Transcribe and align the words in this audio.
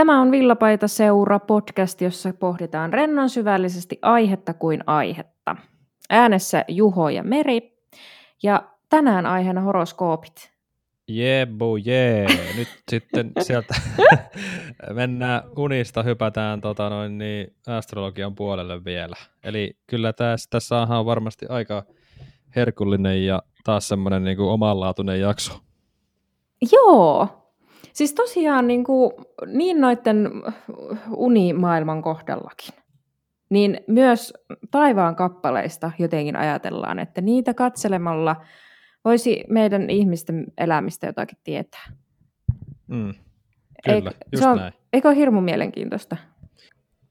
Tämä 0.00 0.20
on 0.20 0.30
Villapaita 0.30 0.88
Seura 0.88 1.38
podcast, 1.38 2.00
jossa 2.00 2.32
pohditaan 2.32 2.92
rennon 2.92 3.30
syvällisesti 3.30 3.98
aihetta 4.02 4.54
kuin 4.54 4.84
aihetta. 4.86 5.56
Äänessä 6.10 6.64
Juho 6.68 7.08
ja 7.08 7.22
Meri. 7.22 7.78
Ja 8.42 8.70
tänään 8.88 9.26
aiheena 9.26 9.60
horoskoopit. 9.60 10.52
Jee, 11.08 11.46
bo 11.46 11.76
jee. 11.76 12.26
Nyt 12.56 12.68
sitten 12.90 13.32
sieltä 13.40 13.74
mennään 14.94 15.42
unista, 15.56 16.02
hypätään 16.02 16.60
tota 16.60 16.90
noin, 16.90 17.18
niin 17.18 17.54
astrologian 17.66 18.34
puolelle 18.34 18.84
vielä. 18.84 19.16
Eli 19.44 19.76
kyllä 19.86 20.12
tässä, 20.12 20.50
tässä 20.50 20.76
on 20.76 21.06
varmasti 21.06 21.46
aika 21.48 21.84
herkullinen 22.56 23.26
ja 23.26 23.42
taas 23.64 23.88
semmoinen 23.88 24.24
niin 24.24 24.40
omanlaatuinen 24.40 25.20
jakso. 25.20 25.60
Joo, 26.72 27.39
Siis 27.92 28.14
tosiaan 28.14 28.66
niin, 28.66 28.84
kuin, 28.84 29.12
niin 29.46 29.80
noiden 29.80 30.30
unimaailman 31.16 32.02
kohdallakin, 32.02 32.74
niin 33.50 33.80
myös 33.86 34.34
taivaan 34.70 35.16
kappaleista 35.16 35.92
jotenkin 35.98 36.36
ajatellaan, 36.36 36.98
että 36.98 37.20
niitä 37.20 37.54
katselemalla 37.54 38.36
voisi 39.04 39.44
meidän 39.48 39.90
ihmisten 39.90 40.46
elämistä 40.58 41.06
jotakin 41.06 41.38
tietää. 41.44 41.92
Mm, 42.86 43.14
kyllä, 43.84 43.96
Eik, 43.96 44.04
just 44.32 44.42
se 44.42 44.48
on, 44.48 44.56
näin. 44.56 44.72
Eikö 44.92 45.08
ole 45.08 45.16
hirmu 45.16 45.40
mielenkiintoista? 45.40 46.16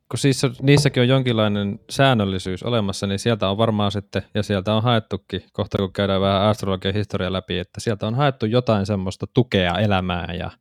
Kun 0.09 0.20
siis 0.20 0.41
niissäkin 0.62 1.02
on 1.02 1.07
jonkinlainen 1.07 1.80
säännöllisyys 1.90 2.63
olemassa, 2.63 3.07
niin 3.07 3.20
sieltä 3.20 3.49
on 3.49 3.57
varmaan 3.57 3.91
sitten, 3.91 4.21
ja 4.34 4.43
sieltä 4.43 4.73
on 4.73 4.84
haettukin, 4.84 5.41
kohta 5.54 5.77
kun 5.77 5.93
käydään 5.93 6.21
vähän 6.21 6.41
astrologian 6.41 6.93
historia 6.93 7.34
läpi, 7.34 7.59
että 7.59 7.80
sieltä 7.80 8.07
on 8.07 8.16
haettu 8.16 8.46
jotain 8.46 8.85
semmoista 8.85 9.27
tukea 9.34 9.80
elämään 9.80 10.38
ja 10.38 10.52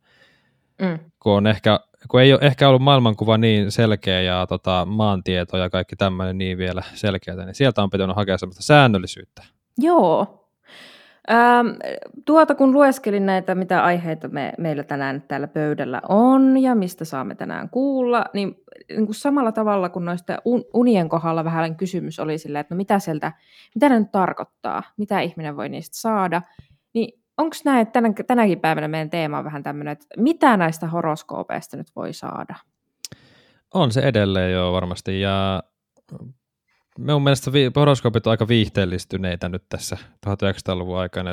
mm. 0.81 0.99
kun, 1.19 1.33
on 1.33 1.47
ehkä, 1.47 1.79
kun 2.07 2.21
ei 2.21 2.33
ole 2.33 2.41
ehkä 2.43 2.69
ollut 2.69 2.81
maailmankuva 2.81 3.37
niin 3.37 3.71
selkeä 3.71 4.21
ja 4.21 4.47
tota, 4.47 4.85
maantieto 4.85 5.57
ja 5.57 5.69
kaikki 5.69 5.95
tämmöinen 5.95 6.37
niin 6.37 6.57
vielä 6.57 6.83
selkeää, 6.93 7.45
niin 7.45 7.55
sieltä 7.55 7.83
on 7.83 7.89
pitänyt 7.89 8.15
hakea 8.15 8.37
semmoista 8.37 8.63
säännöllisyyttä. 8.63 9.43
Joo. 9.77 10.35
Ähm, 11.31 11.67
tuota 12.25 12.55
kun 12.55 12.73
lueskelin 12.73 13.25
näitä, 13.25 13.55
mitä 13.55 13.83
aiheita 13.83 14.27
me, 14.27 14.53
meillä 14.57 14.83
tänään 14.83 15.23
täällä 15.27 15.47
pöydällä 15.47 16.01
on 16.09 16.57
ja 16.57 16.75
mistä 16.75 17.05
saamme 17.05 17.35
tänään 17.35 17.69
kuulla, 17.69 18.25
niin, 18.33 18.55
niin 18.89 19.05
kuin 19.05 19.15
samalla 19.15 19.51
tavalla 19.51 19.89
kuin 19.89 20.05
noista 20.05 20.37
unien 20.73 21.09
kohdalla 21.09 21.43
vähän 21.43 21.75
kysymys 21.75 22.19
oli 22.19 22.37
silleen, 22.37 22.59
että 22.59 22.75
no 22.75 22.77
mitä 22.77 22.99
sieltä, 22.99 23.33
mitä 23.75 23.89
ne 23.89 23.99
nyt 23.99 24.11
tarkoittaa, 24.11 24.83
mitä 24.97 25.19
ihminen 25.19 25.57
voi 25.57 25.69
niistä 25.69 25.97
saada, 25.97 26.41
onko 27.39 27.55
näin, 27.65 27.81
että 27.81 27.93
tänä, 27.93 28.13
tänäkin 28.27 28.59
päivänä 28.59 28.87
meidän 28.87 29.09
teema 29.09 29.37
on 29.37 29.45
vähän 29.45 29.63
tämmöinen, 29.63 29.91
että 29.91 30.05
mitä 30.17 30.57
näistä 30.57 30.87
horoskoopeista 30.87 31.77
nyt 31.77 31.87
voi 31.95 32.13
saada? 32.13 32.55
On 33.73 33.91
se 33.91 34.01
edelleen 34.01 34.53
jo 34.53 34.71
varmasti, 34.73 35.21
ja 35.21 35.63
minun 36.97 37.23
mielestä 37.23 37.53
vi- 37.53 37.71
horoskoopit 37.75 38.27
on 38.27 38.31
aika 38.31 38.47
viihteellistyneitä 38.47 39.49
nyt 39.49 39.63
tässä 39.69 39.97
1900-luvun 40.27 40.97
aikana, 40.97 41.31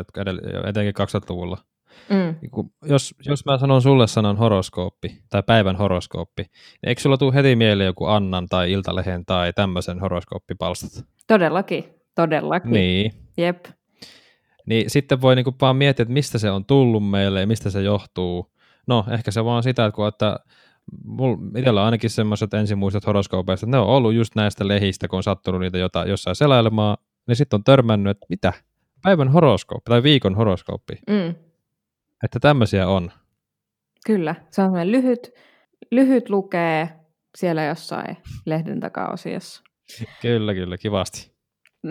etenkin 0.68 0.94
2000-luvulla. 1.00 1.58
Mm. 2.08 2.34
Niin 2.40 2.72
jos, 2.84 3.14
jos 3.26 3.44
mä 3.44 3.58
sanon 3.58 3.82
sulle 3.82 4.06
sanon 4.06 4.36
horoskooppi 4.36 5.22
tai 5.30 5.42
päivän 5.42 5.76
horoskooppi, 5.76 6.42
niin 6.42 6.88
eikö 6.88 7.00
sulla 7.00 7.16
tule 7.16 7.34
heti 7.34 7.56
mieleen 7.56 7.86
joku 7.86 8.06
Annan 8.06 8.46
tai 8.46 8.72
Iltalehen 8.72 9.24
tai 9.26 9.52
tämmöisen 9.52 10.00
horoskooppipalstat? 10.00 11.04
Todellakin, 11.26 11.84
todellakin. 12.14 12.70
Niin. 12.70 13.12
Jep. 13.36 13.66
Niin 14.66 14.90
sitten 14.90 15.20
voi 15.20 15.36
niinku 15.36 15.54
vaan 15.60 15.76
miettiä, 15.76 16.02
että 16.02 16.12
mistä 16.12 16.38
se 16.38 16.50
on 16.50 16.64
tullut 16.64 17.10
meille 17.10 17.40
ja 17.40 17.46
mistä 17.46 17.70
se 17.70 17.82
johtuu. 17.82 18.52
No, 18.86 19.04
ehkä 19.10 19.30
se 19.30 19.44
vaan 19.44 19.62
sitä, 19.62 19.86
että 19.86 19.96
kun 19.96 20.08
että 20.08 20.40
itsellä 21.56 21.80
on 21.80 21.84
ainakin 21.84 22.10
semmoiset 22.10 22.54
ensimuistot 22.54 23.06
horoskoopeista, 23.06 23.66
että 23.66 23.76
ne 23.76 23.80
on 23.80 23.86
ollut 23.86 24.14
just 24.14 24.34
näistä 24.34 24.68
lehistä, 24.68 25.08
kun 25.08 25.16
on 25.16 25.22
sattunut 25.22 25.60
niitä 25.60 25.78
jota, 25.78 26.04
jossain 26.04 26.36
selailemaan, 26.36 26.96
niin 27.26 27.36
sitten 27.36 27.56
on 27.56 27.64
törmännyt, 27.64 28.10
että 28.10 28.26
mitä? 28.28 28.52
Päivän 29.02 29.28
horoskooppi 29.28 29.88
tai 29.88 30.02
viikon 30.02 30.34
horoskooppi. 30.34 30.94
Mm. 31.10 31.34
Että 32.24 32.40
tämmöisiä 32.40 32.88
on. 32.88 33.12
Kyllä, 34.06 34.34
se 34.50 34.62
on 34.62 34.66
semmoinen 34.66 34.92
lyhyt, 34.92 35.30
lyhyt 35.90 36.30
lukee 36.30 36.88
siellä 37.36 37.64
jossain 37.64 38.16
lehden 38.46 38.80
takaosiossa. 38.80 39.62
kyllä, 40.22 40.54
kyllä, 40.54 40.78
kivasti. 40.78 41.35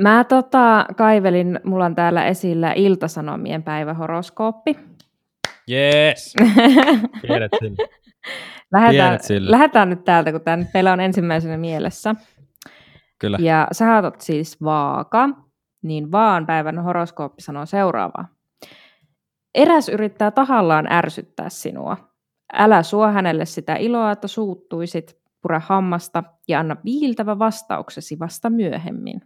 Mä 0.02 0.24
tota, 0.24 0.86
kaivelin, 0.98 1.60
mulla 1.64 1.86
on 1.86 1.96
täällä 1.96 2.26
esillä 2.26 2.74
Iltasanomien 2.74 3.64
päivähoroskooppi. 3.64 4.80
Jees! 5.68 6.34
Tiedät 7.28 7.52
sille. 7.60 7.90
lähdetään, 8.74 9.20
sille. 9.24 9.52
lähdetään 9.52 9.90
nyt 9.90 10.04
täältä, 10.04 10.32
kun 10.32 10.42
tämä 10.42 10.66
meillä 10.74 10.94
on 10.94 11.00
ensimmäisenä 11.00 11.58
mielessä. 11.58 12.16
Kyllä. 13.20 13.38
Ja 13.42 13.68
sä 13.72 14.02
oot 14.04 14.22
siis 14.22 14.64
vaaka, 14.64 15.30
niin 15.82 16.12
vaan 16.12 16.46
päivän 16.46 16.84
horoskooppi 16.84 17.42
sanoo 17.42 17.66
seuraavaa. 17.66 18.28
Eräs 19.56 19.90
yrittää 19.90 20.32
tahallaan 20.32 20.92
ärsyttää 20.92 21.50
sinua. 21.50 21.98
Älä 22.54 22.84
suo 22.84 23.08
hänelle 23.08 23.46
sitä 23.46 23.76
iloa, 23.76 24.12
että 24.12 24.28
suuttuisit, 24.28 25.18
pure 25.42 25.62
hammasta 25.64 26.24
ja 26.48 26.60
anna 26.60 26.76
viiltävä 26.86 27.40
vastauksesi 27.40 28.20
vasta 28.20 28.50
myöhemmin. 28.50 29.22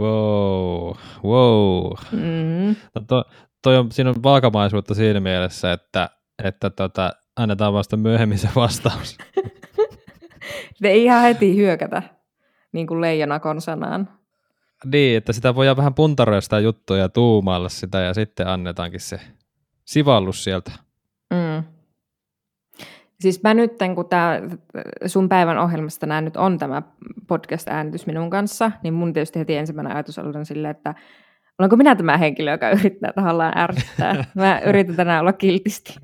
Wow, 0.00 0.94
wow. 1.24 1.92
Mm. 2.12 2.76
No 2.94 3.02
to, 3.06 3.24
toi 3.62 3.76
on, 3.76 3.92
siinä 3.92 4.10
on 4.10 4.22
vaakamaisuutta 4.22 4.94
siinä 4.94 5.20
mielessä, 5.20 5.72
että, 5.72 6.10
että 6.44 6.70
tota, 6.70 7.12
annetaan 7.36 7.72
vasta 7.72 7.96
myöhemmin 7.96 8.38
se 8.38 8.48
vastaus. 8.56 9.18
ei 10.84 11.04
ihan 11.04 11.22
heti 11.22 11.56
hyökätä, 11.56 12.02
niin 12.72 12.86
kuin 12.86 13.00
leijona 13.00 13.40
konsanaan. 13.40 14.08
Niin, 14.84 15.16
että 15.16 15.32
sitä 15.32 15.54
voi 15.54 15.76
vähän 15.76 15.94
puntaroida 15.94 16.40
sitä 16.40 16.58
juttua 16.58 16.96
ja 16.96 17.08
tuumailla 17.08 17.68
sitä 17.68 18.00
ja 18.00 18.14
sitten 18.14 18.46
annetaankin 18.46 19.00
se 19.00 19.20
sivallus 19.84 20.44
sieltä. 20.44 20.72
Siis 23.22 23.42
mä 23.42 23.54
nyt, 23.54 23.72
kun 23.94 24.08
tämä 24.08 24.40
sun 25.06 25.28
päivän 25.28 25.58
ohjelmasta 25.58 26.06
nämä 26.06 26.20
nyt 26.20 26.36
on 26.36 26.58
tämä 26.58 26.82
podcast-äänitys 27.26 28.06
minun 28.06 28.30
kanssa, 28.30 28.70
niin 28.82 28.94
mun 28.94 29.12
tietysti 29.12 29.38
heti 29.38 29.56
ensimmäinen 29.56 29.92
ajatus 29.92 30.18
on 30.18 30.46
silleen, 30.46 30.70
että 30.70 30.94
olenko 31.58 31.76
minä 31.76 31.96
tämä 31.96 32.16
henkilö, 32.16 32.50
joka 32.50 32.70
yrittää 32.70 33.12
tahallaan 33.12 33.58
ärsyttää. 33.58 34.24
Mä 34.34 34.60
yritän 34.66 34.96
tänään 34.96 35.20
olla 35.20 35.32
kiltisti. 35.32 35.94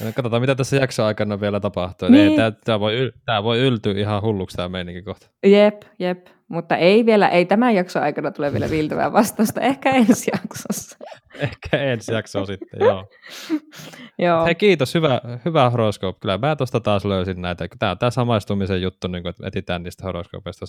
No, 0.00 0.12
katsotaan, 0.14 0.42
mitä 0.42 0.54
tässä 0.54 0.76
jakson 0.76 1.04
aikana 1.06 1.40
vielä 1.40 1.60
tapahtuu. 1.60 2.08
Niin. 2.08 2.32
Tämä, 2.64 2.80
voi, 2.80 3.12
tämä 3.26 3.42
voi 3.42 3.58
yltyä 3.58 3.92
ihan 3.92 4.22
hulluksi 4.22 4.56
tämä 4.56 4.68
meininki 4.68 5.02
kohta. 5.02 5.26
Jep, 5.46 5.82
jep. 5.98 6.26
Mutta 6.48 6.76
ei 6.76 7.06
vielä, 7.06 7.28
ei 7.28 7.44
tämän 7.44 7.74
jakson 7.74 8.02
aikana 8.02 8.30
tule 8.30 8.52
vielä 8.52 8.70
viiltävää 8.70 9.12
vastausta, 9.12 9.60
ehkä 9.60 9.90
ensi 9.90 10.30
jaksossa. 10.32 10.96
ehkä 11.38 11.76
ensi 11.76 12.12
jakso 12.12 12.46
sitten, 12.46 12.80
joo. 12.80 13.08
joo. 14.26 14.44
Hei 14.44 14.54
kiitos, 14.54 14.94
hyvä, 14.94 15.20
hyvä 15.44 15.70
horoskoop. 15.70 16.20
Kyllä 16.20 16.38
mä 16.38 16.56
tuosta 16.56 16.80
taas 16.80 17.04
löysin 17.04 17.42
näitä. 17.42 17.68
Tämä 17.78 17.92
on 17.92 17.98
tämä 17.98 18.10
samaistumisen 18.10 18.82
juttu, 18.82 19.08
niin 19.08 19.22
kuin, 19.22 19.30
että 19.30 19.46
etsitään 19.46 19.82
niistä 19.82 20.04
horoskoopeista 20.04 20.66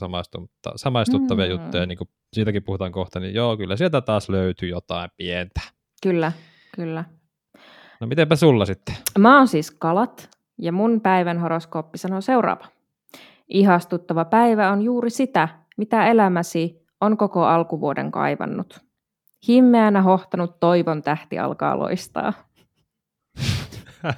samaistuttavia 0.76 1.46
mm. 1.46 1.52
juttuja, 1.52 1.86
niin 1.86 1.98
kuin 1.98 2.10
siitäkin 2.34 2.64
puhutaan 2.64 2.92
kohta, 2.92 3.20
niin 3.20 3.34
joo, 3.34 3.58
kyllä 3.58 3.76
sieltä 3.76 4.02
taas 4.02 4.30
löytyy 4.30 4.70
jotain 4.70 5.10
pientä. 5.18 5.62
Kyllä, 6.04 6.32
kyllä. 6.76 7.04
No 8.02 8.08
mitenpä 8.08 8.36
sulla 8.36 8.66
sitten? 8.66 8.96
Mä 9.20 9.38
oon 9.38 9.48
siis 9.48 9.72
kalat, 9.72 10.30
ja 10.58 10.72
mun 10.72 11.02
päivän 11.02 11.40
horoskooppi 11.40 11.98
sanoo 11.98 12.22
seuraava. 12.22 12.66
Ihastuttava 13.48 14.26
päivä 14.26 14.72
on 14.72 14.82
juuri 14.82 15.10
sitä, 15.10 15.50
mitä 15.78 16.08
elämäsi 16.08 16.86
on 17.02 17.18
koko 17.18 17.46
alkuvuoden 17.46 18.12
kaivannut. 18.12 18.80
Himmeänä 19.48 20.02
hohtanut 20.02 20.60
toivon 20.60 21.02
tähti 21.02 21.40
alkaa 21.40 21.80
loistaa. 21.80 22.34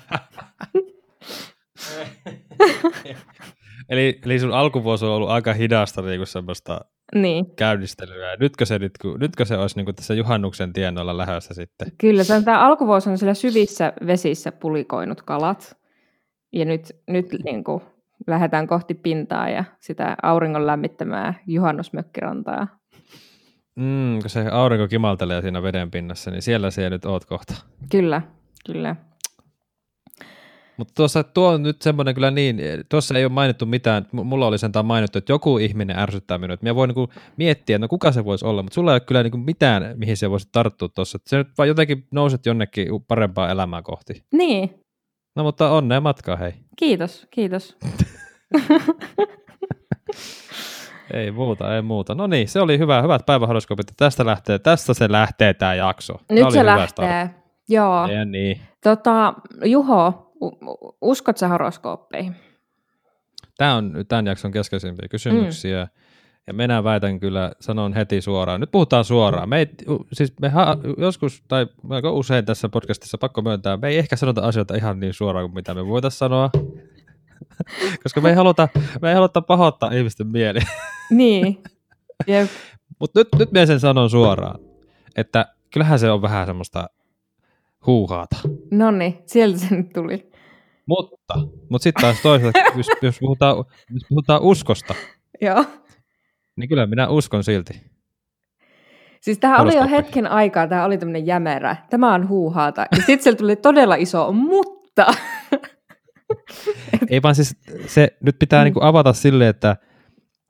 eli, 3.89 4.19
eli 4.25 4.39
sun 4.39 4.53
alkuvuosi 4.53 5.05
on 5.05 5.11
ollut 5.11 5.29
aika 5.29 5.53
hidasta 5.53 6.01
niin 6.01 6.19
kuin 6.19 6.27
semmoista 6.27 6.81
niin. 7.15 7.55
käynnistelyä. 7.55 8.35
Nytkö 8.39 8.65
se, 8.65 8.79
nyt, 8.79 8.91
nytkö 9.19 9.45
se 9.45 9.57
olisi 9.57 9.75
niin 9.83 9.95
tässä 9.95 10.13
juhannuksen 10.13 10.73
tienoilla 10.73 11.17
lähdössä 11.17 11.53
sitten? 11.53 11.91
Kyllä, 11.97 12.23
se 12.23 12.33
on, 12.33 12.43
tämä 12.43 12.59
alkuvuosi 12.59 13.09
on 13.09 13.17
siellä 13.17 13.33
syvissä 13.33 13.93
vesissä 14.07 14.51
pulikoinut 14.51 15.21
kalat. 15.21 15.77
Ja 16.53 16.65
nyt, 16.65 16.95
nyt 17.07 17.25
niin 17.43 17.63
kuin, 17.63 17.81
lähdetään 18.27 18.67
kohti 18.67 18.93
pintaa 18.93 19.49
ja 19.49 19.63
sitä 19.79 20.17
auringon 20.23 20.67
lämmittämää 20.67 21.33
juhannusmökkirantaa. 21.47 22.67
Mm, 23.75 24.19
kun 24.21 24.29
se 24.29 24.47
aurinko 24.51 24.87
kimaltelee 24.87 25.41
siinä 25.41 25.63
veden 25.63 25.91
pinnassa, 25.91 26.31
niin 26.31 26.41
siellä 26.41 26.71
se 26.71 26.89
nyt 26.89 27.05
oot 27.05 27.25
kohta. 27.25 27.53
Kyllä, 27.91 28.21
kyllä. 28.65 28.95
Mutta 30.77 30.93
tuossa 30.95 31.23
tuo 31.23 31.47
on 31.47 31.63
nyt 31.63 31.81
semmoinen 31.81 32.15
kyllä 32.15 32.31
niin, 32.31 32.61
tuossa 32.89 33.17
ei 33.17 33.25
ole 33.25 33.33
mainittu 33.33 33.65
mitään, 33.65 34.07
mulla 34.11 34.47
oli 34.47 34.57
sentään 34.57 34.85
mainittu, 34.85 35.17
että 35.17 35.31
joku 35.31 35.57
ihminen 35.57 35.99
ärsyttää 35.99 36.37
minua, 36.37 36.57
minä 36.61 36.75
voin 36.75 36.91
niin 36.95 37.09
miettiä, 37.37 37.75
että 37.75 37.83
no 37.83 37.87
kuka 37.87 38.11
se 38.11 38.25
voisi 38.25 38.45
olla, 38.45 38.63
mutta 38.63 38.75
sulla 38.75 38.91
ei 38.91 38.95
ole 38.95 38.99
kyllä 38.99 39.23
niin 39.23 39.39
mitään, 39.39 39.93
mihin 39.95 40.17
se 40.17 40.29
voisi 40.29 40.49
tarttua 40.51 40.89
tuossa, 40.89 41.19
se 41.25 41.37
nyt 41.37 41.47
vaan 41.57 41.67
jotenkin 41.67 42.07
nouset 42.11 42.45
jonnekin 42.45 42.87
parempaa 43.07 43.49
elämää 43.49 43.81
kohti. 43.81 44.23
Niin, 44.33 44.69
No 45.37 45.43
mutta 45.43 45.71
onnea 45.71 46.01
matkaa, 46.01 46.35
hei. 46.35 46.53
Kiitos, 46.75 47.27
kiitos. 47.31 47.77
ei 51.13 51.31
muuta, 51.31 51.75
ei 51.75 51.81
muuta. 51.81 52.15
No 52.15 52.27
niin, 52.27 52.47
se 52.47 52.61
oli 52.61 52.79
hyvä, 52.79 53.01
hyvät 53.01 53.25
päivähoroskoopit. 53.25 53.87
Tästä 53.97 54.25
lähtee, 54.25 54.59
tästä 54.59 54.93
se 54.93 55.11
lähtee 55.11 55.53
tämä 55.53 55.75
jakso. 55.75 56.13
Nyt 56.31 56.51
se 56.51 56.65
lähtee, 56.65 56.87
start. 56.87 57.31
joo. 57.69 58.07
Ja 58.07 58.25
niin. 58.25 58.61
Tota, 58.83 59.33
Juho, 59.65 60.26
uskot 61.01 61.37
sä 61.37 61.47
horoskooppeihin? 61.47 62.35
Tämä 63.57 63.75
on 63.75 63.93
tämän 64.07 64.27
jakson 64.27 64.51
keskeisimpiä 64.51 65.07
kysymyksiä. 65.07 65.83
Mm. 65.83 65.89
Ja 66.47 66.53
minä 66.53 66.83
väitän 66.83 67.19
kyllä, 67.19 67.51
sanon 67.59 67.93
heti 67.93 68.21
suoraan. 68.21 68.59
Nyt 68.59 68.71
puhutaan 68.71 69.05
suoraan. 69.05 69.49
Me 69.49 69.59
ei, 69.59 69.67
siis 70.13 70.33
me 70.41 70.49
ha, 70.49 70.77
joskus, 70.97 71.43
tai 71.47 71.67
aika 71.89 72.11
usein 72.11 72.45
tässä 72.45 72.69
podcastissa 72.69 73.17
pakko 73.17 73.41
myöntää, 73.41 73.77
me 73.77 73.87
ei 73.87 73.97
ehkä 73.97 74.15
sanota 74.15 74.41
asioita 74.41 74.75
ihan 74.75 74.99
niin 74.99 75.13
suoraan 75.13 75.45
kuin 75.45 75.53
mitä 75.53 75.73
me 75.73 75.87
voitaisiin 75.87 76.19
sanoa. 76.19 76.49
Koska 78.03 78.21
me 78.21 78.29
ei 78.29 78.35
haluta, 78.35 78.67
me 79.01 79.09
ei 79.09 79.15
haluta 79.15 79.41
pahoittaa 79.41 79.91
ihmisten 79.91 80.27
mieli. 80.27 80.59
Niin. 81.09 81.63
Yep. 82.29 82.49
Mutta 82.99 83.19
nyt, 83.19 83.27
nyt 83.39 83.51
minä 83.51 83.65
sen 83.65 83.79
sanon 83.79 84.09
suoraan, 84.09 84.59
että 85.15 85.45
kyllähän 85.73 85.99
se 85.99 86.11
on 86.11 86.21
vähän 86.21 86.47
semmoista 86.47 86.89
huuhaata. 87.85 88.37
No 88.71 88.91
niin, 88.91 89.17
sieltä 89.25 89.57
se 89.57 89.75
nyt 89.75 89.89
tuli. 89.93 90.31
Mutta, 90.85 91.33
mutta 91.69 91.83
sitten 91.83 92.01
taas 92.01 92.21
toisaalta, 92.21 92.59
jos, 92.77 92.87
jos, 93.01 93.17
puhutaan, 93.19 93.57
jos 93.93 94.03
puhutaan 94.09 94.41
uskosta, 94.41 94.95
Joo. 95.41 95.65
niin 96.55 96.69
kyllä 96.69 96.87
minä 96.87 97.09
uskon 97.09 97.43
silti. 97.43 97.81
Siis 99.21 99.39
tämä 99.39 99.57
oli 99.57 99.75
jo 99.75 99.87
hetken 99.87 100.27
aikaa, 100.27 100.67
tämä 100.67 100.85
oli 100.85 100.97
tämmöinen 100.97 101.25
jämerä. 101.25 101.75
Tämä 101.89 102.13
on 102.13 102.27
huuhaata. 102.27 102.85
Ja 102.91 102.97
sitten 102.97 103.23
sieltä 103.23 103.37
tuli 103.37 103.55
todella 103.55 103.95
iso, 103.95 104.31
mutta... 104.31 105.05
ei 107.09 107.21
vaan 107.21 107.35
siis, 107.35 107.55
se 107.85 108.17
nyt 108.21 108.39
pitää 108.39 108.61
mm. 108.61 108.63
niinku 108.63 108.79
avata 108.83 109.13
silleen, 109.13 109.49
että 109.49 109.77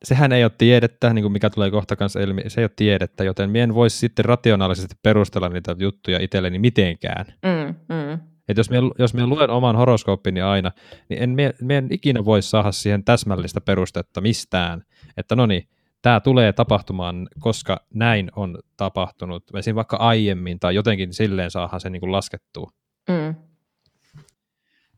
sehän 0.04 0.32
ei 0.32 0.44
ole 0.44 0.52
tiedettä, 0.58 1.14
niin 1.14 1.24
kuin 1.24 1.32
mikä 1.32 1.50
tulee 1.50 1.72
kohta 1.72 1.96
kanssa 1.96 2.20
ilmi, 2.20 2.42
se 2.48 2.62
ei 2.62 2.64
ole 2.64 2.72
tiedettä, 2.76 3.24
joten 3.24 3.50
mien 3.50 3.74
voisi 3.74 3.98
sitten 3.98 4.26
rationaalisesti 4.26 4.96
perustella 5.04 5.50
niitä 5.50 5.76
juttuja 5.80 6.20
itselleni 6.22 6.60
mitenkään. 6.60 7.26
Mm, 7.26 7.76
mm. 7.96 8.20
Et 8.48 8.58
jos, 8.58 8.70
mie, 8.70 8.80
jos 9.00 9.14
mie 9.14 9.26
luen 9.26 9.50
oman 9.50 9.76
horoskooppini 9.76 10.42
aina, 10.42 10.72
niin 11.10 11.24
en, 11.24 11.30
mie, 11.30 11.54
mie 11.62 11.78
en 11.78 11.88
ikinä 11.92 12.26
voi 12.26 12.42
saada 12.42 12.72
siihen 12.72 13.04
täsmällistä 13.04 13.62
perustetta 13.62 14.22
mistään, 14.22 14.84
että 15.18 15.36
no 15.36 15.46
niin, 15.46 15.70
tämä 16.02 16.20
tulee 16.20 16.54
tapahtumaan, 16.54 17.28
koska 17.40 17.86
näin 17.94 18.32
on 18.36 18.60
tapahtunut, 18.78 19.44
esim. 19.56 19.76
vaikka 19.76 19.98
aiemmin 19.98 20.60
tai 20.60 20.76
jotenkin 20.76 21.14
silleen 21.14 21.52
saadaan 21.52 21.80
se 21.80 21.90
niin 21.90 22.00
kuin 22.00 22.12
laskettua. 22.12 22.72
Mm. 23.10 23.36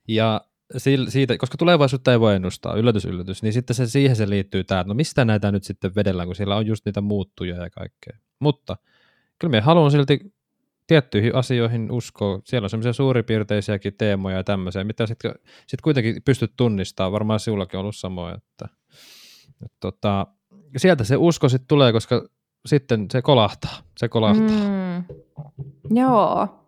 Ja 0.08 0.42
siitä, 1.08 1.38
koska 1.38 1.58
tulevaisuutta 1.58 2.12
ei 2.12 2.20
voi 2.20 2.36
ennustaa, 2.36 2.76
yllätys, 2.76 3.06
yllätys, 3.06 3.44
niin 3.44 3.54
sitten 3.54 3.76
se, 3.76 3.88
siihen 3.88 4.16
se 4.16 4.30
liittyy 4.30 4.64
tämä, 4.64 4.84
no 4.88 4.94
mistä 4.94 5.26
näitä 5.26 5.52
nyt 5.52 5.64
sitten 5.64 5.96
vedellään, 5.96 6.28
kun 6.28 6.36
siellä 6.36 6.56
on 6.56 6.66
just 6.66 6.86
niitä 6.86 7.02
muuttuja 7.02 7.56
ja 7.56 7.70
kaikkea. 7.70 8.18
Mutta 8.40 8.78
kyllä 9.40 9.52
minä 9.52 9.62
haluan 9.62 9.92
silti 9.92 10.34
tiettyihin 10.88 11.36
asioihin 11.36 11.92
uskoa. 11.92 12.40
Siellä 12.46 12.66
on 12.66 12.70
semmoisia 12.70 12.94
suuripiirteisiäkin 12.94 13.94
teemoja 13.98 14.38
ja 14.38 14.44
tämmöisiä, 14.44 14.84
mitä 14.84 15.08
sitten 15.08 15.32
sit 15.68 15.82
kuitenkin 15.82 16.22
pystyt 16.26 16.54
tunnistamaan. 16.58 17.12
Varmaan 17.12 17.40
sinullakin 17.40 17.78
on 17.78 17.82
ollut 17.82 17.96
samoja. 17.96 18.36
Että, 18.36 18.70
että 19.66 19.78
tota, 19.80 20.28
sieltä 20.78 21.04
se 21.04 21.18
usko 21.18 21.50
sitten 21.50 21.68
tulee, 21.68 21.92
koska 21.92 22.28
sitten 22.66 23.06
se 23.12 23.22
kolahtaa. 23.22 23.78
Se 23.98 24.10
kolahtaa. 24.10 24.48
Mm. 24.48 25.04
Joo. 25.98 26.59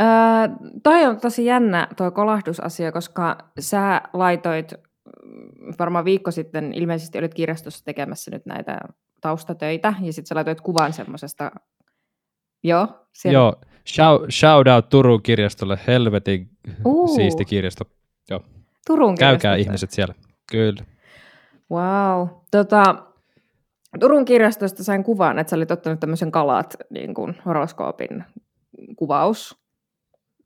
Öö, 0.00 0.68
toi 0.82 1.04
on 1.04 1.20
tosi 1.20 1.44
jännä 1.44 1.88
tuo 1.96 2.10
kolahdusasia, 2.10 2.92
koska 2.92 3.38
sä 3.58 4.00
laitoit 4.12 4.72
mm, 4.72 5.74
varmaan 5.78 6.04
viikko 6.04 6.30
sitten, 6.30 6.74
ilmeisesti 6.74 7.18
olit 7.18 7.34
kirjastossa 7.34 7.84
tekemässä 7.84 8.30
nyt 8.30 8.46
näitä 8.46 8.78
taustatöitä, 9.20 9.94
ja 10.00 10.12
sitten 10.12 10.26
sä 10.26 10.34
laitoit 10.34 10.60
kuvan 10.60 10.92
semmoisesta, 10.92 11.50
joo? 12.64 12.88
Siellä... 13.12 13.38
Joo, 13.38 13.54
shout, 13.88 14.26
shout 14.30 14.68
out 14.68 14.88
Turun 14.88 15.22
kirjastolle, 15.22 15.78
helvetin 15.86 16.50
uh. 16.84 17.16
siisti 17.16 17.44
kirjasto. 17.44 17.84
Joo. 18.30 18.40
Turun 18.86 19.18
Käykää 19.18 19.56
ihmiset 19.56 19.90
siellä, 19.90 20.14
kyllä. 20.52 20.84
Wow. 21.70 22.28
Tota, 22.50 22.96
Turun 24.00 24.24
kirjastosta 24.24 24.84
sain 24.84 25.04
kuvan, 25.04 25.38
että 25.38 25.50
sä 25.50 25.56
olit 25.56 25.70
ottanut 25.70 26.00
tämmöisen 26.00 26.30
kalat 26.30 26.76
niin 26.90 27.14
kuin 27.14 27.36
horoskoopin 27.46 28.24
kuvaus 28.96 29.65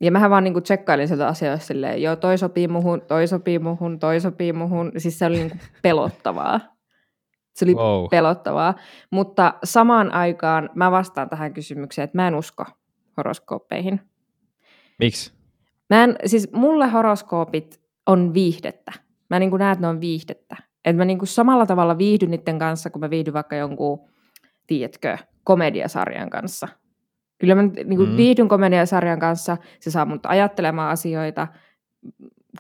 ja 0.01 0.13
mähän 0.13 0.31
vaan 0.31 0.45
niinku 0.45 0.61
tsekkailin 0.61 1.09
sieltä 1.09 1.27
asioista 1.27 1.67
silleen, 1.67 2.03
joo, 2.03 2.17
toi 2.17 2.39
sopii 2.39 2.69
muhun, 2.69 3.01
toi 3.01 3.27
sopii 3.27 3.59
muhun, 3.59 3.99
toi 3.99 4.21
sopii 4.21 4.53
muhun. 4.53 4.93
Siis 4.97 5.19
se 5.19 5.27
oli 5.27 5.37
niinku 5.37 5.57
pelottavaa. 5.83 6.61
Se 7.55 7.65
oli 7.65 7.75
wow. 7.75 8.07
pelottavaa. 8.11 8.75
Mutta 9.11 9.55
samaan 9.65 10.13
aikaan 10.13 10.71
mä 10.75 10.91
vastaan 10.91 11.29
tähän 11.29 11.53
kysymykseen, 11.53 12.05
että 12.05 12.19
mä 12.19 12.29
en 12.29 12.35
usko 12.35 12.65
horoskooppeihin. 13.17 14.01
Miksi? 14.99 15.33
Mä 15.91 16.05
en, 16.05 16.17
siis 16.27 16.53
mulle 16.53 16.89
horoskoopit 16.89 17.81
on 18.07 18.35
viihdettä. 18.35 18.93
Mä 19.31 19.39
niin 19.39 19.51
näen, 19.59 19.73
että 19.73 19.81
ne 19.81 19.89
on 19.89 20.01
viihdettä. 20.01 20.57
Että 20.85 20.97
mä 20.97 21.05
niin 21.05 21.19
samalla 21.25 21.67
tavalla 21.67 21.99
viihdyn 21.99 22.31
niiden 22.31 22.59
kanssa, 22.59 22.91
kun 22.91 23.01
mä 23.01 23.11
viihdyn 23.11 23.35
vaikka 23.35 23.57
jonkun, 23.57 24.11
tiedätkö, 24.67 25.19
komediasarjan 25.45 26.31
kanssa– 26.31 26.69
Kyllä 27.41 27.55
mä 27.55 27.63
niin 27.63 27.97
kuin 27.97 28.11
mm. 28.11 28.17
viihdyn 28.17 28.49
komediasarjan 28.49 29.19
kanssa, 29.19 29.57
se 29.81 29.91
saa 29.91 30.05
mut 30.05 30.27
ajattelemaan 30.27 30.91
asioita, 30.91 31.49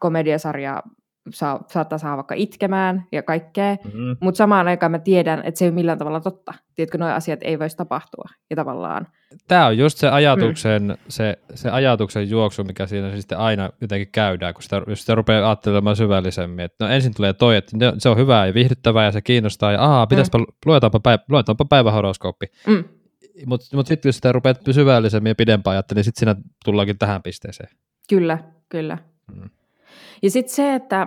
komediasarja 0.00 0.82
saa, 1.30 1.64
saattaa 1.68 1.98
saada 1.98 2.16
vaikka 2.16 2.34
itkemään 2.34 3.04
ja 3.12 3.22
kaikkea, 3.22 3.76
mm-hmm. 3.84 4.16
mutta 4.20 4.38
samaan 4.38 4.68
aikaan 4.68 4.92
mä 4.92 4.98
tiedän, 4.98 5.42
että 5.44 5.58
se 5.58 5.64
ei 5.64 5.68
ole 5.68 5.74
millään 5.74 5.98
tavalla 5.98 6.20
totta. 6.20 6.54
Tiedätkö, 6.74 6.98
nuo 6.98 7.08
asiat 7.08 7.40
ei 7.42 7.58
voisi 7.58 7.76
tapahtua 7.76 8.28
ja 8.50 8.56
tavallaan. 8.56 9.06
Tämä 9.48 9.66
on 9.66 9.78
just 9.78 9.98
se 9.98 10.08
ajatuksen, 10.08 10.82
mm. 10.82 10.94
se, 11.08 11.38
se 11.54 11.70
ajatuksen 11.70 12.30
juoksu, 12.30 12.64
mikä 12.64 12.86
siinä 12.86 13.16
sitten 13.16 13.38
aina 13.38 13.70
jotenkin 13.80 14.08
käydään, 14.12 14.54
kun 14.54 14.62
sitä, 14.62 14.82
jos 14.86 15.00
sitä 15.00 15.14
rupeaa 15.14 15.48
ajattelemaan 15.48 15.96
syvällisemmin, 15.96 16.64
että 16.64 16.84
no 16.84 16.92
ensin 16.92 17.14
tulee 17.14 17.32
toi, 17.32 17.56
että 17.56 17.76
se 17.98 18.08
on 18.08 18.16
hyvää 18.16 18.46
ja 18.46 18.54
viihdyttävää 18.54 19.04
ja 19.04 19.12
se 19.12 19.20
kiinnostaa 19.20 19.72
ja 19.72 19.80
aah, 19.80 20.08
pitäisipä, 20.08 20.38
mm. 20.38 20.44
luetaanpa, 20.66 21.00
päivä, 21.00 21.22
luetaanpa 21.28 21.64
päivähoroskooppi. 21.64 22.46
Mm 22.66 22.84
mutta 23.46 23.76
mut 23.76 23.86
sitten 23.86 24.08
jos 24.08 24.16
sitä 24.16 24.32
rupeat 24.32 24.60
syvällisemmin 24.70 25.30
ja 25.30 25.34
pidempään 25.34 25.72
ajattelin, 25.72 25.98
niin 25.98 26.04
sitten 26.04 26.20
siinä 26.20 26.48
tullaankin 26.64 26.98
tähän 26.98 27.22
pisteeseen. 27.22 27.68
Kyllä, 28.08 28.38
kyllä. 28.68 28.98
Mm. 29.34 29.50
Ja 30.22 30.30
sitten 30.30 30.54
se, 30.54 30.74
että 30.74 31.06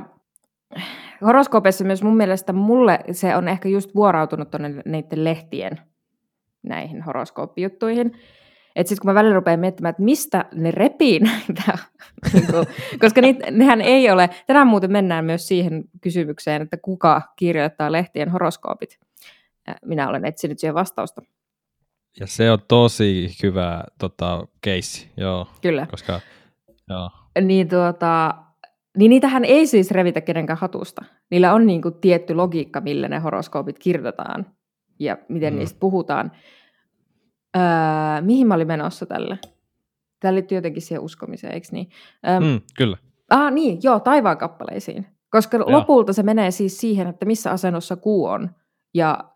horoskoopeissa 1.21 1.83
myös 1.83 2.03
mun 2.03 2.17
mielestä 2.17 2.53
mulle 2.53 2.99
se 3.11 3.35
on 3.35 3.47
ehkä 3.47 3.69
just 3.69 3.95
vuorautunut 3.95 4.51
tuonne 4.51 4.81
niiden 4.85 5.23
lehtien 5.23 5.79
näihin 6.63 7.01
horoskooppijuttuihin. 7.01 8.11
Että 8.75 8.89
sitten 8.89 9.01
kun 9.01 9.09
mä 9.09 9.15
välillä 9.15 9.35
rupean 9.35 9.59
miettimään, 9.59 9.89
että 9.89 10.03
mistä 10.03 10.45
ne 10.53 10.71
repii 10.71 11.19
näitä, 11.19 11.77
niinku, 12.33 12.57
koska 12.99 13.21
niitä, 13.21 13.51
nehän 13.51 13.81
ei 13.81 14.09
ole, 14.09 14.29
tänään 14.47 14.67
muuten 14.67 14.91
mennään 14.91 15.25
myös 15.25 15.47
siihen 15.47 15.83
kysymykseen, 16.01 16.61
että 16.61 16.77
kuka 16.77 17.21
kirjoittaa 17.35 17.91
lehtien 17.91 18.29
horoskoopit. 18.29 18.99
Minä 19.85 20.09
olen 20.09 20.25
etsinyt 20.25 20.59
siihen 20.59 20.73
vastausta. 20.73 21.21
Ja 22.19 22.27
se 22.27 22.51
on 22.51 22.59
tosi 22.67 23.29
hyvä 23.43 23.83
tota, 23.99 24.47
case, 24.65 25.07
joo. 25.17 25.47
Kyllä. 25.61 25.87
Koska, 25.91 26.19
joo. 26.89 27.09
Niin, 27.41 27.69
tuota, 27.69 28.35
niin 28.97 29.09
niitähän 29.09 29.45
ei 29.45 29.67
siis 29.67 29.91
revitä 29.91 30.21
kenenkään 30.21 30.59
hatusta. 30.59 31.05
Niillä 31.31 31.53
on 31.53 31.67
niin 31.67 31.81
kuin 31.81 31.93
tietty 31.93 32.35
logiikka, 32.35 32.81
millä 32.81 33.07
ne 33.07 33.19
horoskoopit 33.19 33.79
kirjoitetaan 33.79 34.45
ja 34.99 35.17
miten 35.29 35.53
mm. 35.53 35.59
niistä 35.59 35.79
puhutaan. 35.79 36.31
Öö, 37.57 37.61
mihin 38.21 38.47
mä 38.47 38.53
olin 38.53 38.67
menossa 38.67 39.05
tälle? 39.05 39.39
Tämä 40.19 40.33
liittyy 40.33 40.57
jotenkin 40.57 40.81
siihen 40.81 41.03
uskomiseen, 41.03 41.53
eikö 41.53 41.67
niin? 41.71 41.89
Öö, 42.27 42.39
mm, 42.39 42.61
kyllä. 42.77 42.97
Ah 43.29 43.51
niin, 43.51 43.79
joo, 43.83 43.99
taivaan 43.99 44.37
kappaleisiin. 44.37 45.07
Koska 45.29 45.57
joo. 45.57 45.71
lopulta 45.71 46.13
se 46.13 46.23
menee 46.23 46.51
siis 46.51 46.77
siihen, 46.77 47.07
että 47.07 47.25
missä 47.25 47.51
asennossa 47.51 47.95
kuu 47.95 48.25
on. 48.25 48.49
Ja 48.93 49.32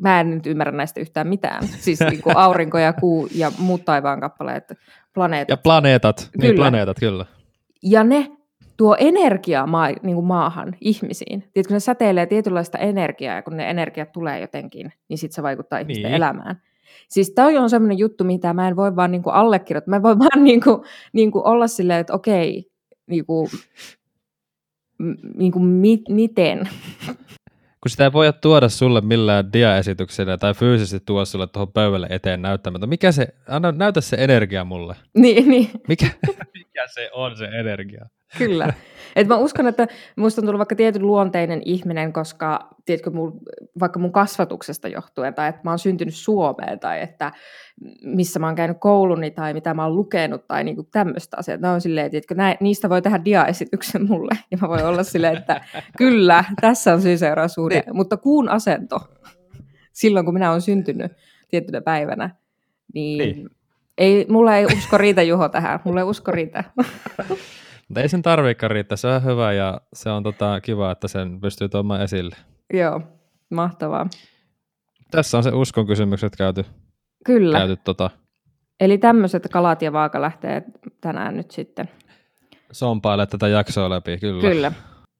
mä 0.00 0.20
en 0.20 0.30
nyt 0.30 0.46
ymmärrä 0.46 0.72
näistä 0.72 1.00
yhtään 1.00 1.28
mitään. 1.28 1.66
Siis 1.66 2.00
niin 2.10 2.22
kuin 2.22 2.36
aurinko 2.36 2.78
ja 2.78 2.92
kuu 2.92 3.28
ja 3.34 3.52
muut 3.58 3.84
taivaan 3.84 4.20
kappaleet, 4.20 4.64
planeetat. 5.14 5.48
Ja 5.48 5.56
planeetat, 5.56 6.16
niin, 6.16 6.30
kyllä. 6.32 6.52
niin 6.52 6.56
planeetat, 6.56 6.96
kyllä. 7.00 7.26
Ja 7.82 8.04
ne 8.04 8.30
tuo 8.76 8.96
energiaa 8.98 9.66
maa, 9.66 9.88
niin 10.02 10.14
kuin 10.14 10.26
maahan, 10.26 10.76
ihmisiin. 10.80 11.44
Tiedätkö, 11.52 11.74
ne 11.74 11.80
säteilee 11.80 12.26
tietynlaista 12.26 12.78
energiaa, 12.78 13.34
ja 13.34 13.42
kun 13.42 13.56
ne 13.56 13.70
energiat 13.70 14.12
tulee 14.12 14.40
jotenkin, 14.40 14.92
niin 15.08 15.18
sitten 15.18 15.34
se 15.34 15.42
vaikuttaa 15.42 15.78
ihmisten 15.78 16.04
niin. 16.04 16.16
elämään. 16.16 16.62
Siis 17.08 17.30
toi 17.30 17.56
on 17.56 17.70
semmoinen 17.70 17.98
juttu, 17.98 18.24
mitä 18.24 18.54
mä 18.54 18.68
en 18.68 18.76
voi 18.76 18.96
vaan 18.96 19.10
niin 19.10 19.22
kuin 19.22 19.34
allekirjoittaa. 19.34 19.90
Mä 19.90 19.96
en 19.96 20.02
voi 20.02 20.18
vaan 20.28 20.44
niin 20.44 20.60
kuin, 20.60 20.82
niin 21.12 21.30
kuin 21.30 21.44
olla 21.44 21.66
silleen, 21.66 22.00
että 22.00 22.14
okei, 22.14 22.70
niin 23.06 23.26
kuin, 23.26 23.48
niin 25.34 25.52
kuin 25.52 25.64
mi, 25.64 26.02
miten 26.08 26.68
kun 27.86 27.90
sitä 27.90 28.04
ei 28.04 28.12
voi 28.12 28.32
tuoda 28.40 28.68
sulle 28.68 29.00
millään 29.00 29.52
diaesityksenä 29.52 30.38
tai 30.38 30.54
fyysisesti 30.54 31.06
tuoda 31.06 31.24
sulle 31.24 31.46
tuohon 31.46 31.72
pöydälle 31.72 32.06
eteen 32.10 32.42
näyttämättä. 32.42 32.86
Mikä 32.86 33.12
se, 33.12 33.28
anna 33.48 33.72
näytä 33.72 34.00
se 34.00 34.16
energia 34.20 34.64
mulle. 34.64 34.96
Niin, 35.14 35.48
niin. 35.48 35.70
Mikä, 35.88 36.06
mikä 36.58 36.86
se 36.94 37.10
on 37.12 37.36
se 37.36 37.44
energia. 37.44 38.06
Kyllä. 38.38 38.72
Et 39.16 39.28
mä 39.28 39.36
uskon, 39.36 39.66
että 39.66 39.86
musta 40.16 40.40
on 40.40 40.46
tullut 40.46 40.58
vaikka 40.58 40.76
tietyn 40.76 41.06
luonteinen 41.06 41.62
ihminen, 41.64 42.12
koska 42.12 42.68
tiedätkö, 42.84 43.10
mun, 43.10 43.40
vaikka 43.80 43.98
mun 43.98 44.12
kasvatuksesta 44.12 44.88
johtuen, 44.88 45.34
tai 45.34 45.48
että 45.48 45.60
mä 45.64 45.70
oon 45.70 45.78
syntynyt 45.78 46.14
Suomeen, 46.14 46.80
tai 46.80 47.02
että 47.02 47.32
missä 48.04 48.38
mä 48.38 48.46
oon 48.46 48.54
käynyt 48.54 48.76
kouluni, 48.80 49.30
tai 49.30 49.54
mitä 49.54 49.74
mä 49.74 49.84
oon 49.84 49.96
lukenut, 49.96 50.46
tai 50.46 50.64
niinku 50.64 50.82
tämmöistä 50.82 51.36
asiaa. 51.36 51.58
Mä 51.58 51.70
oon 51.70 51.80
silleen, 51.80 52.10
tiedätkö, 52.10 52.34
nä, 52.34 52.56
niistä 52.60 52.88
voi 52.88 53.02
tehdä 53.02 53.24
diaesityksen 53.24 54.06
mulle, 54.06 54.34
ja 54.50 54.58
mä 54.60 54.68
voin 54.68 54.84
olla 54.84 55.02
silleen, 55.02 55.36
että 55.36 55.60
kyllä, 55.98 56.44
tässä 56.60 56.94
on 56.94 57.02
syy 57.02 57.16
suhde. 57.54 57.74
Niin. 57.74 57.96
Mutta 57.96 58.16
kuun 58.16 58.48
asento, 58.48 59.00
silloin 59.92 60.24
kun 60.24 60.34
minä 60.34 60.50
olen 60.50 60.60
syntynyt 60.60 61.12
tiettynä 61.48 61.80
päivänä, 61.80 62.30
niin, 62.94 63.18
niin. 63.18 63.50
Ei, 63.98 64.26
mulla 64.28 64.56
ei 64.56 64.66
usko 64.66 64.98
riitä 64.98 65.22
Juho 65.22 65.48
tähän, 65.48 65.80
mulla 65.84 66.00
ei 66.00 66.06
usko 66.06 66.30
riitä. 66.30 66.64
Mutta 67.88 68.00
ei 68.00 68.08
sen 68.08 68.22
tarvikaan 68.22 68.70
riittää, 68.70 68.96
se 68.96 69.08
on 69.08 69.24
hyvä 69.24 69.52
ja 69.52 69.80
se 69.92 70.10
on 70.10 70.22
tota, 70.22 70.60
kiva, 70.60 70.90
että 70.90 71.08
sen 71.08 71.40
pystyy 71.40 71.68
tuomaan 71.68 72.02
esille. 72.02 72.36
Joo, 72.72 73.00
mahtavaa. 73.50 74.06
Tässä 75.10 75.36
on 75.36 75.44
se 75.44 75.50
uskon 75.50 75.86
kysymykset 75.86 76.36
käyty. 76.36 76.64
Kyllä. 77.24 77.58
Käyty, 77.58 77.76
tota. 77.76 78.10
Eli 78.80 78.98
tämmöiset 78.98 79.48
kalat 79.52 79.82
ja 79.82 79.92
vaaka 79.92 80.20
lähtee 80.20 80.62
tänään 81.00 81.36
nyt 81.36 81.50
sitten. 81.50 81.88
Sompaile 82.72 83.26
tätä 83.26 83.48
jaksoa 83.48 83.90
läpi, 83.90 84.18
kyllä. 84.18 84.40
Kyllä. 84.40 84.72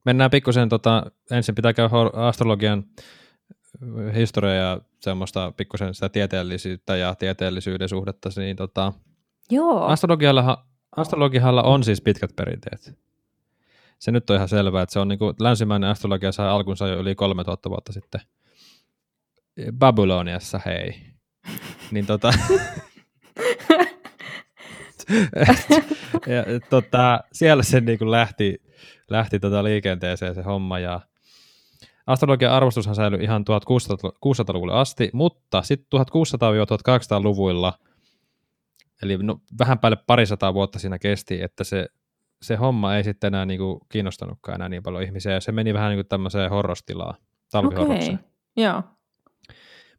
Mennään 0.04 0.30
pikkusen, 0.30 0.68
tota, 0.68 1.02
ensin 1.30 1.54
pitää 1.54 1.73
käydä 1.73 1.90
astrologian 2.12 2.85
historia 4.14 4.54
ja 4.54 4.80
semmoista 5.00 5.52
pikkusen 5.56 5.94
sitä 5.94 6.08
tieteellisyyttä 6.08 6.96
ja 6.96 7.14
tieteellisyyden 7.14 7.88
suhdetta, 7.88 8.30
niin 8.37 8.56
tota, 8.56 8.92
Joo. 9.50 9.85
Astrologialla, 9.85 10.64
astrologihalla 10.97 11.62
on 11.62 11.85
siis 11.85 12.00
pitkät 12.00 12.37
perinteet. 12.37 12.99
Se 13.99 14.11
nyt 14.11 14.31
on 14.31 14.37
ihan 14.37 14.49
selvää, 14.49 14.83
että 14.83 14.93
se 14.93 14.99
on 14.99 15.09
niin 15.09 15.19
kuin, 15.19 15.35
länsimäinen 15.41 15.91
astrologia 15.91 16.33
sai 16.33 16.49
alkunsa 16.49 16.88
jo 16.88 16.99
yli 16.99 17.15
3000 17.15 17.71
vuotta 17.71 17.93
sitten. 17.93 18.21
Babyloniassa, 19.79 20.61
hei. 20.67 21.03
niin 21.93 22.07
tota... 22.07 22.33
ja, 26.26 26.45
tota, 26.71 27.21
siellä 27.33 27.62
se 27.62 27.81
niin 27.81 27.99
kuin 27.99 28.11
lähti, 28.11 28.62
lähti 29.11 29.41
tota 29.41 29.65
liikenteeseen 29.65 30.35
se 30.35 30.43
homma 30.43 30.79
ja 30.79 31.00
Astrologian 32.07 32.53
arvostushan 32.53 32.95
säilyi 32.95 33.23
ihan 33.23 33.45
1600-luvulle 33.50 34.75
asti, 34.75 35.11
mutta 35.12 35.62
sitten 35.62 36.00
1600-1800-luvuilla, 36.00 37.73
eli 39.03 39.19
no, 39.23 39.41
vähän 39.59 39.79
päälle 39.79 39.99
parisataa 40.07 40.55
vuotta 40.55 40.79
siinä 40.79 40.99
kesti, 40.99 41.43
että 41.43 41.65
se, 41.65 41.87
se 42.43 42.57
homma 42.57 42.97
ei 42.97 43.05
sitten 43.05 43.29
enää 43.29 43.47
niinku 43.47 43.87
kiinnostanutkaan 43.88 44.55
enää 44.55 44.69
niin 44.69 44.83
paljon 44.83 45.03
ihmisiä, 45.03 45.33
ja 45.33 45.41
se 45.41 45.53
meni 45.53 45.75
vähän 45.75 45.91
niin 45.91 45.99
kuin 45.99 46.09
tämmöiseen 46.09 46.50
horrostilaan, 46.50 47.15
talvihorrokseen. 47.50 48.15
Okay. 48.15 48.29
Joo. 48.57 48.83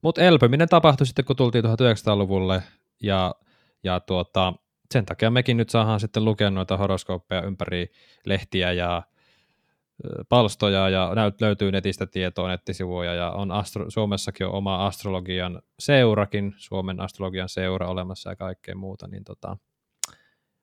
Mutta 0.02 0.22
elpyminen 0.22 0.70
tapahtui 0.70 1.08
sitten, 1.08 1.26
kun 1.26 1.36
tultiin 1.36 1.66
1900-luvulle, 1.66 2.64
ja, 3.04 3.36
ja 3.84 4.00
tuota, 4.00 4.54
sen 4.94 5.06
takia 5.06 5.32
mekin 5.32 5.58
nyt 5.58 5.70
saadaan 5.70 6.00
sitten 6.00 6.26
lukea 6.26 6.50
noita 6.50 6.78
horoskooppeja 6.78 7.42
ympäri 7.42 7.92
lehtiä 8.26 8.72
ja 8.72 9.04
palstoja 10.30 10.90
ja 10.90 11.12
näyt, 11.16 11.42
löytyy 11.42 11.72
netistä 11.72 12.08
tietoa, 12.08 12.48
nettisivuja 12.48 13.14
ja 13.14 13.32
on 13.32 13.52
astro, 13.52 13.86
Suomessakin 13.90 14.48
on 14.48 14.54
oma 14.54 14.86
astrologian 14.86 15.62
seurakin, 15.80 16.54
Suomen 16.58 17.02
astrologian 17.02 17.50
seura 17.50 17.88
olemassa 17.88 18.30
ja 18.30 18.36
kaikkea 18.36 18.76
muuta. 18.76 19.08
Niin 19.08 19.24
tota. 19.24 19.58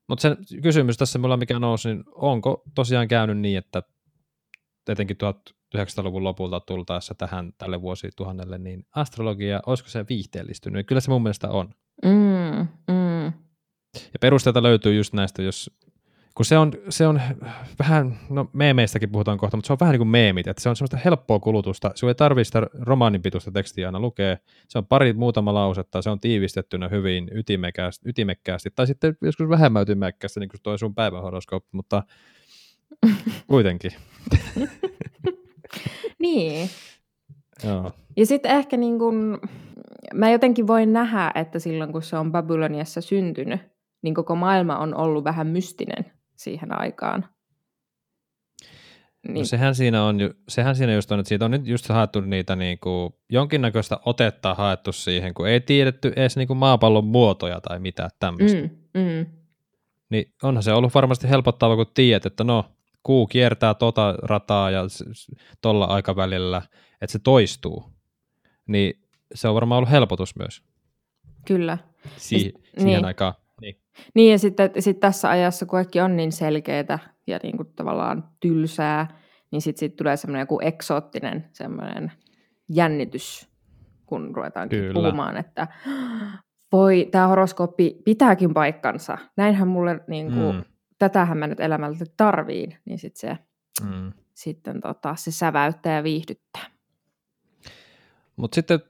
Mutta 0.08 0.22
se 0.22 0.36
kysymys 0.62 0.96
tässä 0.96 1.18
mulla 1.18 1.36
mikä 1.36 1.58
nousi, 1.58 1.88
niin 1.88 2.04
onko 2.14 2.62
tosiaan 2.74 3.08
käynyt 3.08 3.38
niin, 3.38 3.58
että 3.58 3.82
etenkin 4.88 5.16
1900-luvun 5.76 6.24
lopulta 6.24 6.60
tultaessa 6.60 7.14
tähän 7.14 7.52
tälle 7.58 7.82
vuosituhannelle, 7.82 8.58
niin 8.58 8.86
astrologia, 8.96 9.60
olisiko 9.66 9.88
se 9.88 10.04
viihteellistynyt? 10.08 10.86
Kyllä 10.86 11.00
se 11.00 11.10
mun 11.10 11.22
mielestä 11.22 11.50
on. 11.50 11.74
Mm, 12.04 12.68
mm. 12.88 13.32
Ja 13.94 14.18
perusteita 14.20 14.62
löytyy 14.62 14.94
just 14.94 15.12
näistä, 15.12 15.42
jos 15.42 15.70
kun 16.34 16.44
se 16.44 16.58
on, 16.58 16.72
se 16.88 17.06
on 17.06 17.20
vähän, 17.78 18.18
no 18.30 18.50
meemeistäkin 18.52 19.10
puhutaan 19.10 19.38
kohta, 19.38 19.56
mutta 19.56 19.66
se 19.66 19.72
on 19.72 19.80
vähän 19.80 19.92
niin 19.92 20.00
kuin 20.00 20.08
meemit, 20.08 20.46
että 20.46 20.62
se 20.62 20.68
on 20.68 20.76
semmoista 20.76 20.96
helppoa 21.04 21.38
kulutusta. 21.38 21.90
Sinun 21.94 22.10
ei 22.10 22.14
tarvitse 22.14 22.44
sitä 22.44 22.66
romaanin 22.80 23.22
pituista 23.22 23.50
tekstiä 23.50 23.88
aina 23.88 24.00
lukea. 24.00 24.36
Se 24.68 24.78
on 24.78 24.86
pari 24.86 25.12
muutama 25.12 25.54
lausetta, 25.54 26.02
se 26.02 26.10
on 26.10 26.20
tiivistettynä 26.20 26.88
hyvin 26.88 27.30
ytimekkäästi, 27.32 28.08
ytimekkäästi 28.08 28.70
tai 28.74 28.86
sitten 28.86 29.16
joskus 29.22 29.48
vähemmän 29.48 29.82
ytimekkäästi, 29.82 30.40
niin 30.40 30.48
kuin 30.48 30.60
tuo 30.62 30.78
sun 30.78 30.94
päivähoroskooppi, 30.94 31.68
mutta 31.72 32.02
kuitenkin. 33.46 33.92
niin. 36.22 36.70
Joo. 37.64 37.92
Ja 38.16 38.26
sitten 38.26 38.50
ehkä 38.50 38.76
niin 38.76 38.98
kun, 38.98 39.40
mä 40.14 40.30
jotenkin 40.30 40.66
voin 40.66 40.92
nähdä, 40.92 41.32
että 41.34 41.58
silloin 41.58 41.92
kun 41.92 42.02
se 42.02 42.16
on 42.16 42.32
Babyloniassa 42.32 43.00
syntynyt, 43.00 43.60
niin 44.02 44.14
koko 44.14 44.36
maailma 44.36 44.78
on 44.78 44.94
ollut 44.94 45.24
vähän 45.24 45.46
mystinen 45.46 46.04
siihen 46.36 46.80
aikaan. 46.80 47.28
No 49.28 49.32
niin. 49.32 49.40
No 49.40 49.44
sehän 49.44 49.74
siinä 49.74 50.04
on, 50.04 50.18
sehän 50.48 50.76
siinä 50.76 50.94
just 50.94 51.12
on, 51.12 51.20
että 51.20 51.28
siitä 51.28 51.44
on 51.44 51.50
nyt 51.50 51.66
just 51.66 51.88
haettu 51.88 52.20
niitä 52.20 52.56
niin 52.56 52.78
kuin, 52.78 53.14
jonkinnäköistä 53.30 53.98
otetta 54.04 54.54
haettu 54.54 54.92
siihen, 54.92 55.34
kun 55.34 55.48
ei 55.48 55.60
tiedetty 55.60 56.12
edes 56.16 56.36
niin 56.36 56.48
kuin 56.48 56.56
maapallon 56.56 57.04
muotoja 57.04 57.60
tai 57.60 57.78
mitään 57.78 58.10
tämmöistä. 58.20 58.60
Mm, 58.60 59.00
mm. 59.00 59.26
Niin 60.10 60.34
onhan 60.42 60.62
se 60.62 60.72
ollut 60.72 60.94
varmasti 60.94 61.28
helpottava, 61.28 61.76
kun 61.76 61.86
tiedät, 61.94 62.26
että 62.26 62.44
no, 62.44 62.64
kuu 63.02 63.26
kiertää 63.26 63.74
tota 63.74 64.14
rataa 64.22 64.70
ja 64.70 64.82
tuolla 65.62 65.84
aikavälillä, 65.84 66.62
että 67.00 67.12
se 67.12 67.18
toistuu. 67.18 67.92
Niin 68.66 69.08
se 69.34 69.48
on 69.48 69.54
varmaan 69.54 69.76
ollut 69.76 69.90
helpotus 69.90 70.36
myös. 70.36 70.62
Kyllä. 71.46 71.78
Si- 72.16 72.52
siihen 72.78 72.84
niin. 72.84 73.04
aikaan. 73.04 73.34
Niin. 73.60 73.80
Niin 74.14 74.32
ja 74.32 74.38
sitten 74.38 74.70
sit 74.78 75.00
tässä 75.00 75.30
ajassa, 75.30 75.66
kun 75.66 75.76
kaikki 75.76 76.00
on 76.00 76.16
niin 76.16 76.32
selkeää 76.32 76.98
ja 77.26 77.38
niin 77.42 77.56
kuin 77.56 77.68
tavallaan 77.76 78.28
tylsää, 78.40 79.20
niin 79.50 79.62
sitten 79.62 79.80
sit 79.80 79.96
tulee 79.96 80.16
semmoinen 80.16 80.42
joku 80.42 80.60
eksoottinen 80.62 81.48
semmoinen 81.52 82.12
jännitys, 82.68 83.48
kun 84.06 84.36
ruvetaankin 84.36 84.78
Kyllä. 84.78 84.92
puhumaan, 84.94 85.36
että 85.36 85.68
voi, 86.72 87.08
tämä 87.10 87.26
horoskooppi 87.26 88.02
pitääkin 88.04 88.54
paikkansa. 88.54 89.18
Näinhän 89.36 89.68
mulle, 89.68 90.00
niin 90.06 90.32
kuin, 90.32 90.56
mm. 90.56 90.62
tätähän 90.98 91.38
mä 91.38 91.46
nyt 91.46 91.60
elämältä 91.60 92.04
tarviin, 92.16 92.76
niin 92.84 92.98
sitten 92.98 93.20
se, 93.20 93.38
mm. 93.86 94.12
sitten 94.34 94.80
tota, 94.80 95.16
se 95.16 95.30
säväyttää 95.30 95.96
ja 95.96 96.02
viihdyttää. 96.02 96.66
Mutta 98.36 98.54
sitten 98.54 98.80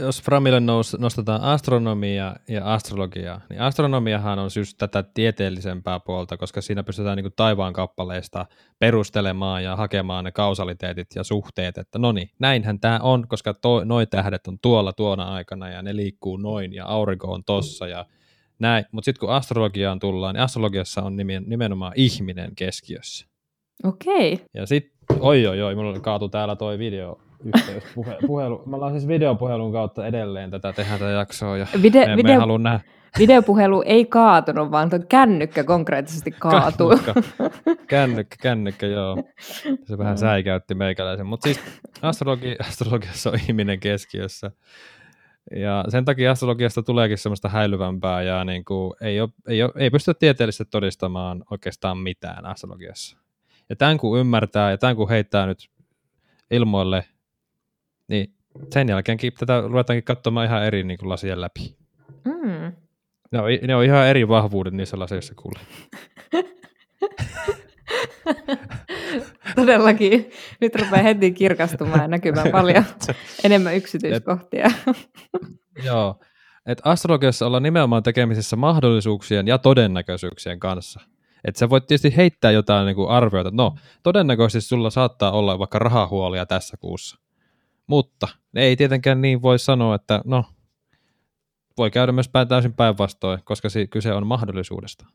jos 0.00 0.22
Framille 0.22 0.60
nous, 0.60 0.96
nostetaan 0.98 1.40
astronomia 1.40 2.36
ja 2.48 2.74
astrologia, 2.74 3.40
niin 3.50 3.60
astronomiahan 3.60 4.38
on 4.38 4.50
just 4.56 4.78
tätä 4.78 5.02
tieteellisempää 5.02 6.00
puolta, 6.00 6.36
koska 6.36 6.60
siinä 6.60 6.82
pystytään 6.82 7.16
niin 7.16 7.32
taivaan 7.36 7.72
kappaleista 7.72 8.46
perustelemaan 8.78 9.64
ja 9.64 9.76
hakemaan 9.76 10.24
ne 10.24 10.32
kausaliteetit 10.32 11.08
ja 11.14 11.24
suhteet, 11.24 11.78
että 11.78 11.98
no 11.98 12.12
niin, 12.12 12.30
näinhän 12.38 12.80
tämä 12.80 13.00
on, 13.02 13.28
koska 13.28 13.54
to, 13.54 13.84
noi 13.84 14.06
tähdet 14.06 14.46
on 14.46 14.58
tuolla 14.58 14.92
tuona 14.92 15.34
aikana 15.34 15.68
ja 15.68 15.82
ne 15.82 15.96
liikkuu 15.96 16.36
noin 16.36 16.74
ja 16.74 16.86
aurinko 16.86 17.32
on 17.32 17.44
tossa 17.44 17.88
ja 17.88 18.06
näin. 18.58 18.84
Mutta 18.92 19.04
sitten 19.04 19.20
kun 19.20 19.30
astrologiaan 19.30 19.98
tullaan, 19.98 20.34
niin 20.34 20.42
astrologiassa 20.42 21.02
on 21.02 21.16
nimenomaan 21.46 21.92
ihminen 21.96 22.54
keskiössä. 22.56 23.26
Okei. 23.84 24.32
Okay. 24.32 24.46
Ja 24.54 24.66
sitten, 24.66 24.98
oi 25.20 25.46
oi 25.46 25.62
oi, 25.62 25.74
mulla 25.74 26.00
kaatu 26.00 26.28
täällä 26.28 26.56
toi 26.56 26.78
video 26.78 27.27
yhteys. 27.44 27.84
Puhe, 27.94 28.16
puhelu. 28.26 28.62
Me 28.66 28.76
ollaan 28.76 28.92
siis 28.92 29.08
videopuhelun 29.08 29.72
kautta 29.72 30.06
edelleen 30.06 30.50
tätä 30.50 30.72
tehdä 30.72 30.98
tätä 30.98 31.10
jaksoa 31.10 31.56
ja 31.56 31.66
Vide, 31.82 32.06
me, 32.06 32.16
video, 32.16 32.46
me 32.46 32.58
nähdä. 32.58 32.80
Videopuhelu 33.18 33.82
ei 33.86 34.04
kaatunut, 34.04 34.70
vaan 34.70 34.90
tuo 34.90 34.98
kännykkä 35.08 35.64
konkreettisesti 35.64 36.30
kaatuu. 36.38 36.90
Kännykkä, 36.90 37.14
kännykkä, 37.86 38.36
kännykkä 38.42 38.86
joo. 38.86 39.16
Se 39.84 39.98
vähän 39.98 40.18
säikäytti 40.18 40.74
meikäläisen. 40.74 41.26
Mutta 41.26 41.44
siis 41.44 41.60
astrologi, 42.02 42.56
astrologiassa 42.60 43.30
on 43.30 43.38
ihminen 43.48 43.80
keskiössä. 43.80 44.50
Ja 45.56 45.84
sen 45.88 46.04
takia 46.04 46.30
astrologiasta 46.30 46.82
tuleekin 46.82 47.18
semmoista 47.18 47.48
häilyvämpää 47.48 48.22
ja 48.22 48.44
niin 48.44 48.64
kuin 48.64 48.92
ei, 49.00 49.20
ole, 49.20 49.30
ei, 49.48 49.62
ole, 49.62 49.72
ei 49.76 49.90
pysty 49.90 50.14
tieteellisesti 50.14 50.64
todistamaan 50.70 51.44
oikeastaan 51.50 51.98
mitään 51.98 52.46
astrologiassa. 52.46 53.16
Ja 53.68 53.76
tämän 53.76 53.98
kun 53.98 54.18
ymmärtää 54.18 54.70
ja 54.70 54.78
tämän 54.78 54.96
kun 54.96 55.08
heittää 55.08 55.46
nyt 55.46 55.58
ilmoille 56.50 57.04
niin 58.08 58.34
sen 58.72 58.88
jälkeenkin 58.88 59.32
tätä 59.38 59.60
ruvetaankin 59.60 60.04
katsomaan 60.04 60.46
ihan 60.46 60.64
eri 60.64 60.84
niin 60.84 60.98
kuin 60.98 61.08
lasien 61.08 61.40
läpi. 61.40 61.76
Mm. 62.24 62.72
Ne, 63.32 63.38
on, 63.38 63.48
ne 63.66 63.76
on 63.76 63.84
ihan 63.84 64.06
eri 64.06 64.28
vahvuudet 64.28 64.74
niissä 64.74 64.98
laseissa 64.98 65.34
kuule. 65.34 65.60
Todellakin. 69.56 70.30
Nyt 70.60 70.74
rupeaa 70.74 71.02
heti 71.02 71.32
kirkastumaan 71.32 72.00
ja 72.00 72.08
näkymään 72.08 72.50
paljon 72.62 72.84
enemmän 73.44 73.76
yksityiskohtia. 73.76 74.66
Et, 74.66 75.84
joo. 75.84 76.20
Et 76.66 76.80
astrologiassa 76.84 77.46
ollaan 77.46 77.62
nimenomaan 77.62 78.02
tekemisissä 78.02 78.56
mahdollisuuksien 78.56 79.46
ja 79.46 79.58
todennäköisyyksien 79.58 80.60
kanssa. 80.60 81.00
Että 81.44 81.58
sä 81.58 81.70
voit 81.70 81.86
tietysti 81.86 82.16
heittää 82.16 82.50
jotain 82.50 82.86
niin 82.86 82.96
kuin 82.96 83.08
arvioita, 83.08 83.50
no 83.52 83.74
todennäköisesti 84.02 84.68
sulla 84.68 84.90
saattaa 84.90 85.32
olla 85.32 85.58
vaikka 85.58 85.78
rahahuolia 85.78 86.46
tässä 86.46 86.76
kuussa, 86.76 87.18
mutta 87.88 88.28
ei 88.54 88.76
tietenkään 88.76 89.20
niin 89.20 89.42
voi 89.42 89.58
sanoa, 89.58 89.94
että 89.94 90.20
no 90.24 90.44
voi 91.78 91.90
käydä 91.90 92.12
myös 92.12 92.30
täysin 92.48 92.74
päinvastoin, 92.74 93.40
koska 93.44 93.68
kyse 93.90 94.12
on 94.12 94.26
mahdollisuudesta. 94.26 95.06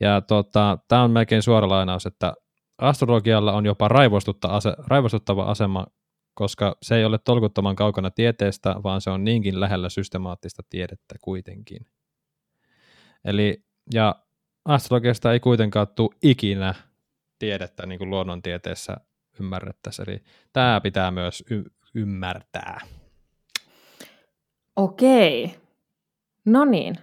Ja 0.00 0.20
tota, 0.20 0.78
tämä 0.88 1.02
on 1.02 1.10
melkein 1.10 1.42
suora 1.42 1.68
lainaus, 1.68 2.06
että 2.06 2.32
astrologialla 2.78 3.52
on 3.52 3.66
jopa 3.66 3.88
ase- 4.48 4.76
raivostuttava 4.86 5.44
asema, 5.44 5.86
koska 6.34 6.76
se 6.82 6.96
ei 6.96 7.04
ole 7.04 7.18
tolkuttoman 7.18 7.76
kaukana 7.76 8.10
tieteestä, 8.10 8.74
vaan 8.82 9.00
se 9.00 9.10
on 9.10 9.24
niinkin 9.24 9.60
lähellä 9.60 9.88
systemaattista 9.88 10.62
tiedettä 10.70 11.14
kuitenkin. 11.20 11.86
Eli, 13.24 13.64
ja 13.94 14.14
astrologiasta 14.64 15.32
ei 15.32 15.40
kuitenkaan 15.40 15.86
tule 15.88 16.16
ikinä 16.22 16.74
tiedettä 17.38 17.86
niin 17.86 17.98
kuin 17.98 18.10
luonnontieteessä 18.10 18.96
ymmärrettäisiin. 19.40 20.10
Eli 20.10 20.22
tämä 20.52 20.80
pitää 20.80 21.10
myös 21.10 21.44
y- 21.50 21.70
ymmärtää. 21.94 22.80
Okei. 24.76 25.54
No 26.44 26.64
niin. 26.64 26.94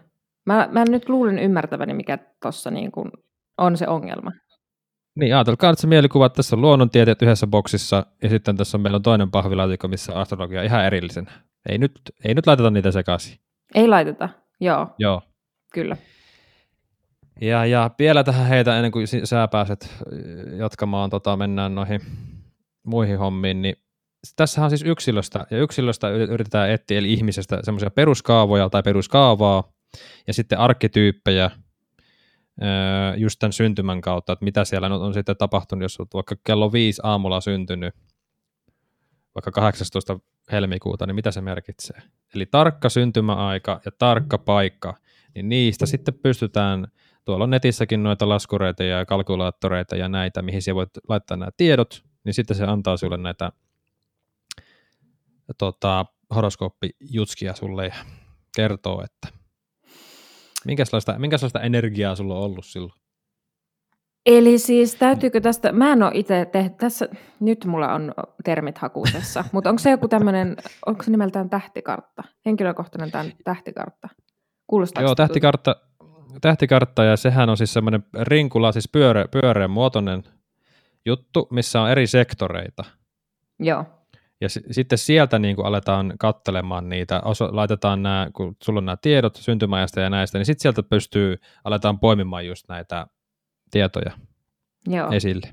Mä, 0.45 0.69
mä 0.71 0.83
nyt 0.89 1.09
luulen 1.09 1.39
ymmärtäväni, 1.39 1.93
mikä 1.93 2.17
tuossa 2.41 2.71
niin 2.71 2.91
kuin 2.91 3.11
on 3.57 3.77
se 3.77 3.87
ongelma. 3.87 4.31
Niin, 5.15 5.35
ajatelkaa 5.35 5.71
nyt 5.71 5.79
se 5.79 5.87
mielikuva, 5.87 6.25
että 6.25 6.35
tässä 6.35 6.55
on 6.55 6.61
luonnontieteet 6.61 7.21
yhdessä 7.21 7.47
boksissa, 7.47 8.05
ja 8.23 8.29
sitten 8.29 8.57
tässä 8.57 8.77
on, 8.77 8.81
meillä 8.81 8.95
on 8.95 9.01
toinen 9.01 9.31
pahvilaatikko, 9.31 9.87
missä 9.87 10.13
on 10.13 10.21
astrologia 10.21 10.63
ihan 10.63 10.85
erillisen. 10.85 11.27
Ei 11.69 11.77
nyt, 11.77 11.91
ei 12.25 12.33
nyt 12.33 12.47
laiteta 12.47 12.71
niitä 12.71 12.91
sekaisin. 12.91 13.39
Ei 13.75 13.87
laiteta, 13.87 14.29
joo. 14.59 14.87
Joo. 14.99 15.21
Kyllä. 15.73 15.97
Ja, 17.41 17.65
ja 17.65 17.91
vielä 17.99 18.23
tähän 18.23 18.47
heitä 18.47 18.75
ennen 18.75 18.91
kuin 18.91 19.07
sä 19.23 19.47
pääset 19.47 19.95
jatkamaan, 20.57 21.09
tota, 21.09 21.37
mennään 21.37 21.75
noihin 21.75 22.01
muihin 22.83 23.17
hommiin, 23.17 23.61
niin 23.61 23.75
tässä 24.35 24.63
on 24.63 24.69
siis 24.69 24.83
yksilöstä, 24.85 25.45
ja 25.51 25.57
yksilöstä 25.57 26.09
yritetään 26.09 26.69
etsiä, 26.69 26.97
eli 26.97 27.13
ihmisestä 27.13 27.59
semmoisia 27.63 27.89
peruskaavoja 27.91 28.69
tai 28.69 28.83
peruskaavaa, 28.83 29.73
ja 30.27 30.33
sitten 30.33 30.59
arkkityyppejä, 30.59 31.51
just 33.17 33.39
tämän 33.39 33.53
syntymän 33.53 34.01
kautta, 34.01 34.33
että 34.33 34.45
mitä 34.45 34.65
siellä 34.65 34.87
on 34.87 35.13
sitten 35.13 35.37
tapahtunut, 35.37 35.81
jos 35.81 35.99
olet 35.99 36.13
vaikka 36.13 36.35
kello 36.43 36.71
viisi 36.71 37.01
aamulla 37.03 37.41
syntynyt, 37.41 37.93
vaikka 39.35 39.51
18. 39.51 40.19
helmikuuta, 40.51 41.05
niin 41.05 41.15
mitä 41.15 41.31
se 41.31 41.41
merkitsee? 41.41 42.01
Eli 42.35 42.45
tarkka 42.45 42.89
syntymäaika 42.89 43.81
ja 43.85 43.91
tarkka 43.99 44.37
paikka, 44.37 44.97
niin 45.35 45.49
niistä 45.49 45.85
sitten 45.85 46.13
pystytään, 46.13 46.87
tuolla 47.25 47.43
on 47.43 47.49
netissäkin 47.49 48.03
noita 48.03 48.29
laskureita 48.29 48.83
ja 48.83 49.05
kalkulaattoreita 49.05 49.95
ja 49.95 50.09
näitä, 50.09 50.41
mihin 50.41 50.61
sä 50.61 50.75
voit 50.75 50.89
laittaa 51.09 51.37
nämä 51.37 51.51
tiedot, 51.57 52.03
niin 52.23 52.33
sitten 52.33 52.57
se 52.57 52.63
antaa 52.63 52.97
sulle 52.97 53.17
näitä 53.17 53.51
tota, 55.57 56.05
horoskooppijutskia 56.35 57.53
sulle 57.53 57.85
ja 57.85 57.95
kertoo, 58.55 59.03
että 59.03 59.37
minkälaista, 60.65 61.19
minkälaista 61.19 61.61
energiaa 61.61 62.15
sulla 62.15 62.35
on 62.35 62.43
ollut 62.43 62.65
silloin? 62.65 62.93
Eli 64.25 64.59
siis 64.59 64.95
täytyykö 64.95 65.41
tästä, 65.41 65.71
mä 65.71 65.93
en 65.93 66.03
ole 66.03 66.11
itse 66.13 66.45
tehnyt, 66.45 66.77
tässä, 66.77 67.09
nyt 67.39 67.65
mulla 67.65 67.93
on 67.93 68.13
termit 68.43 68.77
hakuusessa, 68.77 69.45
mutta 69.51 69.69
onko 69.69 69.79
se 69.79 69.91
joku 69.91 70.07
tämmöinen, 70.07 70.57
onko 70.85 71.03
se 71.03 71.11
nimeltään 71.11 71.49
tähtikartta? 71.49 72.23
Henkilökohtainen 72.45 73.11
tämän 73.11 73.31
tähtikartta? 73.43 74.09
Kuulostaako 74.67 75.07
Joo, 75.07 75.15
tähtikartta, 75.15 75.75
tähtikartta 76.41 77.03
ja 77.03 77.17
sehän 77.17 77.49
on 77.49 77.57
siis 77.57 77.73
semmoinen 77.73 78.03
rinkula, 78.21 78.71
siis 78.71 78.89
pyöre, 78.91 79.25
pyöreän 79.31 79.71
muotoinen 79.71 80.23
juttu, 81.05 81.47
missä 81.51 81.81
on 81.81 81.89
eri 81.89 82.07
sektoreita. 82.07 82.83
Joo. 83.59 83.85
Ja 84.41 84.49
s- 84.49 84.59
sitten 84.71 84.97
sieltä 84.97 85.39
niin 85.39 85.55
kuin 85.55 85.65
aletaan 85.65 86.13
kattelemaan 86.19 86.89
niitä, 86.89 87.21
oso- 87.25 87.55
laitetaan 87.55 88.03
nämä, 88.03 88.27
kun 88.33 88.55
sulla 88.63 88.77
on 88.77 88.85
nämä 88.85 88.97
tiedot 89.01 89.35
syntymäajasta 89.35 89.99
ja 90.01 90.09
näistä, 90.09 90.37
niin 90.37 90.45
sitten 90.45 90.61
sieltä 90.61 90.83
pystyy, 90.83 91.37
aletaan 91.63 91.99
poimimaan 91.99 92.45
just 92.47 92.65
näitä 92.69 93.07
tietoja 93.71 94.11
Joo. 94.87 95.11
esille. 95.11 95.49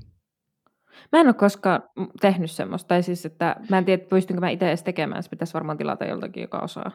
Mä 1.11 1.19
en 1.19 1.27
ole 1.27 1.33
koskaan 1.33 1.83
tehnyt 2.21 2.51
semmoista, 2.51 2.87
tai 2.87 3.03
siis, 3.03 3.25
että 3.25 3.55
mä 3.69 3.77
en 3.77 3.85
tiedä, 3.85 4.03
pystynkö 4.09 4.39
mä 4.41 4.49
itse 4.49 4.67
edes 4.67 4.83
tekemään, 4.83 5.23
se 5.23 5.29
pitäisi 5.29 5.53
varmaan 5.53 5.77
tilata 5.77 6.05
joltakin, 6.05 6.41
joka 6.41 6.59
osaa. 6.59 6.91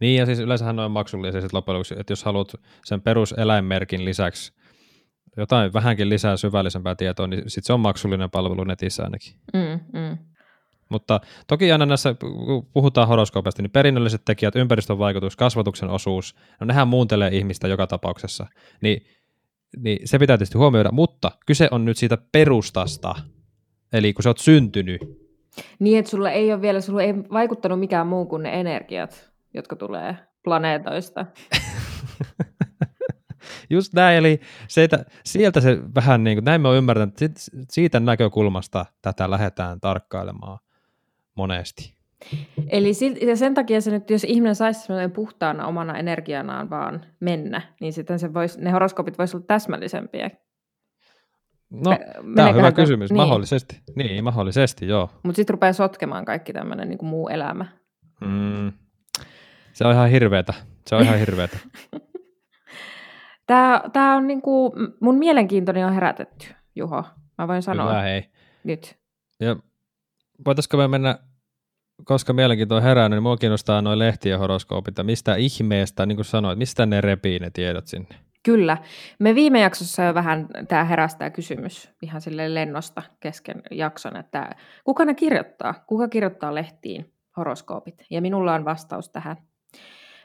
Niin, 0.00 0.18
ja 0.18 0.26
siis 0.26 0.38
yleensähän 0.38 0.78
on 0.78 0.90
maksullisia 0.90 1.40
sit 1.40 1.52
loppujen 1.52 1.74
lopuksi, 1.74 1.94
että 1.98 2.12
jos 2.12 2.24
haluat 2.24 2.52
sen 2.84 3.02
peruseläinmerkin 3.02 4.04
lisäksi 4.04 4.52
jotain 5.36 5.72
vähänkin 5.72 6.08
lisää 6.08 6.36
syvällisempää 6.36 6.94
tietoa, 6.94 7.26
niin 7.26 7.42
sitten 7.46 7.66
se 7.66 7.72
on 7.72 7.80
maksullinen 7.80 8.30
palvelu 8.30 8.64
netissä 8.64 9.04
ainakin. 9.04 9.32
Mm, 9.54 10.00
mm. 10.00 10.18
Mutta 10.88 11.20
toki 11.46 11.72
aina 11.72 11.86
näissä, 11.86 12.14
kun 12.14 12.66
puhutaan 12.72 13.08
horoskoopista, 13.08 13.62
niin 13.62 13.70
perinnölliset 13.70 14.22
tekijät, 14.24 14.56
ympäristön 14.56 14.98
vaikutus, 14.98 15.36
kasvatuksen 15.36 15.90
osuus, 15.90 16.36
no 16.60 16.66
nehän 16.66 16.88
muuntelee 16.88 17.30
ihmistä 17.32 17.68
joka 17.68 17.86
tapauksessa. 17.86 18.46
Niin, 18.82 19.06
niin 19.76 19.98
se 20.08 20.18
pitää 20.18 20.36
tietysti 20.38 20.58
huomioida, 20.58 20.92
mutta 20.92 21.30
kyse 21.46 21.68
on 21.70 21.84
nyt 21.84 21.96
siitä 21.96 22.18
perustasta, 22.32 23.14
eli 23.92 24.12
kun 24.12 24.22
sä 24.22 24.30
oot 24.30 24.38
syntynyt. 24.38 25.00
Niin, 25.78 25.98
että 25.98 26.10
sulla 26.10 26.30
ei 26.30 26.52
ole 26.52 26.60
vielä, 26.62 26.80
sulla 26.80 27.02
ei 27.02 27.14
vaikuttanut 27.16 27.80
mikään 27.80 28.06
muu 28.06 28.26
kuin 28.26 28.42
ne 28.42 28.60
energiat, 28.60 29.30
jotka 29.56 29.76
tulee 29.76 30.16
planeetoista. 30.44 31.26
Just 33.70 33.94
näin, 33.94 34.18
eli 34.18 34.40
siitä, 34.68 35.04
sieltä 35.24 35.60
se 35.60 35.78
vähän 35.94 36.24
niin 36.24 36.36
kuin, 36.36 36.44
näin 36.44 36.60
me 36.60 36.68
on 36.68 36.76
ymmärtänyt, 36.76 37.22
että 37.22 37.40
siitä 37.70 38.00
näkökulmasta 38.00 38.86
tätä 39.02 39.30
lähdetään 39.30 39.80
tarkkailemaan 39.80 40.58
monesti. 41.34 41.96
Eli 42.68 42.92
ja 43.26 43.36
sen 43.36 43.54
takia 43.54 43.80
se 43.80 43.90
nyt, 43.90 44.10
jos 44.10 44.24
ihminen 44.24 44.54
saisi 44.54 44.88
puhtaana 45.14 45.66
omana 45.66 45.98
energianaan 45.98 46.70
vaan 46.70 47.04
mennä, 47.20 47.62
niin 47.80 47.92
sitten 47.92 48.18
se 48.18 48.34
vois, 48.34 48.58
ne 48.58 48.70
horoskopit 48.70 49.18
voisivat 49.18 49.40
olla 49.40 49.46
täsmällisempiä. 49.46 50.30
No, 51.70 51.98
tämä 52.34 52.48
on 52.48 52.56
hyvä 52.56 52.72
kysymys. 52.72 53.10
Niin. 53.10 53.16
Mahdollisesti. 53.16 53.80
Niin, 53.96 54.24
mahdollisesti, 54.24 54.86
joo. 54.86 55.10
Mutta 55.22 55.36
sitten 55.36 55.54
rupeaa 55.54 55.72
sotkemaan 55.72 56.24
kaikki 56.24 56.52
tämmöinen 56.52 56.88
niin 56.88 56.98
muu 57.04 57.28
elämä. 57.28 57.66
Mm. 58.20 58.72
Se 59.76 59.86
on 59.86 59.92
ihan 59.92 60.10
hirveetä. 60.10 60.54
Se 60.86 60.94
on 60.94 61.02
ihan 61.02 61.18
hirveetä. 61.18 61.58
tämä, 63.46 63.82
tämä 63.92 64.16
on 64.16 64.26
niin 64.26 64.42
kuin, 64.42 64.72
mun 65.00 65.18
mielenkiintoni 65.18 65.84
on 65.84 65.92
herätetty, 65.92 66.46
Juho. 66.74 67.04
Mä 67.38 67.48
voin 67.48 67.62
sanoa. 67.62 67.88
Hyvä, 67.88 68.02
hei. 68.02 68.24
Nyt. 68.64 68.98
Ja 69.40 69.56
voitaisiko 70.46 70.76
me 70.76 70.88
mennä, 70.88 71.18
koska 72.04 72.32
mielenkiinto 72.32 72.76
on 72.76 72.82
herännyt, 72.82 73.16
niin 73.16 73.22
mua 73.22 73.36
kiinnostaa 73.36 73.82
noin 73.82 73.98
lehtien 73.98 74.38
horoskoopit, 74.38 74.94
mistä 75.02 75.34
ihmeestä, 75.34 76.06
niin 76.06 76.16
kuin 76.16 76.24
sanoit, 76.24 76.58
mistä 76.58 76.86
ne 76.86 77.00
repii 77.00 77.38
ne 77.38 77.50
tiedot 77.50 77.86
sinne? 77.86 78.08
Kyllä. 78.42 78.76
Me 79.18 79.34
viime 79.34 79.60
jaksossa 79.60 80.02
jo 80.02 80.14
vähän 80.14 80.48
tämä 80.68 80.84
herästää 80.84 81.30
kysymys 81.30 81.90
ihan 82.02 82.20
sille 82.20 82.54
lennosta 82.54 83.02
kesken 83.20 83.62
jakson, 83.70 84.16
että 84.16 84.50
kuka 84.84 85.04
ne 85.04 85.14
kirjoittaa? 85.14 85.74
Kuka 85.86 86.08
kirjoittaa 86.08 86.54
lehtiin 86.54 87.12
horoskoopit? 87.36 88.04
Ja 88.10 88.22
minulla 88.22 88.54
on 88.54 88.64
vastaus 88.64 89.08
tähän. 89.08 89.36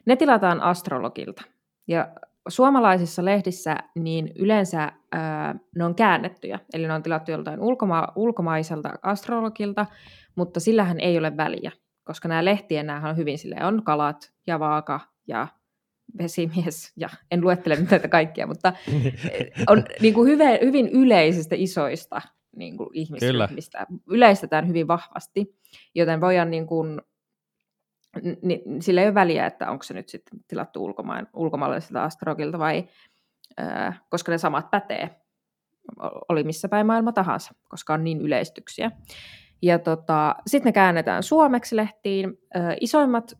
Ne 0.06 0.16
tilataan 0.16 0.62
astrologilta. 0.62 1.42
Ja 1.88 2.08
suomalaisissa 2.48 3.26
lehdissä 3.26 3.76
niin 3.96 4.32
yleensä 4.36 4.92
ää, 5.12 5.56
ne 5.76 5.86
on 5.86 5.96
käännettyjä, 5.96 6.60
eli 6.74 6.88
ne 6.88 6.94
on 6.94 7.04
tilattu 7.04 7.32
joltain 7.32 7.60
ulkoma- 7.60 8.12
ulkomaiselta 8.16 8.90
astrologilta, 9.02 9.86
mutta 10.36 10.60
sillähän 10.60 11.00
ei 11.00 11.18
ole 11.18 11.38
väliä, 11.38 11.72
koska 12.04 12.28
nämä 12.28 12.46
lehtien 12.46 12.86
nämä 12.86 13.10
on 13.10 13.18
hyvin 13.18 13.38
sille 13.38 13.56
on 13.64 13.84
kalat 13.84 14.32
ja 14.48 14.60
vaaka 14.60 15.00
ja 15.28 15.48
vesimies, 16.18 16.94
ja 16.98 17.10
en 17.32 17.42
luettele 17.42 17.76
nyt 17.76 17.92
näitä 17.92 18.08
kaikkia, 18.08 18.48
mutta 18.48 18.74
on 19.70 19.84
niin 20.02 20.14
kuin 20.14 20.30
hyvin, 20.32 20.60
hyvin 20.62 20.90
yleisistä 20.90 21.56
isoista 21.58 22.22
niin 22.56 22.78
kuin 22.78 22.90
ihmisryhmistä. 22.94 23.86
Yleistetään 24.10 24.68
hyvin 24.68 24.88
vahvasti, 24.88 25.56
joten 25.96 26.22
voidaan 26.22 26.52
niin 26.52 26.68
kuin 26.68 27.02
niin 28.42 28.82
sillä 28.82 29.02
ei 29.02 29.08
ole 29.08 29.16
väliä, 29.16 29.46
että 29.46 29.72
onko 29.72 29.84
se 29.84 29.94
nyt 29.94 30.10
sitten 30.10 30.40
tilattu 30.48 30.86
ulkomaan, 30.86 31.28
ulkomaalaiselta 31.34 32.04
astrologilta 32.04 32.60
vai, 32.60 32.88
ää, 33.58 34.00
koska 34.10 34.32
ne 34.32 34.38
samat 34.38 34.72
pätee, 34.72 35.22
oli 36.30 36.44
missä 36.44 36.70
päin 36.70 36.86
maailma 36.88 37.12
tahansa, 37.12 37.56
koska 37.70 37.94
on 37.94 38.04
niin 38.04 38.22
yleistyksiä. 38.22 38.92
Ja 39.62 39.80
tota, 39.80 40.36
sitten 40.48 40.70
ne 40.70 40.72
käännetään 40.72 41.24
suomeksi 41.24 41.76
lehtiin. 41.76 42.38
Ää, 42.54 42.76
isoimmat, 42.82 43.34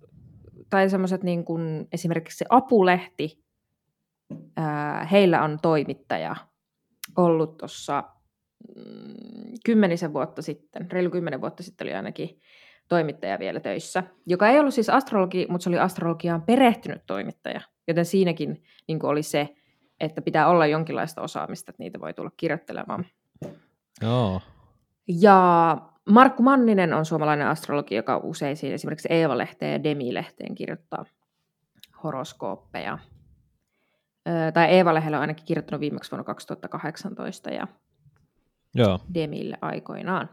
tai 0.70 0.90
semmoiset 0.90 1.24
niin 1.24 1.46
kuin 1.46 1.88
esimerkiksi 1.92 2.38
se 2.38 2.46
Apulehti, 2.50 3.44
ää, 4.58 5.06
heillä 5.06 5.44
on 5.44 5.58
toimittaja 5.62 6.36
ollut 7.18 7.58
tuossa 7.58 8.04
mm, 8.76 9.54
kymmenisen 9.66 10.14
vuotta 10.14 10.42
sitten, 10.42 10.92
reilu 10.92 11.10
kymmenen 11.10 11.42
vuotta 11.42 11.64
sitten 11.64 11.86
oli 11.86 11.94
ainakin 11.94 12.40
toimittaja 12.92 13.40
vielä 13.40 13.60
töissä, 13.60 14.04
joka 14.26 14.48
ei 14.48 14.60
ollut 14.60 14.74
siis 14.74 14.90
astrologi, 14.90 15.46
mutta 15.50 15.64
se 15.64 15.70
oli 15.70 15.80
astrologiaan 15.80 16.42
perehtynyt 16.42 17.02
toimittaja, 17.08 17.62
joten 17.88 18.06
siinäkin 18.06 18.64
niin 18.88 19.06
oli 19.06 19.24
se, 19.24 19.50
että 20.00 20.22
pitää 20.22 20.48
olla 20.48 20.66
jonkinlaista 20.66 21.22
osaamista, 21.22 21.70
että 21.72 21.84
niitä 21.84 22.00
voi 22.00 22.14
tulla 22.14 22.32
kirjoittelemaan. 22.38 23.06
Joo. 24.02 24.42
Ja 25.08 25.78
Markku 26.10 26.44
Manninen 26.44 26.94
on 26.94 27.06
suomalainen 27.06 27.48
astrologi, 27.48 27.96
joka 27.96 28.18
usein 28.18 28.58
esimerkiksi 28.74 29.08
Eeva-lehteen 29.12 29.72
ja 29.72 29.84
Demi-lehteen 29.84 30.56
kirjoittaa 30.56 31.06
horoskooppeja. 32.04 32.98
Ö, 34.28 34.52
tai 34.52 34.66
Eeva-lehdellä 34.66 35.18
on 35.18 35.22
ainakin 35.22 35.46
kirjoittanut 35.46 35.82
viimeksi 35.82 36.12
vuonna 36.12 36.24
2018 36.24 37.50
ja 37.50 37.68
Joo. 38.76 39.00
Demille 39.14 39.58
aikoinaan. 39.62 40.30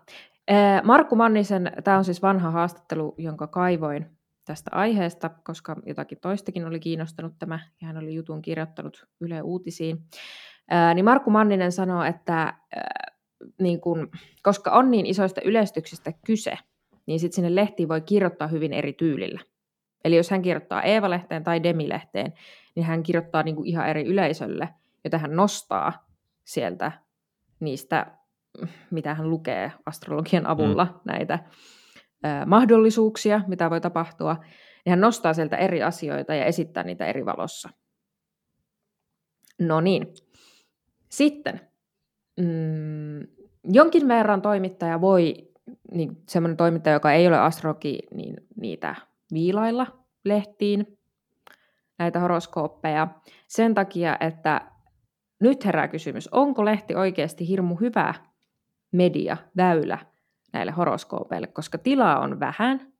Markku 0.82 1.16
Mannisen, 1.16 1.72
tämä 1.84 1.98
on 1.98 2.04
siis 2.04 2.22
vanha 2.22 2.50
haastattelu, 2.50 3.14
jonka 3.18 3.46
kaivoin 3.46 4.06
tästä 4.44 4.70
aiheesta, 4.72 5.30
koska 5.44 5.76
jotakin 5.86 6.18
toistakin 6.20 6.66
oli 6.66 6.80
kiinnostanut 6.80 7.32
tämä, 7.38 7.58
ja 7.80 7.86
hän 7.86 7.96
oli 7.96 8.14
jutun 8.14 8.42
kirjoittanut 8.42 9.06
Yle 9.20 9.42
Uutisiin. 9.42 9.98
niin 10.94 11.04
Markku 11.04 11.30
Manninen 11.30 11.72
sanoo, 11.72 12.02
että 12.02 12.54
niin 13.60 13.80
kun, 13.80 14.10
koska 14.42 14.70
on 14.70 14.90
niin 14.90 15.06
isoista 15.06 15.40
yleistyksistä 15.44 16.12
kyse, 16.26 16.58
niin 17.06 17.20
sitten 17.20 17.34
sinne 17.34 17.54
lehtiin 17.54 17.88
voi 17.88 18.00
kirjoittaa 18.00 18.48
hyvin 18.48 18.72
eri 18.72 18.92
tyylillä. 18.92 19.40
Eli 20.04 20.16
jos 20.16 20.30
hän 20.30 20.42
kirjoittaa 20.42 20.82
Eeva-lehteen 20.82 21.44
tai 21.44 21.62
Demi-lehteen, 21.62 22.32
niin 22.74 22.86
hän 22.86 23.02
kirjoittaa 23.02 23.42
niin 23.42 23.56
kuin 23.56 23.66
ihan 23.68 23.88
eri 23.88 24.04
yleisölle, 24.04 24.68
jota 25.04 25.18
hän 25.18 25.36
nostaa 25.36 26.06
sieltä 26.44 26.92
niistä, 27.60 28.17
mitä 28.90 29.14
hän 29.14 29.30
lukee 29.30 29.72
astrologian 29.86 30.46
avulla, 30.46 30.84
mm. 30.84 31.00
näitä 31.04 31.38
ö, 32.24 32.46
mahdollisuuksia, 32.46 33.40
mitä 33.46 33.70
voi 33.70 33.80
tapahtua. 33.80 34.36
Ja 34.86 34.90
hän 34.90 35.00
nostaa 35.00 35.34
sieltä 35.34 35.56
eri 35.56 35.82
asioita 35.82 36.34
ja 36.34 36.44
esittää 36.44 36.84
niitä 36.84 37.06
eri 37.06 37.26
valossa. 37.26 37.68
No 39.60 39.80
niin. 39.80 40.14
Sitten 41.08 41.60
mm, 42.40 43.26
jonkin 43.64 44.08
verran 44.08 44.42
toimittaja 44.42 45.00
voi, 45.00 45.34
niin 45.92 46.22
semmoinen 46.28 46.56
toimittaja, 46.56 46.94
joka 46.94 47.12
ei 47.12 47.28
ole 47.28 47.38
astrologi, 47.38 47.98
niin 48.14 48.36
niitä 48.56 48.94
viilailla 49.32 49.86
lehtiin, 50.24 50.98
näitä 51.98 52.20
horoskooppeja, 52.20 53.08
sen 53.48 53.74
takia, 53.74 54.16
että 54.20 54.60
nyt 55.40 55.64
herää 55.64 55.88
kysymys, 55.88 56.28
onko 56.28 56.64
lehti 56.64 56.94
oikeasti 56.94 57.48
hirmu 57.48 57.74
hyvä 57.74 58.14
media, 58.92 59.36
väylä 59.56 59.98
näille 60.52 60.72
horoskoopeille, 60.72 61.46
koska 61.46 61.78
tilaa 61.78 62.20
on 62.20 62.40
vähän. 62.40 62.92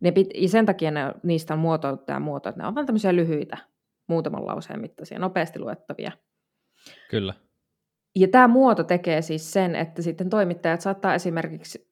Ne 0.00 0.12
pit, 0.12 0.28
ja 0.34 0.48
sen 0.48 0.66
takia 0.66 0.90
ne, 0.90 1.14
niistä 1.22 1.54
on 1.54 1.60
muotoiltu 1.60 2.04
tämä 2.04 2.20
muoto, 2.20 2.48
että 2.48 2.62
ne 2.62 2.68
on 2.68 2.74
vain 2.74 2.86
tämmöisiä 2.86 3.16
lyhyitä, 3.16 3.58
muutaman 4.06 4.46
lauseen 4.46 4.80
mittaisia, 4.80 5.18
nopeasti 5.18 5.58
luettavia. 5.58 6.12
Kyllä. 7.10 7.34
Ja 8.16 8.28
tämä 8.28 8.48
muoto 8.48 8.84
tekee 8.84 9.22
siis 9.22 9.52
sen, 9.52 9.74
että 9.74 10.02
sitten 10.02 10.30
toimittajat 10.30 10.80
saattaa 10.80 11.14
esimerkiksi 11.14 11.90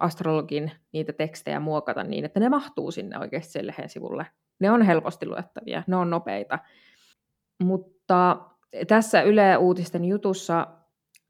astrologin 0.00 0.70
niitä 0.92 1.12
tekstejä 1.12 1.60
muokata 1.60 2.04
niin, 2.04 2.24
että 2.24 2.40
ne 2.40 2.48
mahtuu 2.48 2.90
sinne 2.90 3.18
oikeasti 3.18 3.52
sen 3.52 3.66
lehen 3.66 3.88
sivulle. 3.88 4.26
Ne 4.60 4.70
on 4.70 4.82
helposti 4.82 5.26
luettavia, 5.26 5.82
ne 5.86 5.96
on 5.96 6.10
nopeita. 6.10 6.58
Mutta 7.62 8.40
tässä 8.88 9.22
Yle 9.22 9.56
Uutisten 9.56 10.04
jutussa 10.04 10.66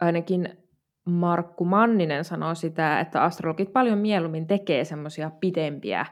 ainakin 0.01 0.63
Markku 1.05 1.64
Manninen 1.64 2.25
sanoo 2.25 2.55
sitä, 2.55 3.01
että 3.01 3.23
astrologit 3.23 3.73
paljon 3.73 3.99
mieluummin 3.99 4.47
tekee 4.47 4.85
semmoisia 4.85 5.31
pidempiä 5.40 6.07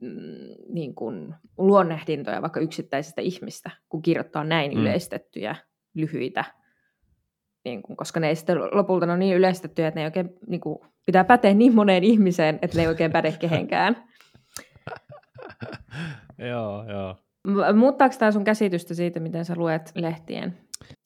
mm, 0.00 0.10
niin 0.68 0.94
kuin 0.94 1.34
luonnehdintoja 1.58 2.42
vaikka 2.42 2.60
yksittäisistä 2.60 3.20
ihmistä, 3.20 3.70
kun 3.88 4.02
kirjoittaa 4.02 4.44
näin 4.44 4.74
mm. 4.74 4.80
yleistettyjä, 4.80 5.56
lyhyitä 5.94 6.44
niin 7.66 7.82
kuin, 7.82 7.96
koska 7.96 8.20
ne 8.20 8.28
ei 8.28 8.36
sitten 8.36 8.58
lopulta 8.72 9.06
ole 9.06 9.16
niin 9.16 9.36
yleistettyjä, 9.36 9.88
että 9.88 9.98
ne 10.00 10.02
ei 10.02 10.06
oikein 10.06 10.30
niin 10.46 10.60
kuin, 10.60 10.78
pitää 11.06 11.24
päteä 11.24 11.54
niin 11.54 11.74
moneen 11.74 12.04
ihmiseen, 12.04 12.58
että 12.62 12.76
ne 12.76 12.82
ei 12.82 12.88
oikein 12.88 13.12
päde 13.12 13.32
kehenkään. 13.32 14.04
joo, 16.50 16.84
joo. 16.88 17.16
Muuttaako 17.74 18.14
tämä 18.18 18.32
sun 18.32 18.44
käsitystä 18.44 18.94
siitä, 18.94 19.20
miten 19.20 19.44
sä 19.44 19.54
luet 19.56 19.92
lehtien? 19.94 20.58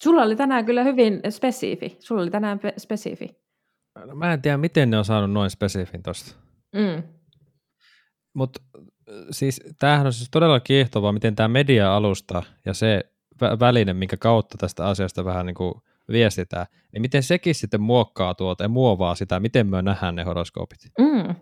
Sulla 0.03 0.23
oli 0.23 0.37
tänään 0.37 0.65
kyllä 0.65 0.85
hyvin 0.85 1.21
spesifi. 1.31 1.97
Sulla 2.01 2.23
oli 2.23 2.31
tänään 2.31 2.59
pe- 2.59 2.75
spesifi. 2.79 3.29
No, 4.07 4.15
mä 4.15 4.33
en 4.33 4.43
tiedä, 4.43 4.57
miten 4.57 4.91
ne 4.91 4.99
on 4.99 5.05
saanut 5.05 5.31
noin 5.33 5.51
spesifin 5.51 6.03
tosta. 6.03 6.37
Mm. 6.75 7.03
Mutta 8.35 8.61
siis 9.31 9.61
tämähän 9.79 10.07
on 10.07 10.13
siis 10.13 10.31
todella 10.31 10.61
kiehtovaa, 10.61 11.13
miten 11.13 11.37
tämä 11.37 11.49
media-alusta 11.49 12.43
ja 12.67 12.75
se 12.75 13.05
väline, 13.41 13.93
minkä 13.93 14.17
kautta 14.17 14.59
tästä 14.59 14.87
asiasta 14.87 15.25
vähän 15.25 15.47
niin 15.47 15.55
kuin 15.55 15.75
viestitään, 16.13 16.67
niin 16.93 17.03
miten 17.03 17.23
sekin 17.23 17.55
sitten 17.55 17.81
muokkaa 17.81 18.35
tuota 18.35 18.65
ja 18.65 18.69
muovaa 18.69 19.15
sitä, 19.15 19.41
miten 19.41 19.67
me 19.67 19.83
nähdään 19.83 20.15
ne 20.15 20.23
horoskoopit. 20.23 20.79
Mm. 20.99 21.35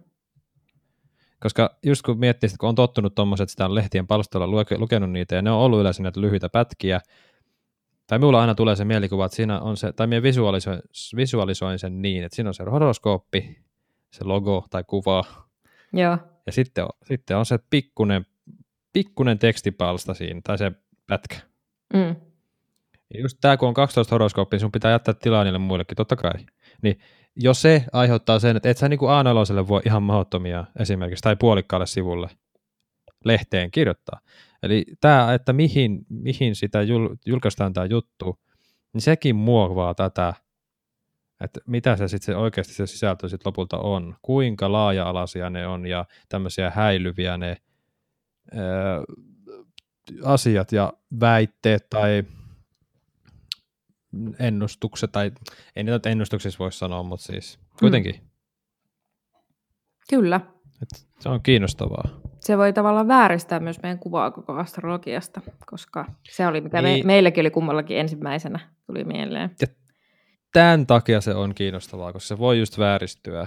Koska 1.41 1.79
just 1.87 2.03
kun 2.03 2.19
miettii, 2.19 2.47
että 2.47 2.57
kun 2.61 2.69
on 2.69 2.75
tottunut 2.75 3.15
tuommoiset, 3.15 3.45
että 3.45 3.51
sitä 3.51 3.65
on 3.65 3.75
lehtien 3.75 4.07
palstoilla 4.07 4.65
lukenut 4.79 5.11
niitä, 5.11 5.35
ja 5.35 5.43
ne 5.43 5.51
on 5.51 5.59
ollut 5.59 5.81
yleensä 5.81 6.03
näitä 6.03 6.21
lyhyitä 6.21 6.49
pätkiä, 6.49 7.01
tai 8.09 8.19
minulla 8.19 8.41
aina 8.41 8.55
tulee 8.55 8.77
se 8.77 8.85
mielikuva, 8.85 9.27
että 9.27 9.37
siinä 9.37 9.61
on 9.61 9.77
se, 9.77 9.93
tai 9.93 10.07
minä 10.07 10.23
visualisoin, 10.23 10.81
visualisoin 11.17 11.79
sen 11.79 12.03
niin, 12.03 12.25
että 12.25 12.37
siinä 12.37 12.51
on 12.51 12.55
se 12.55 12.65
horoskooppi, 12.65 13.59
se 14.11 14.25
logo 14.25 14.67
tai 14.71 14.85
kuva, 14.87 15.25
Joo. 15.93 16.19
ja 16.47 16.53
sitten 16.53 16.85
on, 16.85 16.91
sitten 17.05 17.37
on 17.37 17.47
se 17.47 17.59
pikkunen, 17.71 18.27
pikkunen 18.93 19.39
tekstipalsta 19.39 20.15
siinä, 20.15 20.41
tai 20.45 20.59
se 20.59 20.73
pätkä. 21.07 21.37
Mm. 21.95 22.17
Just 23.23 23.39
tämä, 23.41 23.57
kun 23.57 23.69
on 23.69 23.75
12 23.75 24.15
horoskooppia, 24.15 24.57
niin 24.57 24.61
sun 24.61 24.73
pitää 24.73 24.91
jättää 24.91 25.15
tilaa 25.15 25.45
niille 25.45 25.59
muillekin, 25.59 25.97
totta 25.97 26.17
kai. 26.17 26.33
Niin 26.83 27.01
jos 27.37 27.63
se 27.63 27.85
aiheuttaa 27.93 28.39
sen, 28.39 28.57
että 28.57 28.71
et 28.71 28.79
sä 28.79 28.89
niin 28.89 28.99
kuin 28.99 29.11
A4 29.11 29.69
voi 29.69 29.83
ihan 29.87 30.03
mahdottomia 30.03 30.65
esimerkiksi, 30.81 31.23
tai 31.23 31.37
puolikkaalle 31.37 31.87
sivulle 31.87 32.29
lehteen 33.25 33.71
kirjoittaa. 33.71 34.21
Eli 34.63 34.85
tämä, 35.01 35.35
että 35.35 35.53
mihin, 35.53 36.07
mihin 36.09 36.57
sitä 36.57 36.83
jul, 36.83 37.17
julkaistaan 37.27 37.73
tämä 37.73 37.87
juttu, 37.87 38.41
niin 38.93 39.03
sekin 39.03 39.37
muovaa 39.37 39.95
tätä, 39.95 40.35
että 41.45 41.61
mitä 41.67 41.97
se 41.97 42.09
sitten 42.09 42.37
oikeasti 42.37 42.75
se 42.75 42.87
sisältö 42.87 43.29
sit 43.29 43.47
lopulta 43.47 43.79
on, 43.79 44.17
kuinka 44.23 44.73
laaja-alaisia 44.73 45.51
ne 45.51 45.67
on 45.67 45.87
ja 45.87 46.05
tämmöisiä 46.29 46.71
häilyviä 46.71 47.39
ne 47.39 47.57
ö, 48.53 48.59
asiat 50.25 50.73
ja 50.73 50.93
väitteet 51.21 51.91
tai 51.91 52.25
ennustukset, 54.39 55.13
tai 55.13 55.33
ei 55.77 55.85
niitä 55.85 56.11
ennustuksissa 56.11 56.59
voi 56.59 56.73
sanoa, 56.73 57.03
mutta 57.03 57.27
siis 57.27 57.59
kuitenkin. 57.79 58.15
Mm. 58.15 58.29
Kyllä. 60.11 60.41
Et 60.83 61.07
se 61.21 61.29
on 61.29 61.43
kiinnostavaa. 61.43 62.21
Se 62.41 62.59
voi 62.59 62.73
tavallaan 62.73 63.09
vääristää 63.09 63.61
myös 63.61 63.83
meidän 63.83 63.99
kuvaa 63.99 64.31
koko 64.31 64.53
astrologiasta, 64.53 65.41
koska 65.67 66.05
se 66.31 66.47
oli, 66.47 66.61
mikä 66.61 66.83
niin. 66.83 67.07
me, 67.07 67.07
meilläkin 67.07 67.43
oli 67.43 67.51
kummallakin 67.51 67.99
ensimmäisenä, 67.99 68.61
tuli 68.87 69.05
mieleen. 69.05 69.51
Ja 69.61 69.67
tämän 70.53 70.87
takia 70.87 71.21
se 71.21 71.35
on 71.35 71.55
kiinnostavaa, 71.55 72.13
koska 72.13 72.29
se 72.29 72.39
voi 72.39 72.59
just 72.59 72.79
vääristyä. 72.79 73.47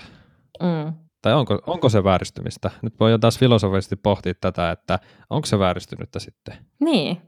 Mm. 0.61 0.93
Tai 1.21 1.33
onko, 1.33 1.61
onko 1.67 1.89
se 1.89 2.03
vääristymistä? 2.03 2.71
Nyt 2.81 2.99
voi 2.99 3.11
jo 3.11 3.17
taas 3.17 3.39
filosofisesti 3.39 3.95
pohtia 3.95 4.33
tätä, 4.41 4.71
että 4.71 4.99
onko 5.29 5.45
se 5.45 5.59
vääristynyttä 5.59 6.19
sitten. 6.19 6.57
Niin, 6.79 7.21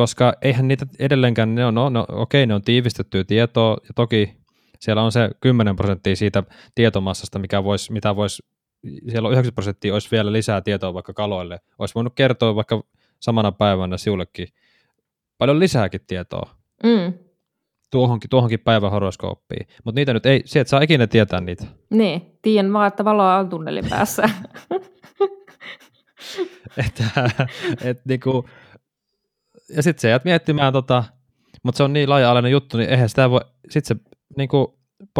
koska 0.00 0.32
eihän 0.42 0.68
niitä 0.68 0.86
edelleenkään, 0.98 1.54
ne 1.54 1.66
on, 1.66 1.74
no, 1.74 1.88
no, 1.88 2.06
okei, 2.08 2.46
ne 2.46 2.54
on 2.54 2.62
tiivistettyä 2.62 3.24
tietoa, 3.24 3.76
ja 3.82 3.90
toki 3.94 4.36
siellä 4.78 5.02
on 5.02 5.12
se 5.12 5.30
10 5.40 5.76
prosenttia 5.76 6.16
siitä 6.16 6.42
tietomassasta, 6.74 7.38
mikä 7.38 7.64
vois, 7.64 7.90
mitä 7.90 8.16
voisi, 8.16 8.42
siellä 9.10 9.26
on 9.26 9.32
9 9.32 9.54
prosenttia, 9.54 9.92
olisi 9.92 10.08
vielä 10.10 10.32
lisää 10.32 10.60
tietoa 10.60 10.94
vaikka 10.94 11.12
kaloille. 11.12 11.60
Olisi 11.78 11.94
voinut 11.94 12.12
kertoa 12.14 12.54
vaikka 12.54 12.82
samana 13.20 13.52
päivänä 13.52 13.96
siullekin 13.96 14.48
paljon 15.38 15.58
lisääkin 15.58 16.00
tietoa. 16.06 16.50
Mm. 16.82 17.12
Tuohonkin, 17.90 18.30
tuohonkin 18.30 18.60
päivän 18.60 18.90
horoskooppiin. 18.90 19.66
Mutta 19.84 19.98
niitä 19.98 20.12
nyt 20.12 20.26
ei, 20.26 20.42
sieltä 20.44 20.68
saa 20.68 20.80
ikinä 20.80 21.06
tietää 21.06 21.40
niitä. 21.40 21.64
Niin, 21.90 22.38
tiedän 22.42 22.72
vaan, 22.72 22.88
että 22.88 23.04
valoa 23.04 23.36
on 23.36 23.48
tunnelin 23.48 23.88
päässä. 23.90 24.22
että, 26.86 27.04
et, 27.82 28.00
niinku, 28.04 28.48
ja 29.76 29.82
sitten 29.82 30.00
se 30.00 30.08
jäät 30.08 30.24
miettimään, 30.24 30.72
tota, 30.72 31.04
mutta 31.62 31.76
se 31.76 31.82
on 31.82 31.92
niin 31.92 32.10
laaja-alainen 32.10 32.52
juttu, 32.52 32.76
niin 32.76 32.90
eihän 32.90 33.08
sitä 33.08 33.30
voi, 33.30 33.40
sitten 33.70 33.96
se 33.96 34.14
niin 34.36 34.48
kuin, 34.48 34.66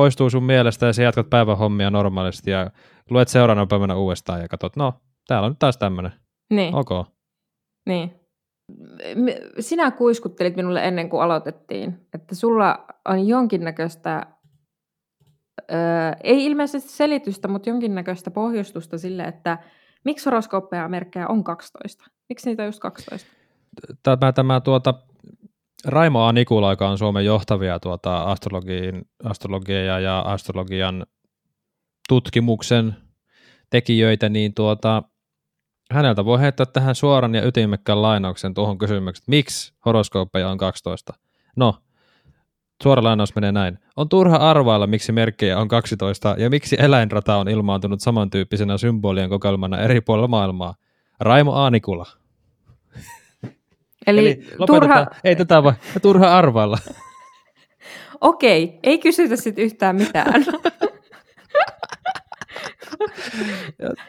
poistuu 0.01 0.31
sun 0.31 0.43
mielestä 0.43 0.87
ja 0.87 0.93
sä 0.93 1.03
jatkat 1.03 1.31
päivän 1.31 1.59
hommia 1.59 1.91
normaalisti 1.91 2.51
ja 2.51 2.71
luet 3.11 3.29
seuraavana 3.29 3.67
päivänä 3.67 3.97
uudestaan 3.97 4.41
ja 4.41 4.49
katsot, 4.49 4.77
no, 4.77 4.95
täällä 5.27 5.47
on 5.47 5.51
nyt 5.51 5.59
taas 5.59 5.77
tämmöinen. 5.77 6.13
Niin. 6.51 6.75
Okay. 6.75 7.05
Niin. 7.87 8.15
Sinä 9.59 9.91
kuiskuttelit 9.91 10.57
minulle 10.57 10.85
ennen 10.85 11.09
kuin 11.09 11.23
aloitettiin, 11.23 12.07
että 12.15 12.35
sulla 12.35 12.87
on 13.09 13.29
jonkinnäköistä, 13.29 14.27
öö, 15.73 15.79
ei 16.25 16.47
ilmeisesti 16.47 16.91
selitystä, 16.91 17.49
mutta 17.49 17.69
jonkinnäköistä 17.69 18.31
pohjustusta 18.31 18.99
sille, 18.99 19.23
että 19.23 19.59
miksi 20.05 20.25
horoskooppeja 20.25 20.89
merkkejä 20.89 21.29
on 21.29 21.45
12? 21.45 22.05
Miksi 22.29 22.49
niitä 22.51 22.63
on 22.63 22.69
just 22.69 22.81
12? 22.81 23.31
tämä, 24.03 24.33
tämä 24.33 24.61
tuota, 24.61 24.95
Raimo 25.85 26.27
A. 26.27 26.33
Nikula, 26.33 26.73
joka 26.73 26.89
on 26.89 26.99
Suomen 26.99 27.25
johtavia 27.25 27.81
tuota, 27.81 28.23
astrologiin, 28.23 29.03
astrologia 29.25 30.01
ja 30.01 30.21
astrologian 30.21 31.07
tutkimuksen 32.09 32.97
tekijöitä, 33.71 34.29
niin 34.29 34.55
tuota, 34.55 35.03
häneltä 35.93 36.25
voi 36.25 36.41
heittää 36.41 36.67
tähän 36.67 36.95
suoran 36.95 37.35
ja 37.35 37.47
ytimekkään 37.47 38.03
lainauksen 38.03 38.55
tuohon 38.55 38.79
kysymykseen, 38.79 39.23
että 39.23 39.31
miksi 39.31 39.75
horoskooppeja 39.87 40.49
on 40.49 40.59
12? 40.59 41.13
No, 41.57 41.75
suora 42.83 43.03
lainaus 43.03 43.35
menee 43.35 43.53
näin. 43.53 43.79
On 43.97 44.09
turha 44.09 44.37
arvailla, 44.37 44.87
miksi 44.87 45.13
merkkejä 45.13 45.59
on 45.59 45.69
12 45.69 46.35
ja 46.39 46.51
miksi 46.51 46.77
eläinrata 46.79 47.37
on 47.37 47.49
ilmaantunut 47.49 48.01
samantyyppisenä 48.01 48.79
symbolien 48.79 49.31
kokoelmana 49.31 49.79
eri 49.79 50.01
puolilla 50.01 50.29
maailmaa. 50.29 50.75
Raimo 51.21 51.53
Aanikula. 51.53 52.20
Eli, 54.07 54.21
Eli 54.31 54.47
turha... 54.67 55.07
Ei 55.25 55.37
tätä 55.37 55.63
voi, 55.63 55.73
turha 56.03 56.39
arvailla. 56.39 56.79
Okei, 58.21 58.79
ei 58.83 58.99
kysytä 58.99 59.37
sitten 59.37 59.65
yhtään 59.65 59.97
mitään. 59.97 60.45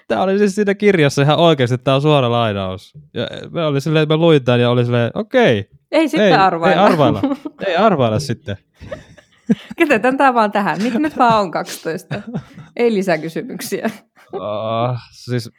Tämä 0.08 0.22
oli 0.22 0.38
siis 0.38 0.56
siinä 0.56 0.76
kirjassa 0.76 1.22
ihan 1.22 1.40
oikeasti, 1.40 1.78
tämä 1.78 1.96
on 1.96 2.02
suora 2.02 2.32
lainaus. 2.32 2.94
Ja 3.14 3.28
me 3.52 3.66
oli 3.66 3.82
silleen, 3.82 4.08
mä 4.08 4.18
luin 4.18 4.44
tämän 4.44 4.60
ja 4.60 4.70
oli 4.70 4.86
silleen, 4.86 5.12
okei. 5.14 5.70
Ei 5.92 6.10
sitten 6.10 6.28
ei, 6.28 6.34
arvailla. 6.34 6.82
Ei 6.82 6.88
arvailla, 6.92 7.22
ei 7.68 7.76
arvailla 7.76 8.20
sitten. 8.20 8.58
Ketetään 9.78 10.18
tämä 10.18 10.34
vaan 10.34 10.52
tähän. 10.52 10.80
Nyt, 10.84 10.94
nyt 10.94 11.18
vaan 11.18 11.42
on 11.42 11.52
12. 11.52 12.22
Ei 12.76 12.94
lisäkysymyksiä. 12.94 13.90
Uh, 14.34 14.40
siis 15.12 15.52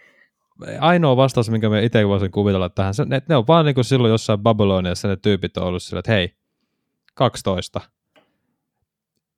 ainoa 0.80 1.16
vastaus, 1.16 1.50
minkä 1.50 1.68
me 1.68 1.84
itse 1.84 2.08
voisin 2.08 2.30
kuvitella 2.30 2.68
tähän, 2.68 2.94
se, 2.94 3.04
ne, 3.04 3.22
ne 3.28 3.36
on 3.36 3.46
vaan 3.46 3.64
niin 3.64 3.74
kuin 3.74 3.84
silloin 3.84 4.10
jossain 4.10 4.38
Babyloniassa 4.38 5.08
ne 5.08 5.16
tyypit 5.16 5.56
on 5.56 5.64
ollut 5.64 5.82
silleen, 5.82 5.98
että 5.98 6.12
hei, 6.12 6.36
12 7.14 7.80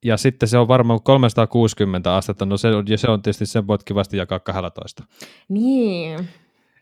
ja 0.05 0.17
sitten 0.17 0.49
se 0.49 0.57
on 0.57 0.67
varmaan 0.67 1.03
360 1.03 2.15
astetta, 2.15 2.45
no 2.45 2.57
se 2.57 2.69
ja 2.87 2.97
se 2.97 3.07
on 3.07 3.21
tietysti, 3.21 3.45
sen 3.45 3.67
voit 3.67 3.83
kivasti 3.83 4.17
jakaa 4.17 4.39
12. 4.39 5.03
Niin. 5.49 6.29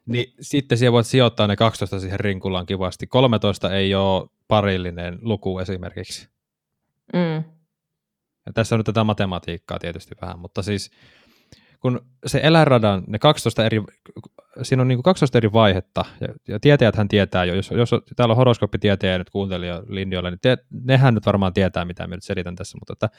Niin 0.05 0.33
sitten 0.39 0.77
siellä 0.77 0.91
voit 0.91 1.07
sijoittaa 1.07 1.47
ne 1.47 1.55
12 1.55 1.99
siihen 1.99 2.19
rinkulaan 2.19 2.65
kivasti. 2.65 3.07
13 3.07 3.75
ei 3.75 3.95
ole 3.95 4.29
parillinen 4.47 5.19
luku 5.21 5.59
esimerkiksi. 5.59 6.27
Mm. 7.13 7.43
Ja 8.45 8.53
tässä 8.53 8.75
on 8.75 8.79
nyt 8.79 8.85
tätä 8.85 9.03
matematiikkaa 9.03 9.79
tietysti 9.79 10.15
vähän, 10.21 10.39
mutta 10.39 10.61
siis 10.61 10.91
kun 11.83 12.05
se 12.25 12.39
eläinradan, 12.43 13.03
ne 13.07 13.19
12 13.19 13.65
eri, 13.65 13.83
siinä 14.61 14.81
on 14.81 14.87
niin 14.87 14.97
kuin 14.97 15.03
12 15.03 15.37
eri 15.37 15.53
vaihetta, 15.53 16.05
ja, 16.21 16.27
ja 16.47 16.59
tietäjät 16.59 16.95
hän 16.95 17.07
tietää 17.07 17.45
jo, 17.45 17.55
jos, 17.55 17.71
jos 17.71 17.91
täällä 18.15 18.31
on 18.31 18.37
horoskooppitietäjä 18.37 19.17
nyt 19.17 19.29
kuuntelijalinjoilla, 19.29 20.29
niin 20.29 20.39
te, 20.41 20.57
nehän 20.83 21.13
nyt 21.13 21.25
varmaan 21.25 21.53
tietää, 21.53 21.85
mitä 21.85 22.07
minä 22.07 22.15
nyt 22.15 22.23
selitän 22.23 22.55
tässä, 22.55 22.77
mutta 22.77 22.93
että 22.93 23.09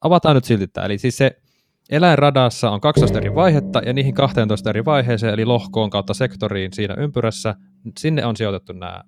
avataan 0.00 0.34
nyt 0.34 0.44
silti 0.44 0.68
tämä. 0.68 0.84
Eli 0.84 0.98
siis 0.98 1.16
se 1.16 1.40
eläinradassa 1.90 2.70
on 2.70 2.80
12 2.80 3.18
eri 3.18 3.34
vaihetta, 3.34 3.82
ja 3.86 3.92
niihin 3.92 4.14
12 4.14 4.70
eri 4.70 4.84
vaiheeseen, 4.84 5.34
eli 5.34 5.44
lohkoon 5.44 5.90
kautta 5.90 6.14
sektoriin 6.14 6.72
siinä 6.72 6.94
ympyrässä, 6.94 7.54
sinne 7.98 8.26
on 8.26 8.36
sijoitettu 8.36 8.72
nämä 8.72 9.00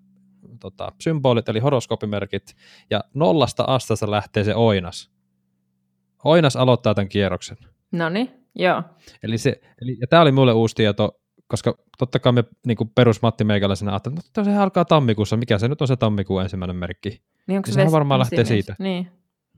tota, 0.61 0.93
symbolit, 1.01 1.49
eli 1.49 1.59
horoskoopimerkit, 1.59 2.55
ja 2.91 3.05
nollasta 3.15 3.65
astasta 3.67 4.11
lähtee 4.11 4.45
se 4.45 4.55
oinas. 4.55 5.11
Oinas 6.25 6.57
aloittaa 6.57 6.95
tämän 6.95 7.09
kierroksen. 7.09 7.57
No 7.93 8.09
niin. 8.09 8.44
Joo. 8.55 8.83
Eli 9.23 9.39
se, 9.39 9.61
eli, 9.83 9.97
ja 10.01 10.07
tämä 10.07 10.23
oli 10.23 10.33
mulle 10.33 10.53
uusi 10.53 10.75
tieto, 10.75 11.21
koska 11.47 11.79
totta 11.99 12.19
kai 12.19 12.33
me 12.33 12.45
niin 12.67 12.77
perus 12.95 13.23
Matti 13.23 13.45
Meikäläisenä 13.45 13.91
ajattelin, 13.93 14.19
että 14.19 14.45
se 14.45 14.57
alkaa 14.57 14.85
tammikuussa, 14.85 15.37
mikä 15.37 15.59
se 15.59 15.69
nyt 15.69 15.81
on 15.81 15.89
se 15.89 15.97
tammikuun 15.97 16.43
ensimmäinen 16.43 16.77
merkki. 16.77 17.23
Niin 17.47 17.57
onko 17.57 17.67
se 17.67 17.73
sehän 17.73 17.93
varmaan 17.93 18.21
lähtee 18.21 18.45
siitä. 18.45 18.77
Niin. 18.79 19.09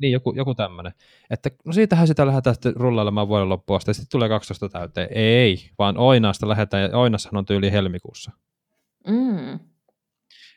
Niin, 0.01 0.13
joku, 0.13 0.33
joku 0.37 0.55
tämmöinen. 0.55 0.93
Että 1.31 1.51
no 1.65 1.73
siitähän 1.73 2.07
sitä 2.07 2.27
lähdetään 2.27 2.55
sitten 2.55 2.77
rullailemaan 2.77 3.29
vuoden 3.29 3.49
loppuun 3.49 3.77
asti, 3.77 3.95
sitten 3.95 4.11
tulee 4.11 4.29
12 4.29 4.69
täyteen. 4.69 5.09
Ei, 5.11 5.71
vaan 5.79 5.99
Oinaasta 5.99 6.49
lähdetään, 6.49 6.83
ja 6.83 6.99
Oinassahan 6.99 7.37
on 7.37 7.47
tyyli 7.47 7.73
helmikuussa. 7.73 8.33
Mm. 9.07 9.59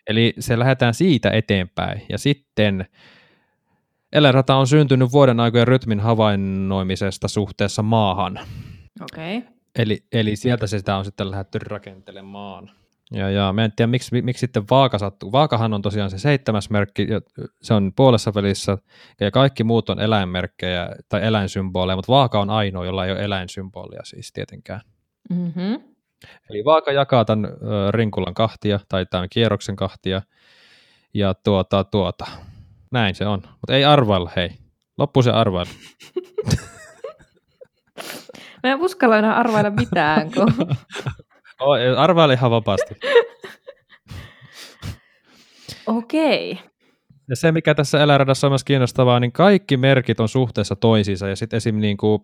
Eli 0.07 0.33
se 0.39 0.59
lähdetään 0.59 0.93
siitä 0.93 1.31
eteenpäin, 1.31 2.01
ja 2.09 2.17
sitten 2.17 2.85
Eläinrata 4.13 4.55
on 4.55 4.67
syntynyt 4.67 5.11
vuoden 5.11 5.39
aikojen 5.39 5.67
rytmin 5.67 5.99
havainnoimisesta 5.99 7.27
suhteessa 7.27 7.83
maahan. 7.83 8.39
Okei. 9.01 9.37
Okay. 9.37 9.51
Eli, 9.75 10.03
eli 10.11 10.35
sieltä 10.35 10.67
se 10.67 10.77
sitä 10.77 10.97
on 10.97 11.05
sitten 11.05 11.31
lähdetty 11.31 11.59
rakentelemaan. 11.59 12.71
Ja, 13.11 13.29
ja 13.29 13.53
mä 13.53 13.65
en 13.65 13.71
tiedä, 13.75 13.87
miksi, 13.87 14.21
miksi 14.21 14.39
sitten 14.39 14.63
vaaka 14.69 14.97
sattuu. 14.97 15.31
Vaakahan 15.31 15.73
on 15.73 15.81
tosiaan 15.81 16.09
se 16.09 16.17
seitsemäs 16.17 16.69
merkki, 16.69 17.07
ja 17.09 17.21
se 17.61 17.73
on 17.73 17.91
puolessa 17.95 18.33
välissä, 18.33 18.77
ja 19.19 19.31
kaikki 19.31 19.63
muut 19.63 19.89
on 19.89 19.99
eläinmerkkejä 19.99 20.89
tai 21.09 21.23
eläinsymboleja, 21.23 21.95
mutta 21.95 22.11
vaaka 22.11 22.39
on 22.39 22.49
ainoa, 22.49 22.85
jolla 22.85 23.05
ei 23.05 23.11
ole 23.11 23.23
eläinsymbolia 23.23 24.01
siis 24.03 24.33
tietenkään. 24.33 24.81
Mm-hmm. 25.29 25.81
Eli 26.49 26.65
vaaka 26.65 26.91
jakaa 26.91 27.25
tämän 27.25 27.45
ö, 27.45 27.91
rinkulan 27.91 28.33
kahtia, 28.33 28.79
tai 28.89 29.05
tämän 29.05 29.29
kierroksen 29.29 29.75
kahtia, 29.75 30.21
ja 31.13 31.33
tuota, 31.33 31.83
tuota, 31.83 32.25
näin 32.91 33.15
se 33.15 33.25
on. 33.25 33.41
Mutta 33.45 33.75
ei 33.75 33.85
arvailla, 33.85 34.31
hei. 34.35 34.49
Loppu 34.97 35.21
se 35.21 35.31
arvailla. 35.31 35.71
Mä 38.63 38.69
en 38.71 38.81
uskalla 38.81 39.17
enää 39.17 39.35
arvailla 39.35 39.69
mitään, 39.69 40.31
kun... 40.31 40.53
arvaile 41.97 42.33
ihan 42.33 42.51
vapaasti. 42.51 42.95
Okei. 45.87 46.51
Okay. 46.51 46.69
Ja 47.29 47.35
se, 47.35 47.51
mikä 47.51 47.75
tässä 47.75 48.03
eläinradassa 48.03 48.47
on 48.47 48.51
myös 48.51 48.63
kiinnostavaa, 48.63 49.19
niin 49.19 49.31
kaikki 49.31 49.77
merkit 49.77 50.19
on 50.19 50.29
suhteessa 50.29 50.75
toisiinsa. 50.75 51.27
Ja 51.27 51.35
sitten 51.35 51.57
esim. 51.57 51.75
Niin 51.75 51.97
kuin 51.97 52.21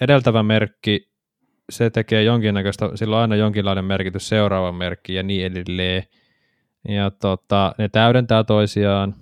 edeltävä 0.00 0.42
merkki, 0.42 1.10
se 1.70 1.90
tekee 1.90 2.22
jonkinnäköistä, 2.22 2.90
sillä 2.94 3.16
on 3.16 3.22
aina 3.22 3.36
jonkinlainen 3.36 3.84
merkitys 3.84 4.28
seuraava 4.28 4.72
merkki 4.72 5.14
ja 5.14 5.22
niin 5.22 5.46
edelleen. 5.46 6.02
Ja 6.88 7.10
tota, 7.10 7.74
ne 7.78 7.88
täydentää 7.88 8.44
toisiaan 8.44 9.14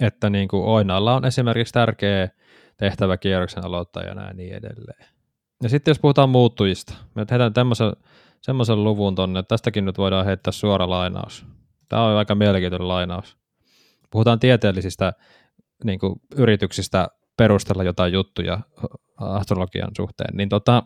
että 0.00 0.30
niin 0.30 0.48
kuin 0.48 0.64
Oinalla 0.64 1.14
on 1.14 1.24
esimerkiksi 1.24 1.74
tärkeä 1.74 2.28
tehtävä 2.76 3.16
kierroksen 3.16 3.64
aloittajana 3.64 4.26
ja 4.26 4.34
niin 4.34 4.54
edelleen. 4.54 5.06
Ja 5.62 5.68
sitten 5.68 5.90
jos 5.90 5.98
puhutaan 5.98 6.28
muuttujista, 6.28 6.94
me 7.14 7.26
heitän 7.30 7.52
tämmöisen 7.52 7.92
semmoisen 8.40 8.84
luvun 8.84 9.14
tonne, 9.14 9.40
että 9.40 9.48
tästäkin 9.48 9.84
nyt 9.84 9.98
voidaan 9.98 10.24
heittää 10.24 10.52
suora 10.52 10.90
lainaus. 10.90 11.46
Tämä 11.88 12.04
on 12.04 12.16
aika 12.16 12.34
mielenkiintoinen 12.34 12.88
lainaus. 12.88 13.36
Puhutaan 14.10 14.40
tieteellisistä 14.40 15.12
niin 15.84 15.98
kuin, 15.98 16.20
yrityksistä 16.36 17.08
perustella 17.36 17.84
jotain 17.84 18.12
juttuja 18.12 18.60
astrologian 19.16 19.90
suhteen, 19.96 20.36
niin 20.36 20.48
tota, 20.48 20.82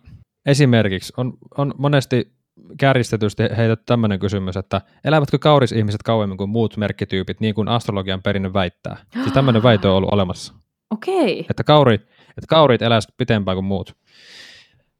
esimerkiksi 0.46 1.12
on, 1.16 1.32
on 1.58 1.74
monesti 1.78 2.34
kärjistetysti 2.78 3.42
heitä 3.56 3.76
tämmöinen 3.76 4.18
kysymys, 4.18 4.56
että 4.56 4.80
elävätkö 5.04 5.38
kaurisihmiset 5.38 6.02
kauemmin 6.02 6.38
kuin 6.38 6.50
muut 6.50 6.76
merkkityypit, 6.76 7.40
niin 7.40 7.54
kuin 7.54 7.68
astrologian 7.68 8.22
perinne 8.22 8.52
väittää? 8.52 8.96
Siis 9.12 9.32
tämmöinen 9.32 9.62
väite 9.68 9.88
on 9.88 9.96
ollut 9.96 10.12
olemassa. 10.12 10.54
Okei. 10.90 11.32
Okay. 11.32 11.44
Että, 11.50 11.64
kauri, 11.64 11.94
että 11.94 12.46
kaurit 12.48 12.82
eläisivät 12.82 13.16
pitempään 13.16 13.56
kuin 13.56 13.64
muut. 13.64 13.96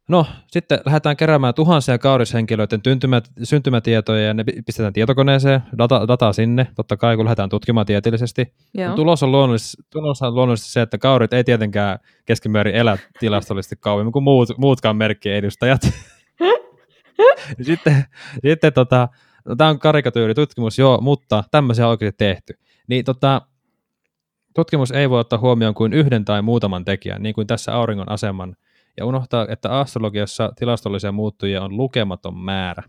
No, 0.09 0.27
sitten 0.47 0.81
lähdetään 0.87 1.17
keräämään 1.17 1.55
tuhansia 1.55 1.99
kaurishenkilöiden 1.99 2.83
tyntymät, 2.83 3.25
syntymätietoja 3.43 4.27
ja 4.27 4.35
ne 4.35 4.45
pistetään 4.67 4.93
tietokoneeseen, 4.93 5.63
data, 5.79 6.09
dataa 6.09 6.33
sinne, 6.33 6.67
totta 6.77 6.97
kai 6.97 7.17
kun 7.17 7.25
lähdetään 7.25 7.49
tutkimaan 7.49 7.87
tieteellisesti. 7.87 8.55
Tulos 8.97 9.23
on, 9.23 9.33
luonnollisesti, 9.33 9.83
tulos 9.91 10.23
on 10.23 10.35
luonnollisesti 10.35 10.73
se, 10.73 10.83
että 10.83 10.99
kaurit 10.99 11.33
ei 11.33 11.45
tietenkään 11.45 11.99
keskimäärin 12.25 12.75
elä 12.75 12.99
tilastollisesti 13.21 13.77
kauemmin 13.81 14.13
kuin 14.13 14.23
muut, 14.23 14.49
muutkaan 14.59 14.97
merkkiedustajat. 14.97 15.81
sitten, 17.63 18.05
sitten 18.49 18.73
tota, 18.73 19.09
no, 19.45 19.57
tämä 19.57 19.71
on 19.71 19.79
karikatyyritutkimus, 19.79 20.79
joo, 20.79 21.01
mutta 21.01 21.45
tämmöisiä 21.51 21.87
on 21.87 21.91
oikeasti 21.91 22.19
tehty. 22.19 22.59
Niin 22.89 23.05
tota, 23.05 23.43
tutkimus 24.55 24.91
ei 24.91 25.11
voi 25.11 25.21
ottaa 25.21 25.39
huomioon 25.39 25.75
kuin 25.75 25.93
yhden 25.93 26.25
tai 26.25 26.43
muutaman 26.43 26.85
tekijän, 26.85 27.23
niin 27.23 27.35
kuin 27.35 27.47
tässä 27.47 27.75
auringon 27.75 28.11
aseman, 28.11 28.57
ja 28.97 29.07
unohtaa, 29.07 29.47
että 29.51 29.79
astrologiassa 29.79 30.53
tilastollisia 30.57 31.13
muuttujia 31.13 31.63
on 31.63 31.77
lukematon 31.77 32.39
määrä. 32.39 32.83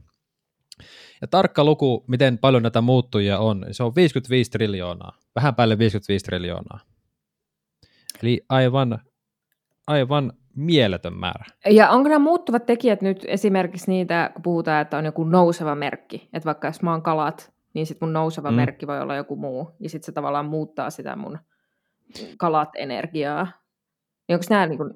Ja 1.22 1.28
tarkka 1.28 1.64
luku, 1.64 2.06
miten 2.08 2.38
paljon 2.38 2.64
näitä 2.64 2.82
muuttujia 2.82 3.40
on, 3.40 3.66
se 3.72 3.84
on 3.84 3.96
55 3.96 4.52
triljoonaa, 4.52 5.18
vähän 5.36 5.56
päälle 5.56 5.78
55 5.78 6.26
triljoonaa. 6.26 6.80
Eli 8.24 8.42
aivan, 8.50 9.00
aivan 9.88 10.34
mieletön 10.56 11.14
määrä. 11.14 11.46
Ja 11.70 11.90
onko 11.90 12.10
nämä 12.10 12.20
muuttuvat 12.20 12.66
tekijät 12.66 13.02
nyt 13.02 13.26
esimerkiksi 13.28 13.92
niitä, 13.92 14.32
kun 14.34 14.42
puhutaan, 14.42 14.82
että 14.82 14.98
on 14.98 15.06
joku 15.06 15.24
nouseva 15.24 15.76
merkki, 15.76 16.30
että 16.34 16.46
vaikka 16.46 16.68
jos 16.68 16.82
mä 16.82 16.92
oon 16.92 17.02
kalat, 17.02 17.54
niin 17.74 17.86
sitten 17.86 18.08
mun 18.08 18.14
nouseva 18.14 18.52
mm. 18.52 18.56
merkki 18.56 18.88
voi 18.88 19.02
olla 19.02 19.16
joku 19.16 19.36
muu, 19.36 19.76
ja 19.80 19.90
sitten 19.90 20.06
se 20.06 20.12
tavallaan 20.12 20.46
muuttaa 20.46 20.90
sitä 20.90 21.16
mun 21.16 21.40
kalat-energiaa. 22.38 23.48
Niin 24.28 24.36
onko 24.36 24.46
nämä 24.50 24.66
niin 24.66 24.78
kuin, 24.78 24.94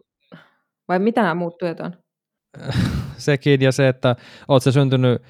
vai 0.88 1.00
mitä 1.00 1.22
nämä 1.22 1.36
muuttujat 1.36 1.80
on? 1.80 1.94
Sekin 3.18 3.62
ja 3.62 3.72
se, 3.72 3.88
että 3.88 4.16
oot 4.48 4.64
se 4.64 4.72
syntynyt 4.72 5.22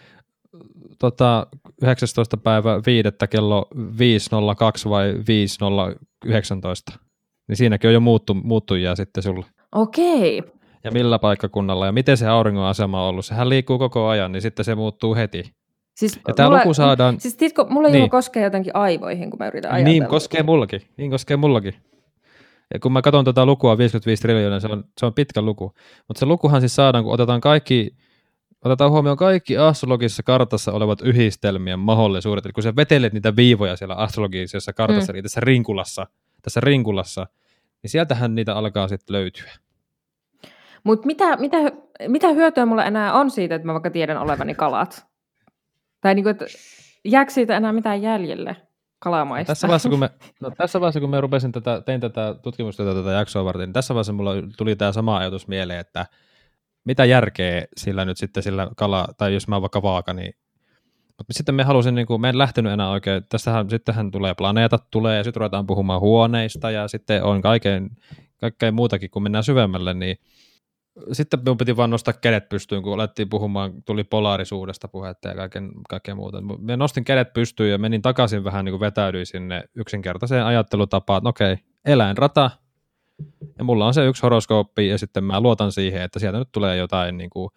tota, 1.00 1.48
19. 1.82 2.38
päivä 2.38 2.82
5. 2.86 3.10
kello 3.30 3.68
5.02 3.76 4.90
vai 4.90 5.14
5.019. 5.14 6.98
Niin 7.48 7.58
siinäkin 7.58 7.88
on 7.88 7.94
jo 7.94 8.00
muuttu, 8.00 8.34
muuttujia 8.34 8.96
sitten 8.96 9.24
sulle. 9.24 9.46
Okei. 9.76 10.44
Ja 10.84 10.92
millä 10.92 11.20
paikkakunnalla 11.20 11.86
ja 11.86 11.92
miten 11.92 12.18
se 12.18 12.28
auringon 12.28 12.66
asema 12.66 13.04
on 13.04 13.10
ollut. 13.10 13.26
Sehän 13.26 13.50
liikkuu 13.50 13.80
koko 13.80 14.08
ajan, 14.08 14.32
niin 14.32 14.42
sitten 14.42 14.66
se 14.66 14.76
muuttuu 14.76 15.16
heti. 15.16 15.54
Siis 15.96 16.20
Ja 16.28 16.34
tämä 16.34 16.50
mulla, 16.50 16.60
luku 16.60 16.74
saadaan... 16.74 17.20
Siis 17.20 17.36
tiedätkö, 17.36 17.66
mulla 17.70 17.88
niin. 17.88 18.00
Niin. 18.00 18.10
koskee 18.10 18.44
jotenkin 18.44 18.76
aivoihin, 18.76 19.30
kun 19.30 19.40
mä 19.40 19.48
yritän 19.48 19.72
ajatella. 19.72 19.92
Niin 19.92 20.06
koskee 20.06 20.44
mullakin. 20.44 20.82
Niin 20.98 21.12
koskee 21.12 21.38
mullakin. 21.38 21.74
Ja 22.74 22.80
kun 22.80 22.92
mä 22.92 23.02
katson 23.02 23.24
tuota 23.24 23.46
lukua 23.46 23.78
55 23.78 24.22
triljoonaa, 24.22 24.60
se 24.60 24.68
on, 24.68 24.84
se 25.00 25.06
on 25.06 25.14
pitkä 25.14 25.42
luku. 25.42 25.74
Mutta 26.08 26.20
se 26.20 26.26
lukuhan 26.26 26.62
siis 26.62 26.76
saadaan, 26.76 27.04
kun 27.04 27.14
otetaan 27.14 27.42
kaikki, 27.42 27.96
otetaan 28.66 28.92
huomioon 28.92 29.18
kaikki 29.18 29.58
astrologisessa 29.58 30.24
kartassa 30.24 30.72
olevat 30.72 31.02
yhdistelmien 31.02 31.80
mahdollisuudet. 31.80 32.46
Eli 32.46 32.54
kun 32.54 32.64
sä 32.64 32.76
vetelet 32.76 33.14
niitä 33.14 33.36
viivoja 33.36 33.76
siellä 33.76 33.96
astrologisessa 33.96 34.74
kartassa, 34.74 35.14
mm. 35.14 35.16
eli 35.16 35.24
tässä 35.24 35.40
rinkulassa, 35.40 36.08
tässä 36.42 36.60
rinkulassa, 36.60 37.28
niin 37.84 37.92
sieltähän 37.92 38.36
niitä 38.36 38.56
alkaa 38.56 38.88
sitten 38.88 39.14
löytyä. 39.14 39.52
Mutta 40.84 41.06
mitä, 41.06 41.38
mitä, 41.38 41.58
mitä 42.08 42.28
hyötyä 42.30 42.66
mulla 42.66 42.86
enää 42.86 43.14
on 43.14 43.32
siitä, 43.32 43.56
että 43.56 43.66
mä 43.66 43.74
vaikka 43.74 43.90
tiedän 43.90 44.18
olevani 44.18 44.56
kalat? 44.56 45.08
Tai 46.02 46.16
niinku, 46.16 46.30
että 46.30 46.46
jääkö 47.06 47.32
siitä 47.32 47.58
enää 47.58 47.74
mitään 47.74 48.02
jäljelle 48.02 48.56
kalamaista? 49.00 49.52
Tässä 49.52 49.68
vaiheessa, 49.68 49.90
kun 49.90 50.00
me, 50.00 50.10
no, 50.42 50.52
tässä 50.58 50.80
vaiheessa, 50.82 51.00
kun 51.00 51.10
me 51.10 51.22
rupesin 51.22 51.52
tätä, 51.52 51.82
tein 51.82 52.02
tätä 52.02 52.36
tutkimustyötä 52.42 52.94
tätä 53.00 53.12
jaksoa 53.12 53.46
varten, 53.46 53.68
niin 53.68 53.74
tässä 53.74 53.94
vaiheessa 53.94 54.14
mulla 54.14 54.32
tuli 54.58 54.76
tämä 54.76 54.92
sama 54.92 55.18
ajatus 55.18 55.48
mieleen, 55.48 55.80
että 55.80 56.06
mitä 56.86 57.06
järkeä 57.06 57.66
sillä 57.78 58.06
nyt 58.06 58.18
sitten 58.18 58.44
sillä 58.44 58.70
kala, 58.78 59.08
tai 59.18 59.34
jos 59.34 59.48
mä 59.48 59.56
oon 59.56 59.62
vaikka 59.62 59.82
vaaka, 59.82 60.14
niin 60.14 60.34
mutta 61.20 61.34
sitten 61.34 61.56
me 61.56 61.64
halusin, 61.64 61.96
niin 61.96 62.08
kuin, 62.08 62.22
me 62.22 62.30
en 62.30 62.38
lähtenyt 62.38 62.74
enää 62.74 62.90
oikein, 62.90 63.24
tästähän 63.30 63.70
sittenhän 63.70 64.12
tulee 64.12 64.34
planeetat 64.34 64.84
tulee, 64.92 65.18
ja 65.18 65.24
sitten 65.24 65.40
ruvetaan 65.40 65.68
puhumaan 65.68 66.02
huoneista, 66.02 66.72
ja 66.72 66.88
sitten 66.88 67.24
on 67.24 67.42
kaikkein, 67.42 67.90
kaikkein 68.38 68.76
muutakin, 68.76 69.10
kun 69.10 69.24
mennään 69.24 69.44
syvemmälle, 69.44 69.94
niin 69.94 70.18
sitten 71.12 71.40
minun 71.40 71.58
piti 71.58 71.78
vaan 71.78 71.90
nostaa 71.90 72.14
kädet 72.14 72.50
pystyyn, 72.50 72.84
kun 72.84 72.94
alettiin 72.94 73.30
puhumaan, 73.30 73.84
tuli 73.86 74.04
polaarisuudesta 74.04 74.88
puhetta 74.88 75.28
ja 75.28 75.36
kaiken, 75.36 75.72
kaikkea 75.90 76.16
muuta. 76.16 76.42
Me 76.60 76.78
nostin 76.78 77.04
kädet 77.04 77.34
pystyyn 77.34 77.72
ja 77.72 77.78
menin 77.78 78.02
takaisin 78.02 78.44
vähän 78.44 78.66
niin 78.66 78.74
kuin 78.74 78.80
vetäydyin 78.80 79.26
sinne 79.26 79.64
yksinkertaiseen 79.76 80.46
ajattelutapaan, 80.46 81.18
että 81.18 81.30
okei, 81.30 81.58
eläinrata, 81.86 82.52
ja 83.58 83.64
mulla 83.64 83.88
on 83.88 83.94
se 83.94 84.06
yksi 84.06 84.22
horoskooppi, 84.22 84.88
ja 84.88 84.98
sitten 84.98 85.24
mä 85.24 85.42
luotan 85.42 85.72
siihen, 85.72 86.02
että 86.02 86.20
sieltä 86.20 86.40
nyt 86.40 86.50
tulee 86.52 86.78
jotain 86.78 87.18
niin 87.18 87.30
kuin, 87.30 87.50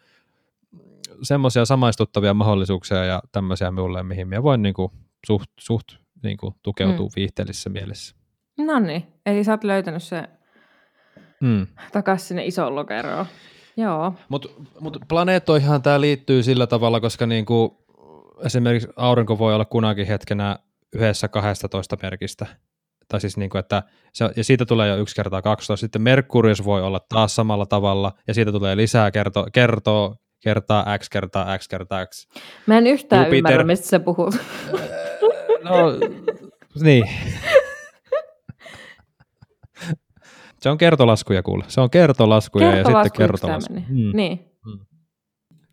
semmoisia 1.23 1.65
samaistuttavia 1.65 2.35
mahdollisuuksia 2.35 3.05
ja 3.05 3.23
tämmöisiä 3.33 3.71
minulle, 3.71 4.03
mihin 4.03 4.29
mä 4.29 4.43
voin 4.43 4.63
niin 4.63 4.75
kuin, 4.75 4.93
suht, 5.27 5.51
suht 5.61 5.87
niin 6.23 6.37
kuin, 6.37 6.55
tukeutua 6.63 7.07
mm. 7.07 7.13
viihteellisessä 7.17 7.71
mielessä. 7.71 8.17
No 8.59 8.79
niin, 8.79 9.07
eli 9.27 9.45
sä 9.45 9.53
oot 9.53 9.65
löytänyt 9.65 10.03
se 10.03 10.29
Mm. 11.43 11.67
takaisin 11.93 12.29
sinne 12.29 12.47
isoon 12.47 12.75
lokeroon. 12.75 13.27
Joo. 13.77 14.15
Mutta 14.29 14.49
mut 14.81 14.99
planeettoihan 15.09 15.83
tämä 15.83 16.01
liittyy 16.01 16.43
sillä 16.43 16.67
tavalla, 16.67 17.01
koska 17.01 17.27
niinku, 17.27 17.87
esimerkiksi 18.45 18.89
aurinko 18.97 19.39
voi 19.39 19.55
olla 19.55 19.65
kunakin 19.65 20.07
hetkenä 20.07 20.59
yhdessä 20.95 21.29
12 21.29 21.97
merkistä. 22.03 22.47
Tai 23.09 23.21
siis 23.21 23.37
niinku, 23.37 23.59
että 23.59 23.83
se, 24.13 24.31
ja 24.37 24.45
siitä 24.45 24.67
tulee 24.67 24.89
jo 24.89 24.97
yksi 24.97 25.17
kertaa 25.17 25.43
12. 25.43 25.81
Sitten 25.81 26.03
Merkurius 26.03 26.65
voi 26.65 26.83
olla 26.83 27.01
taas 27.09 27.35
samalla 27.35 27.67
tavalla, 27.67 28.13
ja 28.29 28.35
siitä 28.35 28.53
tulee 28.53 28.77
lisää 28.77 29.11
kerto, 29.11 29.47
kertoo, 29.53 30.17
kertaa 30.43 30.99
x 30.99 31.09
kertaa 31.09 31.59
x 31.59 31.69
kertaa 31.69 32.07
x. 32.07 32.27
Mä 32.67 32.79
en 32.79 32.87
yhtään 32.87 33.21
Jupiter. 33.27 33.37
ymmärrä, 33.39 33.65
mistä 33.65 33.87
sä 33.87 34.01
puhut. 34.01 34.35
No, 35.65 35.71
niin. 36.83 37.05
Se 40.61 40.71
on 40.71 40.79
kertolaskuja 40.79 41.43
kuule. 41.43 41.65
Se 41.69 41.81
on 41.81 41.91
kertolaskuja 41.91 42.67
ja 42.67 42.73
sitten 42.73 42.85
Kertolasku 42.93 43.07
yksi 43.07 43.19
kertolasku. 43.19 43.75
tämmönen. 43.75 44.05
Mm. 44.05 44.17
Niin. 44.17 44.51
Mm. 44.67 44.79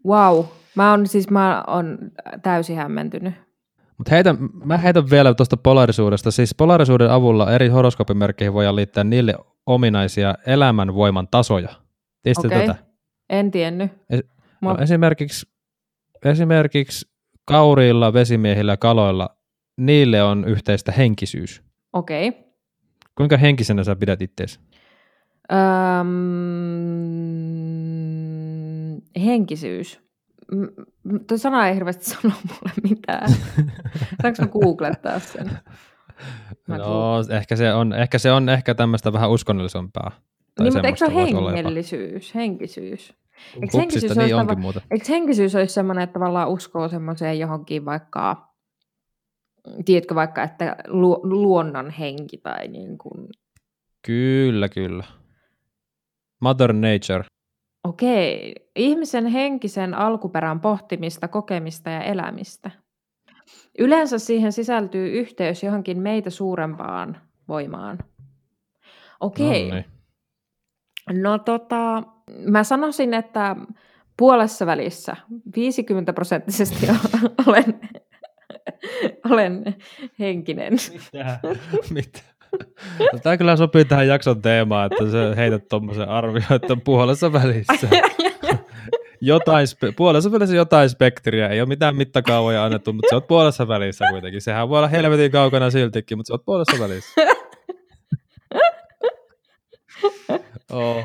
Wow. 0.08 0.46
Mä 0.76 0.94
on 0.94 1.08
siis 1.08 1.30
mä 1.30 1.64
on 1.68 1.98
täysin 2.44 2.76
hämmentynyt. 2.76 3.34
Mutta 3.98 4.12
heitä, 4.16 4.36
mä 4.66 4.78
heitän 4.78 5.10
vielä 5.10 5.34
tuosta 5.34 5.58
polarisuudesta. 5.58 6.32
Siis 6.32 6.56
polarisuuden 6.56 7.12
avulla 7.12 7.52
eri 7.52 7.68
horoskoopimerkkeihin 7.68 8.54
voidaan 8.54 8.76
liittää 8.76 9.04
niille 9.04 9.36
ominaisia 9.66 10.36
elämänvoiman 10.46 11.28
tasoja. 11.32 11.70
Tiesitte 12.24 12.48
Okei. 12.48 12.68
tätä? 12.68 12.76
En 13.30 13.52
tiennyt. 13.52 13.92
Es- 14.60 14.62
Mua- 14.62 14.74
No, 14.74 14.80
esimerkiksi, 14.84 15.48
esimerkiksi 16.26 17.10
kauriilla, 17.46 18.14
vesimiehillä 18.14 18.72
ja 18.74 18.78
kaloilla, 18.78 19.30
niille 19.78 20.24
on 20.24 20.46
yhteistä 20.48 20.92
henkisyys. 20.92 21.64
Okei. 21.94 22.34
Kuinka 23.16 23.38
henkisenä 23.38 23.84
sä 23.84 23.96
pidät 23.96 24.22
itseäsi? 24.22 24.60
Öm, 27.60 29.02
henkisyys. 29.26 30.00
Tuo 31.28 31.38
sana 31.38 31.68
ei 31.68 31.76
hirveästi 31.76 32.06
sano 32.10 32.34
mulle 32.48 32.72
mitään. 32.90 33.30
Saanko 34.22 34.42
mä 34.42 34.48
googlettaa 34.48 35.20
sen? 35.20 35.52
Mä 36.68 36.78
no, 36.78 37.14
ehkä 37.38 37.56
se 37.56 37.74
on 37.74 37.94
ehkä, 37.94 38.18
se 38.18 38.32
on 38.32 38.50
ehkä 38.50 38.76
tämmöistä 38.76 39.14
vähän 39.14 39.30
uskonnollisempaa. 39.30 40.12
Tai 40.56 40.64
niin, 40.64 40.74
mutta 40.74 40.88
eikö 40.88 40.98
se 40.98 41.06
ole 41.06 41.54
hengellisyys? 41.56 42.36
Henkisyys. 42.36 43.14
Eikö 43.54 43.60
Hupsista, 43.62 43.78
henkisyys 43.80 44.18
niin 44.18 44.36
olisi 44.36 44.48
tava- 44.54 44.60
muuta. 44.60 44.82
Eikö 44.92 45.06
henkisyys 45.10 45.56
olisi 45.56 45.74
semmoinen, 45.74 46.04
että 46.04 46.14
tavallaan 46.14 46.50
uskoo 46.50 46.90
semmoiseen 46.90 47.40
johonkin 47.40 47.86
vaikka, 47.86 48.50
tiedätkö 49.86 50.16
vaikka, 50.16 50.44
että 50.44 50.76
lu- 50.88 51.22
luonnon 51.24 51.90
henki 51.90 52.38
tai 52.38 52.68
niin 52.68 52.98
kuin, 52.98 53.28
Kyllä, 54.06 54.70
kyllä. 54.70 55.04
Mother 56.42 56.74
Nature. 56.74 57.24
okei, 57.84 58.56
ihmisen 58.76 59.26
henkisen 59.26 59.94
alkuperän 59.94 60.60
pohtimista, 60.60 61.28
kokemista 61.28 61.90
ja 61.90 62.02
elämistä. 62.04 62.72
Yleensä 63.80 64.20
siihen 64.20 64.52
sisältyy 64.52 65.12
yhteys 65.12 65.64
johonkin 65.64 66.00
meitä 66.02 66.30
suurempaan 66.30 67.22
voimaan. 67.48 68.00
Okei. 69.20 69.70
No 69.70 69.76
niin. 69.76 69.86
No 71.14 71.38
tota, 71.38 72.04
mä 72.46 72.64
sanoisin, 72.64 73.14
että 73.14 73.56
puolessa 74.18 74.66
välissä 74.66 75.16
50 75.56 76.14
prosenttisesti 76.14 76.88
olen, 77.48 77.80
olen 79.30 79.76
henkinen. 80.20 80.74
Mitä? 80.74 81.40
Mitä? 81.94 82.20
No, 83.00 83.20
tämä 83.24 83.38
kyllä 83.38 83.56
sopii 83.56 83.86
tähän 83.86 84.08
jakson 84.08 84.42
teemaan, 84.42 84.92
että 84.92 85.12
sä 85.12 85.36
heität 85.36 85.68
tuommoisen 85.68 86.10
arvion, 86.10 86.44
että 86.52 86.78
puolessa 86.86 87.34
välissä. 87.34 87.88
Jotain 89.22 89.68
spe- 89.68 89.94
puolessa 89.98 90.32
välissä 90.32 90.56
jotain 90.56 90.90
spektriä, 90.90 91.48
ei 91.48 91.62
ole 91.62 91.68
mitään 91.68 91.96
mittakaavoja 91.96 92.66
annettu, 92.66 92.94
mutta 92.94 93.10
se 93.10 93.16
on 93.16 93.24
puolessa 93.24 93.68
välissä 93.68 94.06
kuitenkin. 94.12 94.42
Sehän 94.42 94.70
voi 94.70 94.78
olla 94.78 94.88
helvetin 94.88 95.32
kaukana 95.32 95.70
siltikin, 95.70 96.18
mutta 96.18 96.28
se 96.28 96.34
on 96.34 96.40
puolessa 96.46 96.80
välissä. 96.80 97.22
Oh. 100.72 101.04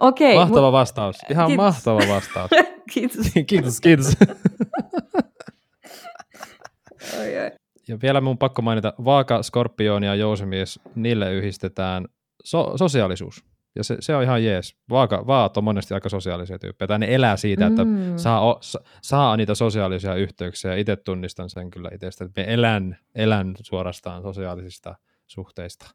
Okei, 0.00 0.34
Mahtava 0.34 0.72
vastaus. 0.72 1.16
Ihan 1.30 1.46
Kiitos. 1.46 1.64
mahtava 1.64 1.98
vastaus. 2.14 2.50
kiitos. 2.92 3.26
kiitos, 3.46 3.80
kiitos. 3.80 4.16
Oi, 7.20 7.38
oi. 7.38 7.50
Ja 7.88 7.98
vielä 8.02 8.20
mun 8.20 8.38
pakko 8.38 8.62
mainita, 8.62 8.92
vaaka, 9.04 9.42
skorpioni 9.42 10.06
ja 10.06 10.14
jousimies, 10.14 10.80
niille 10.94 11.32
yhdistetään 11.34 12.04
so- 12.44 12.72
sosiaalisuus. 12.78 13.44
Ja 13.76 13.84
se, 13.84 13.96
se 14.00 14.16
on 14.16 14.22
ihan 14.22 14.44
jees. 14.44 14.76
Vaaka, 14.90 15.26
vaat 15.26 15.56
on 15.56 15.64
monesti 15.64 15.94
aika 15.94 16.08
sosiaalisia 16.08 16.58
tyyppejä. 16.58 16.86
Tai 16.86 16.98
ne 16.98 17.14
elää 17.14 17.36
siitä, 17.36 17.66
että 17.66 17.84
Mm. 17.84 18.16
saa, 18.16 18.40
o, 18.40 18.58
sa, 18.60 18.80
saa 19.02 19.36
niitä 19.36 19.54
sosiaalisia 19.54 20.14
yhteyksiä. 20.14 20.74
Itse 20.74 20.96
tunnistan 20.96 21.50
sen 21.50 21.70
kyllä 21.70 21.90
itsestä, 21.94 22.24
että 22.24 22.40
me 22.40 22.54
elän, 22.54 22.98
elän 23.14 23.54
suorastaan 23.62 24.22
sosiaalisista 24.22 24.94
suhteista. 25.26 25.86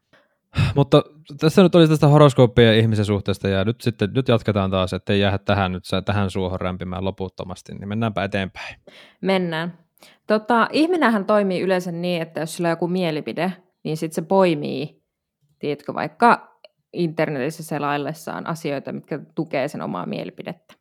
Mutta 0.74 1.02
tässä 1.40 1.62
nyt 1.62 1.74
oli 1.74 1.88
tästä 1.88 2.08
horoskooppia 2.08 2.64
ja 2.64 2.78
ihmisen 2.78 3.04
suhteesta, 3.04 3.48
ja 3.48 3.64
nyt 3.64 3.80
sitten 3.80 4.10
nyt 4.14 4.28
jatketaan 4.28 4.70
taas, 4.70 4.92
ettei 4.92 5.20
jäädä 5.20 5.38
tähän 5.38 5.72
nyt 5.72 5.84
tähän 6.04 6.30
suohon 6.30 6.60
rämpimään 6.60 7.04
loputtomasti, 7.04 7.74
niin 7.74 7.88
mennäänpä 7.88 8.24
eteenpäin. 8.24 8.76
Mennään. 9.20 9.78
Tota, 10.26 10.68
ihminenhän 10.72 11.24
toimii 11.24 11.60
yleensä 11.60 11.92
niin, 11.92 12.22
että 12.22 12.40
jos 12.40 12.56
sillä 12.56 12.66
on 12.66 12.72
joku 12.72 12.88
mielipide, 12.88 13.52
niin 13.82 13.96
sitten 13.96 14.14
se 14.14 14.28
poimii, 14.28 15.02
tiedätkö, 15.58 15.94
vaikka 15.94 16.58
internetissä 16.92 17.62
selaillessaan 17.62 18.46
asioita, 18.46 18.92
mitkä 18.92 19.20
tukee 19.34 19.68
sen 19.68 19.82
omaa 19.82 20.06
mielipidettä. 20.06 20.74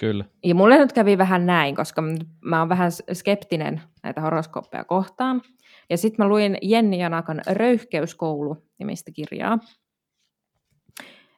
Kyllä. 0.00 0.24
Ja 0.44 0.54
mulle 0.54 0.78
nyt 0.78 0.92
kävi 0.92 1.18
vähän 1.18 1.46
näin, 1.46 1.76
koska 1.76 2.02
mä 2.44 2.58
oon 2.58 2.68
vähän 2.68 2.90
skeptinen 3.12 3.82
näitä 4.02 4.20
horoskooppeja 4.20 4.84
kohtaan. 4.84 5.42
Ja 5.90 5.98
sitten 5.98 6.24
mä 6.26 6.28
luin 6.28 6.58
Jenni 6.62 6.98
Janakan 6.98 7.40
Röyhkeyskoulu 7.46 8.56
nimistä 8.78 9.10
kirjaa. 9.12 9.58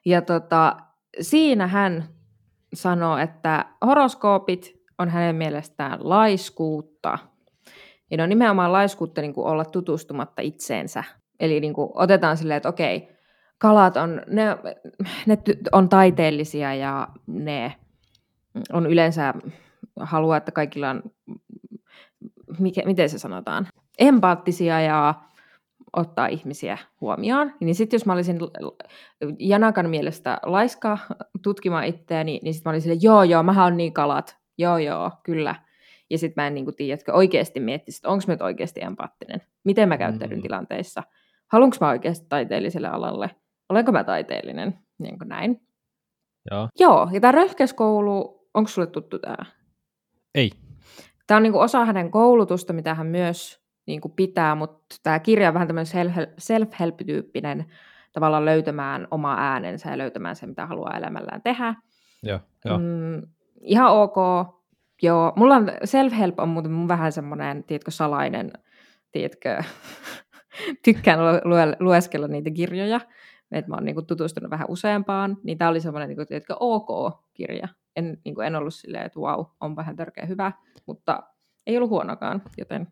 Ja 0.05 0.21
tota, 0.21 0.77
siinä 1.21 1.67
hän 1.67 2.07
sanoo, 2.73 3.17
että 3.17 3.65
horoskoopit 3.85 4.81
on 4.97 5.09
hänen 5.09 5.35
mielestään 5.35 5.99
laiskuutta. 6.01 7.17
Ja 8.11 8.17
ne 8.17 8.23
on 8.23 8.29
nimenomaan 8.29 8.71
laiskuutta 8.71 9.21
niin 9.21 9.33
kuin 9.33 9.47
olla 9.47 9.65
tutustumatta 9.65 10.41
itseensä. 10.41 11.03
Eli 11.39 11.59
niin 11.59 11.73
kuin 11.73 11.89
otetaan 11.93 12.37
silleen, 12.37 12.57
että 12.57 12.69
okei, 12.69 13.09
kalat 13.57 13.97
on, 13.97 14.21
ne, 14.27 14.43
ne 15.25 15.37
on 15.71 15.89
taiteellisia 15.89 16.75
ja 16.75 17.07
ne 17.27 17.75
on 18.73 18.85
yleensä 18.85 19.33
haluaa, 19.99 20.37
että 20.37 20.51
kaikilla 20.51 20.89
on, 20.89 21.03
mikä, 22.59 22.81
miten 22.85 23.09
se 23.09 23.19
sanotaan, 23.19 23.67
empaattisia 23.99 24.81
ja 24.81 25.13
ottaa 25.93 26.27
ihmisiä 26.27 26.77
huomioon. 27.01 27.53
Niin 27.59 27.75
sitten 27.75 27.97
jos 27.97 28.05
mä 28.05 28.13
olisin 28.13 28.39
Janakan 29.39 29.89
mielestä 29.89 30.39
laiska 30.45 30.97
tutkimaan 31.43 31.85
itseäni, 31.85 32.39
niin 32.43 32.53
sitten 32.53 32.69
mä 32.69 32.73
olisin, 32.73 33.01
joo 33.01 33.23
joo, 33.23 33.43
mä 33.43 33.63
oon 33.63 33.77
niin 33.77 33.93
kalat, 33.93 34.37
joo 34.57 34.77
joo, 34.77 35.11
kyllä. 35.23 35.55
Ja 36.09 36.17
sitten 36.17 36.43
mä 36.43 36.47
en 36.47 36.53
niin 36.53 36.75
tiedä, 36.75 36.93
että 36.93 37.13
oikeasti 37.13 37.59
miettisi, 37.59 37.97
että 37.97 38.09
onko 38.09 38.23
mä 38.27 38.33
nyt 38.33 38.41
oikeasti 38.41 38.81
empaattinen, 38.83 39.41
miten 39.63 39.89
mä 39.89 39.97
käyttäydyn 39.97 40.37
mm. 40.37 40.41
tilanteissa, 40.41 41.03
haluanko 41.47 41.77
mä 41.81 41.89
oikeasti 41.89 42.25
taiteelliselle 42.29 42.87
alalle, 42.87 43.31
olenko 43.69 43.91
mä 43.91 44.03
taiteellinen, 44.03 44.79
niin 44.97 45.17
kuin 45.17 45.29
näin. 45.29 45.61
Joo. 46.51 46.69
Joo, 46.79 47.09
ja 47.11 47.19
tämä 47.19 47.31
röhkäskoulu, 47.31 48.47
onko 48.53 48.67
sulle 48.67 48.87
tuttu 48.87 49.19
tämä? 49.19 49.45
Ei. 50.35 50.51
Tämä 51.27 51.35
on 51.35 51.43
niin 51.43 51.53
kuin 51.53 51.63
osa 51.63 51.85
hänen 51.85 52.11
koulutusta, 52.11 52.73
mitä 52.73 52.93
hän 52.93 53.07
myös 53.07 53.60
niin 53.85 54.01
kuin 54.01 54.11
pitää, 54.11 54.55
mutta 54.55 54.95
tämä 55.03 55.19
kirja 55.19 55.47
on 55.47 55.53
vähän 55.53 55.67
tämmöinen 55.67 56.13
self-help-tyyppinen 56.37 57.65
tavallaan 58.13 58.45
löytämään 58.45 59.07
oma 59.11 59.35
äänensä 59.39 59.89
ja 59.89 59.97
löytämään 59.97 60.35
se, 60.35 60.47
mitä 60.47 60.65
haluaa 60.65 60.97
elämällään 60.97 61.41
tehdä. 61.41 61.75
Joo, 62.23 62.39
jo. 62.65 62.77
Mm, 62.77 63.27
ihan 63.61 63.91
ok. 63.91 64.15
Joo, 65.01 65.33
mulla 65.35 65.55
on 65.55 65.69
self-help 65.83 66.33
on 66.37 66.49
muuten 66.49 66.71
mun 66.71 66.87
vähän 66.87 67.11
semmoinen, 67.11 67.63
tiedätkö, 67.63 67.91
salainen, 67.91 68.51
tiedätkö, 69.11 69.63
tykkään 70.85 71.19
lue- 71.19 71.75
lueskella 71.79 72.27
niitä 72.27 72.51
kirjoja, 72.51 73.01
että 73.51 73.69
mä 73.69 73.75
oon 73.75 73.85
niinku 73.85 74.01
tutustunut 74.01 74.51
vähän 74.51 74.69
useampaan, 74.69 75.37
niin 75.43 75.57
tämä 75.57 75.69
oli 75.69 75.81
semmoinen 75.81 76.09
niinku, 76.09 76.25
tiedätkö, 76.25 76.55
ok-kirja. 76.59 77.67
En, 77.95 78.17
niinku, 78.25 78.41
en 78.41 78.55
ollut 78.55 78.73
silleen, 78.73 79.05
että 79.05 79.19
wow, 79.19 79.45
on 79.59 79.75
vähän 79.75 79.95
törkeä 79.95 80.25
hyvä, 80.25 80.51
mutta 80.85 81.23
ei 81.67 81.77
ollut 81.77 81.89
huonokaan, 81.89 82.41
joten 82.57 82.87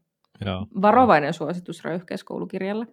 Joo. 0.45 0.67
varovainen 0.81 1.33
suositus 1.33 1.83
röyhkeiskoulukirjalle. 1.83 2.87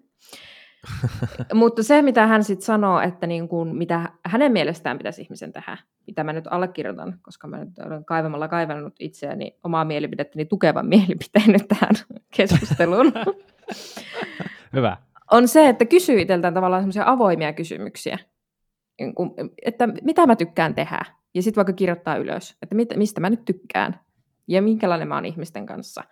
Mutta 1.54 1.82
se, 1.82 2.02
mitä 2.02 2.26
hän 2.26 2.44
sitten 2.44 2.66
sanoo, 2.66 3.00
että 3.00 3.26
niin 3.26 3.48
kuin, 3.48 3.76
mitä 3.76 4.12
hänen 4.24 4.52
mielestään 4.52 4.98
pitäisi 4.98 5.22
ihmisen 5.22 5.52
tehdä, 5.52 5.76
mitä 6.06 6.24
mä 6.24 6.32
nyt 6.32 6.44
allekirjoitan, 6.50 7.18
koska 7.22 7.48
mä 7.48 7.64
nyt 7.64 7.78
olen 7.78 8.04
kaivamalla 8.04 8.48
kaivannut 8.48 8.94
itseäni 9.00 9.58
omaa 9.64 9.84
mielipidettäni 9.84 10.44
tukevan 10.44 10.86
mielipiteen 10.96 11.52
nyt 11.52 11.68
tähän 11.68 11.94
keskusteluun. 12.36 13.12
Hyvä. 14.76 14.96
On 15.30 15.48
se, 15.48 15.68
että 15.68 15.84
kysyy 15.84 16.20
itseltään 16.20 16.54
tavallaan 16.54 16.82
semmoisia 16.82 17.04
avoimia 17.06 17.52
kysymyksiä, 17.52 18.18
niin 18.98 19.14
että 19.64 19.86
mitä 19.86 20.26
mä 20.26 20.36
tykkään 20.36 20.74
tehdä, 20.74 21.04
ja 21.34 21.42
sitten 21.42 21.56
vaikka 21.56 21.72
kirjoittaa 21.72 22.16
ylös, 22.16 22.56
että 22.62 22.96
mistä 22.96 23.20
mä 23.20 23.30
nyt 23.30 23.44
tykkään, 23.44 24.00
ja 24.48 24.62
minkälainen 24.62 25.08
mä 25.08 25.14
oon 25.14 25.24
ihmisten 25.24 25.66
kanssa, 25.66 26.04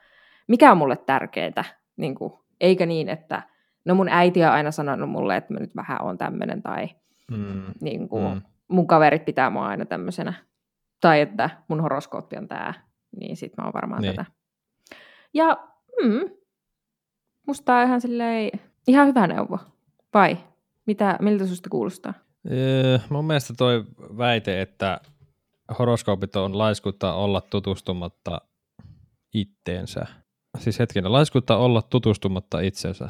mikä 0.49 0.72
on 0.72 0.78
mulle 0.78 0.97
tärkeää, 0.97 1.64
niin 1.97 2.14
kuin, 2.14 2.32
eikä 2.61 2.86
niin, 2.86 3.09
että 3.09 3.42
no 3.84 3.95
mun 3.95 4.09
äiti 4.09 4.45
on 4.45 4.51
aina 4.51 4.70
sanonut 4.70 5.11
mulle, 5.11 5.36
että 5.36 5.55
mä 5.55 5.61
nyt 5.61 5.76
vähän 5.76 6.03
on 6.03 6.18
tämmöinen, 6.18 6.62
tai 6.62 6.88
mm. 7.30 7.62
Niin 7.80 8.09
kuin, 8.09 8.34
mm. 8.34 8.42
mun 8.68 8.86
kaverit 8.86 9.24
pitää 9.24 9.51
mua 9.51 9.66
aina 9.66 9.84
tämmöisenä, 9.84 10.34
tai 11.01 11.20
että 11.20 11.51
mun 11.68 11.80
horoskooppi 11.80 12.36
on 12.36 12.49
tää, 12.49 12.74
niin 13.16 13.36
sit 13.36 13.53
mä 13.57 13.64
oon 13.64 13.72
varmaan 13.72 14.03
niin. 14.03 14.16
tätä. 14.16 14.24
Ja 15.34 15.57
mm, 16.03 16.30
musta 17.47 17.76
on 17.76 17.86
ihan 17.86 18.01
silleen, 18.01 18.51
ihan 18.88 19.07
hyvä 19.07 19.26
neuvo. 19.26 19.59
Vai? 20.14 20.38
Mitä, 20.86 21.18
miltä 21.20 21.47
susta 21.47 21.70
kuulostaa? 21.70 22.14
Öö, 22.53 22.99
mun 23.11 23.24
mielestä 23.24 23.55
toi 23.59 23.84
väite, 24.18 24.61
että 24.61 25.01
horoskoopit 25.78 26.36
on 26.36 26.59
laiskuutta 26.59 27.14
olla 27.14 27.40
tutustumatta 27.40 28.40
itteensä. 29.34 30.07
Siis 30.59 30.79
hetkinen, 30.79 31.13
laiskuutta 31.13 31.57
olla 31.57 31.83
tutustumatta 31.83 32.61
itsensä. 32.61 33.09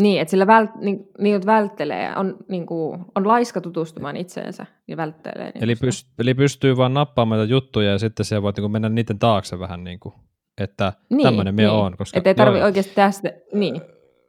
Niin, 0.00 0.20
että 0.20 0.30
sillä 0.30 0.46
vält, 0.46 0.70
niin, 0.74 1.08
niin, 1.18 1.46
välttelee, 1.46 2.16
on, 2.16 2.36
niin 2.48 2.66
kuin, 2.66 3.04
on 3.14 3.28
laiska 3.28 3.60
tutustumaan 3.60 4.16
itseensä, 4.16 4.66
niin 4.86 4.96
välttelee. 4.96 5.50
Niin 5.50 5.64
eli, 5.64 5.76
pyst, 5.76 6.08
eli 6.18 6.34
pystyy 6.34 6.76
vaan 6.76 6.94
nappaamaan 6.94 7.48
juttuja 7.48 7.90
ja 7.90 7.98
sitten 7.98 8.26
siellä 8.26 8.42
voit 8.42 8.56
niin 8.56 8.70
mennä 8.70 8.88
niiden 8.88 9.18
taakse 9.18 9.58
vähän 9.58 9.84
niin 9.84 10.00
kuin, 10.00 10.14
että 10.58 10.92
niin, 11.10 11.26
tämmöinen 11.26 11.56
niin. 11.56 11.70
on. 11.70 11.96
Koska, 11.96 12.18
että 12.18 12.30
ei 12.30 12.34
tarvitse 12.34 12.64
oikeasti 12.64 12.94
tästä, 12.94 13.32
niin. 13.52 13.80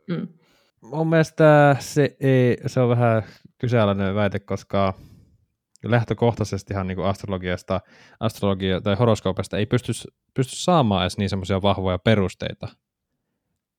Mm. 0.09 0.27
Mun 0.81 1.07
mielestä 1.07 1.75
se, 1.79 2.15
ei, 2.19 2.57
se 2.65 2.79
on 2.79 2.89
vähän 2.89 3.23
kyseenalainen 3.57 4.15
väite, 4.15 4.39
koska 4.39 4.93
lähtökohtaisestihan 5.83 6.87
niin 6.87 6.95
kuin 6.95 7.07
astrologiasta, 7.07 7.81
astrologia 8.19 8.81
tai 8.81 8.95
horoskoopista 8.95 9.57
ei 9.57 9.65
pysty, 9.65 9.91
pysty 10.33 10.55
saamaan 10.55 11.03
edes 11.03 11.17
niin 11.17 11.29
semmoisia 11.29 11.61
vahvoja 11.61 11.99
perusteita 11.99 12.67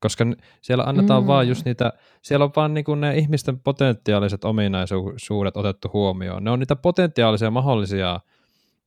koska 0.03 0.24
siellä 0.61 0.84
annetaan 0.84 1.22
mm. 1.22 1.26
vaan 1.26 1.48
just 1.48 1.64
niitä, 1.64 1.92
siellä 2.22 2.44
on 2.44 2.53
vaan 2.57 2.74
niinku 2.74 2.94
ne 2.94 3.16
ihmisten 3.18 3.59
potentiaaliset 3.59 4.44
ominaisuudet 4.44 5.57
otettu 5.57 5.90
huomioon. 5.92 6.44
Ne 6.44 6.50
on 6.50 6.59
niitä 6.59 6.76
potentiaalisia 6.76 7.50
mahdollisia 7.50 8.20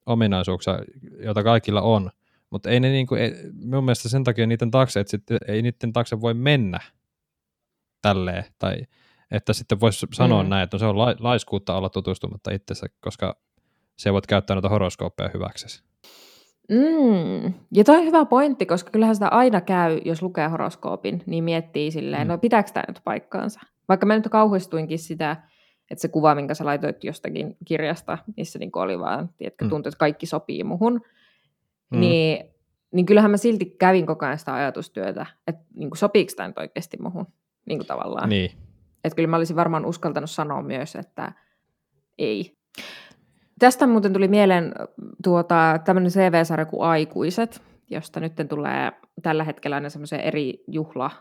ominaisuuksia, 0.05 0.79
joita 1.19 1.43
kaikilla 1.43 1.81
on, 1.81 2.11
mutta 2.49 2.69
ei 2.69 2.79
ne 2.79 2.89
niinku, 2.89 3.15
ei, 3.15 3.33
mun 3.65 3.83
mielestä 3.83 4.09
sen 4.09 4.23
takia 4.23 4.47
niiden 4.47 4.71
taakse, 4.71 4.99
että 4.99 5.11
sitten 5.11 5.37
ei 5.47 5.61
niiden 5.61 5.93
taakse 5.93 6.21
voi 6.21 6.33
mennä 6.33 6.79
tälleen, 8.01 8.43
tai 8.59 8.75
että 9.31 9.53
sitten 9.53 9.79
voisi 9.79 10.07
sanoa 10.13 10.43
mm. 10.43 10.49
näin, 10.49 10.63
että 10.63 10.77
se 10.77 10.85
on 10.85 10.97
la, 10.97 11.15
laiskuutta 11.19 11.75
olla 11.75 11.89
tutustumatta 11.89 12.51
itsensä, 12.51 12.87
koska 12.99 13.37
se 13.97 14.13
voit 14.13 14.27
käyttää 14.27 14.55
noita 14.55 14.69
horoskooppeja 14.69 15.29
hyväksesi. 15.33 15.83
Mm. 16.69 17.53
Ja 17.71 17.83
toi 17.83 17.97
on 17.97 18.05
hyvä 18.05 18.25
pointti, 18.25 18.65
koska 18.65 18.91
kyllähän 18.91 19.15
sitä 19.15 19.27
aina 19.27 19.61
käy, 19.61 20.01
jos 20.05 20.21
lukee 20.21 20.47
horoskoopin, 20.47 21.23
niin 21.25 21.43
miettii 21.43 21.91
silleen, 21.91 22.27
mm. 22.27 22.31
no 22.31 22.37
pitääkö 22.37 22.71
tämä 22.73 22.83
nyt 22.87 23.01
paikkaansa. 23.03 23.59
Vaikka 23.87 24.05
mä 24.05 24.15
nyt 24.15 24.27
kauhistuinkin 24.31 24.99
sitä, 24.99 25.31
että 25.91 26.01
se 26.01 26.07
kuva, 26.07 26.35
minkä 26.35 26.53
sä 26.53 26.65
laitoit 26.65 27.03
jostakin 27.03 27.57
kirjasta, 27.65 28.17
missä 28.37 28.59
niin 28.59 28.71
oli 28.73 28.99
vaan, 28.99 29.29
tiedätkö, 29.37 29.65
mm. 29.65 29.69
tuntuu, 29.69 29.89
että 29.89 29.99
kaikki 29.99 30.25
sopii 30.25 30.63
muhun, 30.63 31.01
mm. 31.91 31.99
niin, 31.99 32.45
niin 32.91 33.05
kyllähän 33.05 33.31
mä 33.31 33.37
silti 33.37 33.65
kävin 33.65 34.05
koko 34.05 34.25
ajan 34.25 34.39
sitä 34.39 34.53
ajatustyötä, 34.53 35.25
että 35.47 35.65
niin 35.73 35.89
kuin, 35.89 35.97
sopiiko 35.97 36.31
tämä 36.35 36.47
nyt 36.47 36.57
oikeasti 36.57 36.97
muhun, 37.01 37.27
niin 37.65 37.79
kuin 37.79 37.87
tavallaan. 37.87 38.29
Niin. 38.29 38.51
Että 39.05 39.15
kyllä 39.15 39.27
mä 39.29 39.37
olisin 39.37 39.55
varmaan 39.55 39.85
uskaltanut 39.85 40.29
sanoa 40.29 40.61
myös, 40.61 40.95
että 40.95 41.31
ei. 42.17 42.57
Tästä 43.59 43.87
muuten 43.87 44.13
tuli 44.13 44.27
mieleen 44.27 44.73
tuota, 45.23 45.79
tämmöinen 45.85 46.11
CV-sarja 46.11 46.65
kuin 46.65 46.87
Aikuiset, 46.87 47.61
josta 47.89 48.19
nyt 48.19 48.33
tulee 48.49 48.91
tällä 49.21 49.43
hetkellä 49.43 49.75
aina 49.75 49.89
semmoisia 49.89 50.19
eri 50.19 50.63
juhla, 50.67 51.11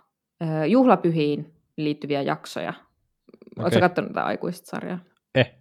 äh, 0.43 0.69
juhlapyhiin 0.69 1.55
liittyviä 1.77 2.23
jaksoja. 2.23 2.71
Okay. 2.71 3.65
Oletko 3.65 3.81
katsonut 3.81 4.13
tätä 4.13 4.25
Aikuiset-sarjaa? 4.25 4.99
Eh. 5.35 5.55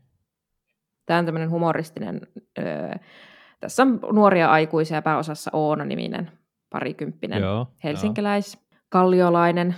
Tämä 1.05 1.19
on 1.19 1.25
tämmöinen 1.25 1.49
humoristinen, 1.49 2.21
äh, 2.59 2.99
tässä 3.59 3.83
on 3.83 3.99
nuoria 4.11 4.51
aikuisia, 4.51 5.01
pääosassa 5.01 5.51
Oona-niminen 5.53 6.31
parikymppinen 6.69 7.41
Joo, 7.41 7.67
helsinkiläis, 7.83 8.53
jo. 8.53 8.77
kalliolainen, 8.89 9.75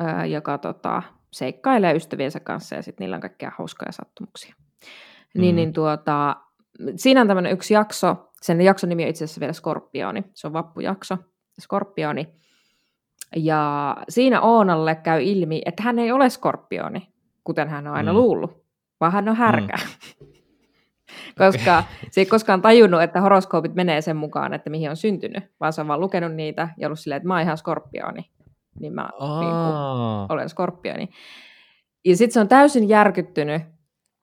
äh, 0.00 0.30
joka 0.30 0.58
tota, 0.58 1.02
seikkailee 1.36 1.94
ystäviensä 1.94 2.40
kanssa 2.40 2.74
ja 2.74 2.82
sitten 2.82 3.04
niillä 3.04 3.14
on 3.14 3.20
kaikkea 3.20 3.52
hauskoja 3.58 3.92
sattumuksia. 3.92 4.54
Niin, 5.34 5.54
mm. 5.54 5.56
niin 5.56 5.72
tuota, 5.72 6.36
siinä 6.96 7.20
on 7.20 7.26
tämmöinen 7.26 7.52
yksi 7.52 7.74
jakso, 7.74 8.30
sen 8.42 8.60
jakson 8.60 8.88
nimi 8.88 9.02
on 9.02 9.08
itse 9.08 9.24
asiassa 9.24 9.40
vielä 9.40 9.52
Skorpioni, 9.52 10.24
se 10.34 10.46
on 10.46 10.52
vappujakso, 10.52 11.16
Skorpioni. 11.60 12.28
Ja 13.36 13.96
siinä 14.08 14.40
Oonalle 14.40 14.94
käy 14.94 15.22
ilmi, 15.22 15.62
että 15.66 15.82
hän 15.82 15.98
ei 15.98 16.12
ole 16.12 16.30
skorpioni, 16.30 17.08
kuten 17.44 17.68
hän 17.68 17.86
on 17.86 17.94
aina 17.94 18.12
mm. 18.12 18.18
luullut, 18.18 18.64
vaan 19.00 19.12
hän 19.12 19.28
on 19.28 19.36
härkä. 19.36 19.76
Mm. 20.20 20.26
Koska 21.38 21.84
se 22.10 22.20
ei 22.20 22.26
koskaan 22.26 22.62
tajunnut, 22.62 23.02
että 23.02 23.20
horoskoopit 23.20 23.74
menee 23.74 24.00
sen 24.00 24.16
mukaan, 24.16 24.54
että 24.54 24.70
mihin 24.70 24.90
on 24.90 24.96
syntynyt, 24.96 25.44
vaan 25.60 25.72
se 25.72 25.80
on 25.80 25.88
vaan 25.88 26.00
lukenut 26.00 26.34
niitä 26.34 26.68
ja 26.76 26.88
ollut 26.88 26.98
silleen, 26.98 27.16
että 27.16 27.28
mä 27.28 27.34
oon 27.34 27.42
ihan 27.42 27.58
skorpioni. 27.58 28.30
Niin 28.80 28.94
mä 28.94 29.08
niin 29.18 29.50
kuin, 29.50 29.76
olen 30.28 30.48
skorpioni. 30.48 31.08
Ja 32.04 32.16
sitten 32.16 32.32
se 32.32 32.40
on 32.40 32.48
täysin 32.48 32.88
järkyttynyt 32.88 33.62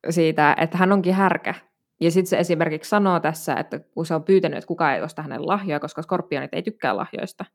siitä, 0.10 0.56
että 0.60 0.78
hän 0.78 0.92
onkin 0.92 1.14
härkä. 1.14 1.56
Ja 2.02 2.12
sitten 2.12 2.30
se 2.30 2.40
esimerkiksi 2.40 2.90
sanoo 2.90 3.20
tässä, 3.20 3.54
että 3.54 3.80
kun 3.80 4.06
se 4.06 4.16
on 4.16 4.24
pyytänyt, 4.24 4.58
että 4.58 4.68
kukaan 4.68 4.96
ei 4.96 5.02
osta 5.02 5.22
hänelle 5.22 5.46
lahjoja, 5.46 5.80
koska 5.80 6.02
skorpionit 6.02 6.54
ei 6.54 6.62
tykkää 6.62 6.98
lahjoista, 6.98 7.46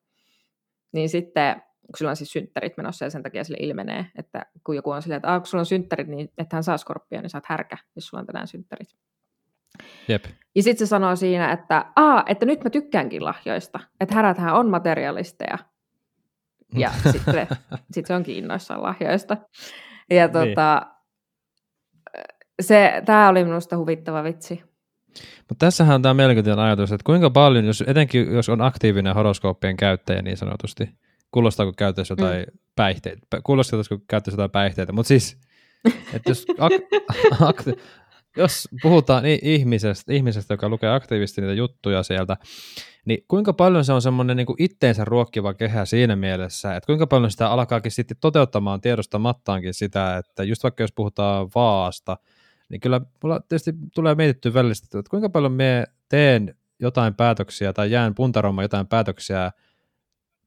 niin 0.93 1.09
sitten, 1.09 1.55
kun 1.87 1.97
sillä 1.97 2.11
on 2.11 2.17
siis 2.17 2.33
synttärit 2.33 2.77
menossa 2.77 3.05
ja 3.05 3.11
sen 3.11 3.23
takia 3.23 3.45
sille 3.45 3.59
ilmenee, 3.61 4.07
että 4.19 4.47
kun 4.65 4.77
joku 4.77 4.91
on 4.91 5.03
silleen, 5.03 5.17
että 5.17 5.39
kun 5.39 5.47
sulla 5.47 5.63
on 5.63 5.67
synttärit, 5.67 6.09
niin 6.09 6.29
että 6.39 6.57
hän 6.57 6.65
saa 6.65 6.77
skorpioon, 6.77 7.23
niin 7.23 7.31
saat 7.31 7.47
härkä, 7.47 7.77
jos 7.97 8.07
sulla 8.07 8.21
on 8.21 8.27
tänään 8.27 8.49
synttärit. 8.49 8.89
Jep. 10.09 10.25
Ja 10.55 10.63
sitten 10.63 10.87
se 10.87 10.91
sanoo 10.91 11.17
siinä, 11.17 11.53
että, 11.53 11.93
Aa, 11.97 12.25
että 12.27 12.47
nyt 12.47 12.65
mä 12.65 12.71
tykkäänkin 12.71 13.25
lahjoista, 13.25 13.81
että 14.01 14.15
häräthän 14.15 14.55
on 14.55 14.71
materialisteja. 14.71 15.59
Ja 16.75 16.91
sitten 17.13 17.47
sit 17.95 18.07
se 18.07 18.15
onkin 18.15 18.37
innoissaan 18.37 18.83
lahjoista. 18.83 19.37
Ja 20.11 20.27
Niin. 20.27 20.33
tota, 20.33 20.87
se, 22.63 23.03
tämä 23.05 23.29
oli 23.29 23.45
minusta 23.45 23.77
huvittava 23.77 24.25
vitsi. 24.25 24.63
Mutta 25.49 25.67
tässähän 25.67 25.95
on 25.95 26.03
tämä 26.03 26.15
mielenkiintoinen 26.15 26.65
ajatus, 26.65 26.93
että 26.93 27.05
kuinka 27.05 27.31
paljon, 27.31 27.65
jos, 27.65 27.85
etenkin 27.87 28.33
jos 28.33 28.49
on 28.49 28.61
aktiivinen 28.61 29.15
horoskooppien 29.15 29.77
käyttäjä 29.77 30.23
niin 30.23 30.37
sanotusti, 30.37 30.89
kuulostaako 31.31 31.73
käyttäisi 31.73 32.13
jotain 32.13 32.41
mm. 32.53 32.59
päihteitä, 32.77 33.27
kuulostaako 33.45 33.85
käyttäisi 34.09 34.35
jotain 34.35 34.51
päihteitä, 34.51 34.93
mutta 34.93 35.09
siis, 35.09 35.39
että 36.15 36.31
jos, 36.31 36.47
ak- 36.61 37.05
akti- 37.51 37.79
jos 38.37 38.69
puhutaan 38.83 39.25
ihmisestä, 39.43 40.13
ihmisestä, 40.13 40.55
joka 40.55 40.69
lukee 40.69 40.91
aktiivisesti 40.91 41.41
niitä 41.41 41.55
juttuja 41.55 42.03
sieltä, 42.03 42.37
niin 43.05 43.25
kuinka 43.29 43.53
paljon 43.53 43.85
se 43.85 43.93
on 43.93 44.03
semmoinen 44.03 44.37
niin 44.37 44.47
itteensä 44.59 45.05
ruokkiva 45.05 45.55
kehä 45.55 45.85
siinä 45.85 46.17
mielessä, 46.17 46.77
että 46.77 46.87
kuinka 46.87 47.07
paljon 47.07 47.31
sitä 47.31 47.49
alkaakin 47.49 47.93
sitten 47.93 48.17
toteuttamaan 48.21 48.81
tiedostamattaankin 48.81 49.75
sitä, 49.75 50.17
että 50.17 50.45
just 50.45 50.63
vaikka 50.63 50.83
jos 50.83 50.93
puhutaan 50.93 51.49
vaasta, 51.55 52.17
niin 52.69 52.81
kyllä 52.81 53.01
mulla 53.23 53.41
tietysti 53.41 53.73
tulee 53.95 54.15
mietittyä 54.15 54.55
välistä, 54.55 54.99
että 54.99 55.11
kuinka 55.11 55.29
paljon 55.29 55.53
me 55.53 55.85
teen 56.09 56.55
jotain 56.81 57.15
päätöksiä 57.15 57.73
tai 57.73 57.91
jään 57.91 58.15
puntaroimaan 58.15 58.65
jotain 58.65 58.87
päätöksiä 58.87 59.51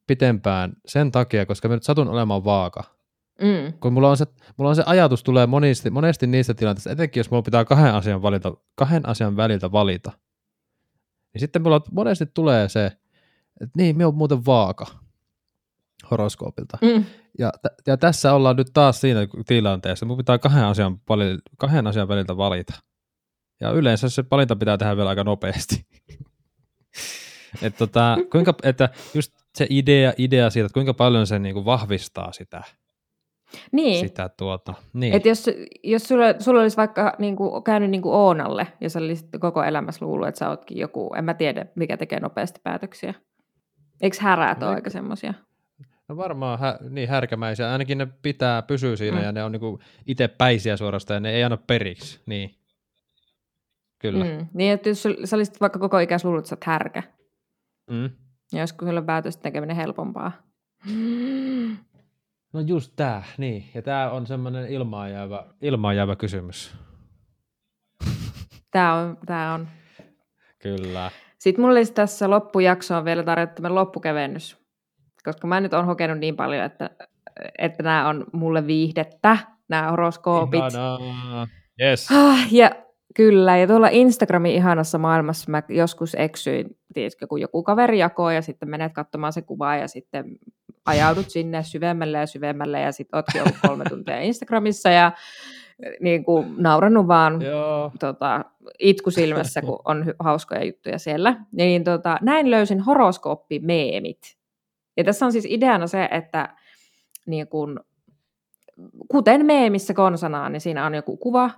pitempään 0.08 0.74
sen 0.86 1.12
takia, 1.12 1.46
koska 1.46 1.68
mä 1.68 1.74
nyt 1.74 1.84
satun 1.84 2.08
olemaan 2.08 2.44
vaaka. 2.44 3.01
Mm. 3.42 3.74
Kun 3.80 3.94
mulla 3.94 4.10
on 4.10 4.18
se, 4.18 4.26
mulla 4.58 4.70
on 4.70 4.76
se 4.76 4.84
ajatus 4.86 5.24
tulee 5.24 5.48
monesti, 5.48 5.90
monesti 5.90 6.28
niistä 6.28 6.54
tilanteista, 6.54 6.92
etenkin 6.92 7.20
jos 7.20 7.32
mulla 7.32 7.42
pitää 7.42 7.66
kahden 7.66 7.94
asian, 7.94 8.22
valita, 8.22 8.54
kahden 8.76 9.10
asian 9.10 9.38
väliltä 9.38 9.72
valita, 9.72 10.12
niin 11.34 11.40
sitten 11.40 11.62
mulla 11.62 11.82
monesti 11.92 12.26
tulee 12.26 12.70
se, 12.70 12.86
että 13.62 13.72
niin, 13.78 13.98
me 13.98 14.06
on 14.06 14.16
muuten 14.16 14.46
vaaka 14.46 14.86
horoskoopilta. 16.12 16.78
Mm. 16.82 17.06
Ja, 17.40 17.52
t- 17.52 17.88
ja 17.88 17.98
tässä 17.98 18.34
ollaan 18.34 18.56
nyt 18.56 18.70
taas 18.74 19.02
siinä 19.02 19.20
tilanteessa, 19.48 20.06
mun 20.06 20.18
pitää 20.18 20.38
kahden 20.38 20.66
asian, 20.66 20.98
vali- 21.10 21.40
kahden 21.58 21.88
asian 21.88 22.08
väliltä 22.08 22.38
valita. 22.38 22.74
Ja 23.60 23.72
yleensä 23.72 24.10
se 24.10 24.24
valinta 24.32 24.56
pitää 24.56 24.78
tehdä 24.78 24.98
vielä 24.98 25.10
aika 25.10 25.24
nopeasti. 25.24 25.86
Et 27.62 27.78
tota, 27.78 28.18
kuinka, 28.32 28.54
että 28.64 28.90
just 29.14 29.34
se 29.56 29.68
idea, 29.70 30.14
idea 30.18 30.50
siitä, 30.50 30.66
että 30.66 30.74
kuinka 30.74 30.94
paljon 30.94 31.28
se 31.28 31.40
niinku 31.40 31.66
vahvistaa 31.66 32.32
sitä, 32.32 32.64
Niin, 33.72 34.00
sitä 34.08 34.30
tuota. 34.38 34.74
Niin. 34.94 35.14
että 35.14 35.30
jos, 35.30 35.50
jos 35.84 36.04
sulla, 36.04 36.26
sulla 36.40 36.62
olisi 36.62 36.78
vaikka 36.78 37.14
niin 37.20 37.36
kuin, 37.36 37.64
käynyt 37.64 37.90
niin 37.90 38.02
kuin 38.02 38.16
Oonalle, 38.16 38.68
ja 38.82 38.90
sä 38.90 39.00
olisit 39.00 39.28
koko 39.40 39.64
elämässä 39.64 40.06
luullut, 40.06 40.28
että 40.28 40.40
sä 40.40 40.50
ootkin 40.50 40.78
joku, 40.78 41.14
en 41.18 41.26
mä 41.26 41.34
tiedä, 41.34 41.66
mikä 41.76 41.98
tekee 41.98 42.20
nopeasti 42.20 42.60
päätöksiä. 42.64 43.14
Eikö 44.02 44.18
häräät 44.20 44.64
ole 44.64 44.70
No, 44.70 44.76
aika 44.76 44.90
semmoisia? 44.90 45.34
No 46.08 46.18
varmaan 46.18 46.60
hä, 46.60 46.80
niin 46.90 47.10
härkämäisiä, 47.10 47.72
ainakin 47.72 47.98
ne 47.98 48.08
pitää 48.22 48.62
pysyä 48.62 48.96
siinä 48.96 49.18
Mm. 49.18 49.24
ja 49.24 49.32
ne 49.32 49.44
on 49.44 49.52
niinku 49.52 49.80
itse 50.08 50.28
päisiä 50.28 50.78
suorastaan 50.78 51.16
ja 51.16 51.20
ne 51.20 51.32
ei 51.32 51.44
anna 51.44 51.58
periksi. 51.58 52.22
Niin. 52.26 52.56
Kyllä. 54.00 54.26
Mm. 54.26 54.48
Niin, 54.54 54.72
että 54.74 54.90
jos 54.90 55.04
sä 55.24 55.36
olisit 55.36 55.62
vaikka 55.62 55.80
koko 55.80 56.00
ikäis 56.00 56.26
luullut, 56.26 56.40
että 56.40 56.50
sä 56.50 56.56
oot 56.56 56.64
härkä, 56.64 57.04
Mm. 57.90 58.10
ja 58.54 58.62
olisiko 58.62 58.86
sulle 58.86 59.02
päätösten 59.02 59.44
tekeminen 59.44 59.76
helpompaa? 59.76 60.32
No 62.54 62.60
just 62.60 62.94
tää, 62.96 63.24
niin. 63.38 63.66
Ja 63.74 63.82
tää 63.82 64.12
on 64.12 64.28
semmoinen 64.28 64.68
ilmaan 64.68 65.12
jäävä, 65.12 65.46
ilmaan 65.62 65.96
jäävä 65.96 66.16
kysymys. 66.16 66.76
Tämä 68.72 68.94
on, 68.94 69.18
tää 69.26 69.54
on. 69.54 69.68
Kyllä. 70.60 71.12
Sitten 71.38 71.62
mulla 71.62 71.78
olisi 71.78 71.94
tässä 71.94 72.30
loppujaksoon 72.30 73.06
vielä 73.06 73.24
tarjottu 73.24 73.56
tämmöinen 73.56 73.76
loppukevennys, 73.76 74.58
koska 75.24 75.48
mä 75.48 75.62
nyt 75.62 75.74
on 75.74 75.86
hokenut 75.86 76.20
niin 76.20 76.36
paljon, 76.36 76.66
että, 76.66 76.90
että 77.58 77.84
nämä 77.84 78.10
on 78.10 78.26
mulle 78.34 78.68
viihdettä, 78.68 79.38
nämä 79.70 79.90
horoskoopit. 79.90 80.60
Ihanaa. 80.60 81.48
Yes. 81.82 82.08
Ah, 82.12 82.54
ja 82.54 82.72
kyllä, 83.16 83.58
ja 83.58 83.68
tuolla 83.68 83.88
Instagramin 83.92 84.52
ihanassa 84.52 84.98
maailmassa 84.98 85.52
mä 85.52 85.64
joskus 85.70 86.16
eksyin, 86.16 86.78
tiedätkö, 86.94 87.28
kun 87.28 87.42
joku 87.42 87.64
kaveri 87.64 88.00
jakoo 88.00 88.30
ja 88.30 88.42
sitten 88.42 88.70
menet 88.70 88.94
katsomaan 88.94 89.34
se 89.34 89.42
kuvaa 89.42 89.76
ja 89.76 89.88
sitten 89.88 90.26
ajaudut 90.86 91.30
sinne 91.30 91.64
syvemmälle 91.64 92.18
ja 92.18 92.28
syvemmälle 92.28 92.80
ja 92.80 92.92
sitten 92.92 93.18
ootkin 93.18 93.42
ollut 93.42 93.58
kolme 93.68 93.84
tuntia 93.90 94.20
Instagramissa 94.20 94.90
ja 94.90 95.12
niin 96.00 96.24
kuin 96.24 96.54
naurannut 96.58 97.08
vaan 97.08 97.42
Joo. 97.42 97.92
tota, 98.00 98.46
itku 98.80 99.12
silmässä, 99.12 99.62
kun 99.62 99.80
on 99.86 100.04
hy- 100.08 100.16
hauskoja 100.20 100.64
juttuja 100.64 101.00
siellä. 101.00 101.36
Niin 101.52 101.84
tota, 101.84 102.18
näin 102.22 102.52
löysin 102.52 102.80
horoskooppimeemit. 102.80 104.38
Ja 104.98 105.04
tässä 105.04 105.26
on 105.26 105.32
siis 105.32 105.46
ideana 105.50 105.88
se, 105.88 106.08
että 106.12 106.56
niin 107.26 107.48
kun, 107.48 107.80
kuten 109.08 109.46
meemissä 109.46 109.94
konsanaan, 109.94 110.52
niin 110.52 110.62
siinä 110.62 110.86
on 110.86 110.96
joku 110.96 111.18
kuva, 111.18 111.52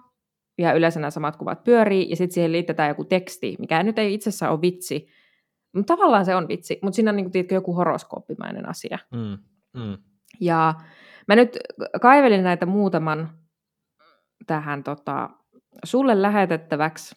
ja 0.58 0.74
yleensä 0.74 1.00
nämä 1.00 1.12
samat 1.12 1.36
kuvat 1.36 1.64
pyörii, 1.64 2.10
ja 2.10 2.16
sitten 2.16 2.34
siihen 2.34 2.52
liitetään 2.52 2.90
joku 2.90 3.04
teksti, 3.04 3.56
mikä 3.60 3.84
nyt 3.84 4.00
ei 4.00 4.14
itsessään 4.14 4.52
ole 4.52 4.62
vitsi, 4.62 5.08
mutta 5.74 5.94
tavallaan 5.94 6.26
se 6.26 6.36
on 6.36 6.48
vitsi, 6.48 6.80
mutta 6.82 6.96
siinä 6.96 7.12
on 7.12 7.16
niin 7.16 7.26
kuin, 7.26 7.32
tiedätkö, 7.32 7.56
joku 7.56 7.74
horoskooppimainen 7.74 8.70
asia. 8.70 8.98
Mm. 9.12 9.38
Mm. 9.82 9.98
Ja 10.40 10.74
mä 11.28 11.36
nyt 11.36 11.58
kaivelin 12.02 12.44
näitä 12.44 12.66
muutaman 12.66 13.30
tähän 14.48 14.84
tota, 14.84 15.30
sulle 15.84 16.22
lähetettäväksi, 16.22 17.16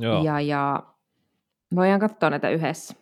Joo. 0.00 0.24
ja, 0.24 0.40
ja 0.40 0.82
voidaan 1.74 2.00
katsoa 2.00 2.30
näitä 2.30 2.50
yhdessä. 2.50 2.94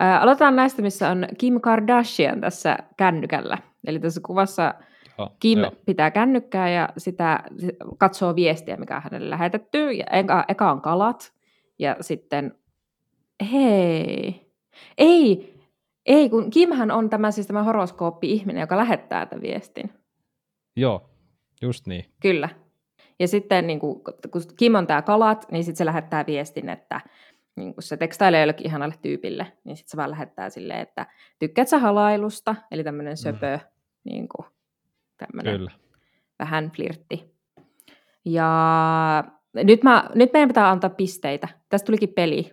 Ää, 0.00 0.20
aloitetaan 0.20 0.56
näistä, 0.56 0.82
missä 0.82 1.10
on 1.10 1.26
Kim 1.38 1.60
Kardashian 1.60 2.40
tässä 2.40 2.78
kännykällä. 2.96 3.58
Eli 3.86 3.98
tässä 3.98 4.20
kuvassa 4.26 4.74
Joo. 5.18 5.36
Kim 5.40 5.58
Joo. 5.58 5.72
pitää 5.86 6.10
kännykkää 6.10 6.70
ja 6.70 6.88
sitä 6.98 7.42
katsoo 7.98 8.36
viestiä, 8.36 8.76
mikä 8.76 8.96
on 8.96 9.02
hänelle 9.02 9.30
lähetetty. 9.30 9.92
Ja 9.92 10.04
eka, 10.12 10.44
eka 10.48 10.72
on 10.72 10.80
kalat 10.80 11.32
ja 11.78 11.96
sitten, 12.00 12.54
hei, 13.52 14.52
ei, 14.98 15.54
ei, 16.06 16.30
kun 16.30 16.50
Kimhän 16.50 16.90
on 16.90 17.10
tämä 17.10 17.30
siis 17.30 17.46
tämä 17.46 17.62
horoskooppi-ihminen, 17.62 18.60
joka 18.60 18.76
lähettää 18.76 19.26
tämän 19.26 19.42
viestin. 19.42 19.92
Joo. 20.76 21.10
Just 21.62 21.86
niin. 21.86 22.04
Kyllä. 22.22 22.48
Ja 23.18 23.28
sitten 23.28 23.66
niin 23.66 23.80
kuin, 23.80 24.00
kun 24.30 24.42
Kim 24.56 24.74
on 24.74 24.86
tämä 24.86 25.02
kalat, 25.02 25.46
niin 25.50 25.64
sitten 25.64 25.78
se 25.78 25.84
lähettää 25.84 26.26
viestin, 26.26 26.68
että 26.68 27.00
niin 27.56 27.74
kun 27.74 27.82
se 27.82 27.96
tekstailee 27.96 28.40
jollekin 28.40 28.66
ihanalle 28.66 28.94
tyypille, 29.02 29.52
niin 29.64 29.76
sitten 29.76 29.90
se 29.90 29.96
vaan 29.96 30.10
lähettää 30.10 30.50
silleen, 30.50 30.80
että 30.80 31.06
tykkäät 31.38 31.68
sä 31.68 31.78
halailusta, 31.78 32.54
eli 32.70 32.84
tämmöinen 32.84 33.16
söpö, 33.16 33.56
mm. 33.56 33.66
niin 34.04 34.28
kuin, 34.28 34.46
tämmöinen 35.16 35.56
Kyllä. 35.56 35.70
vähän 36.38 36.70
flirtti. 36.76 37.34
Ja 38.24 39.24
nyt, 39.54 39.82
mä, 39.82 40.10
nyt 40.14 40.32
meidän 40.32 40.48
pitää 40.48 40.70
antaa 40.70 40.90
pisteitä. 40.90 41.48
Tästä 41.68 41.86
tulikin 41.86 42.08
peli. 42.08 42.52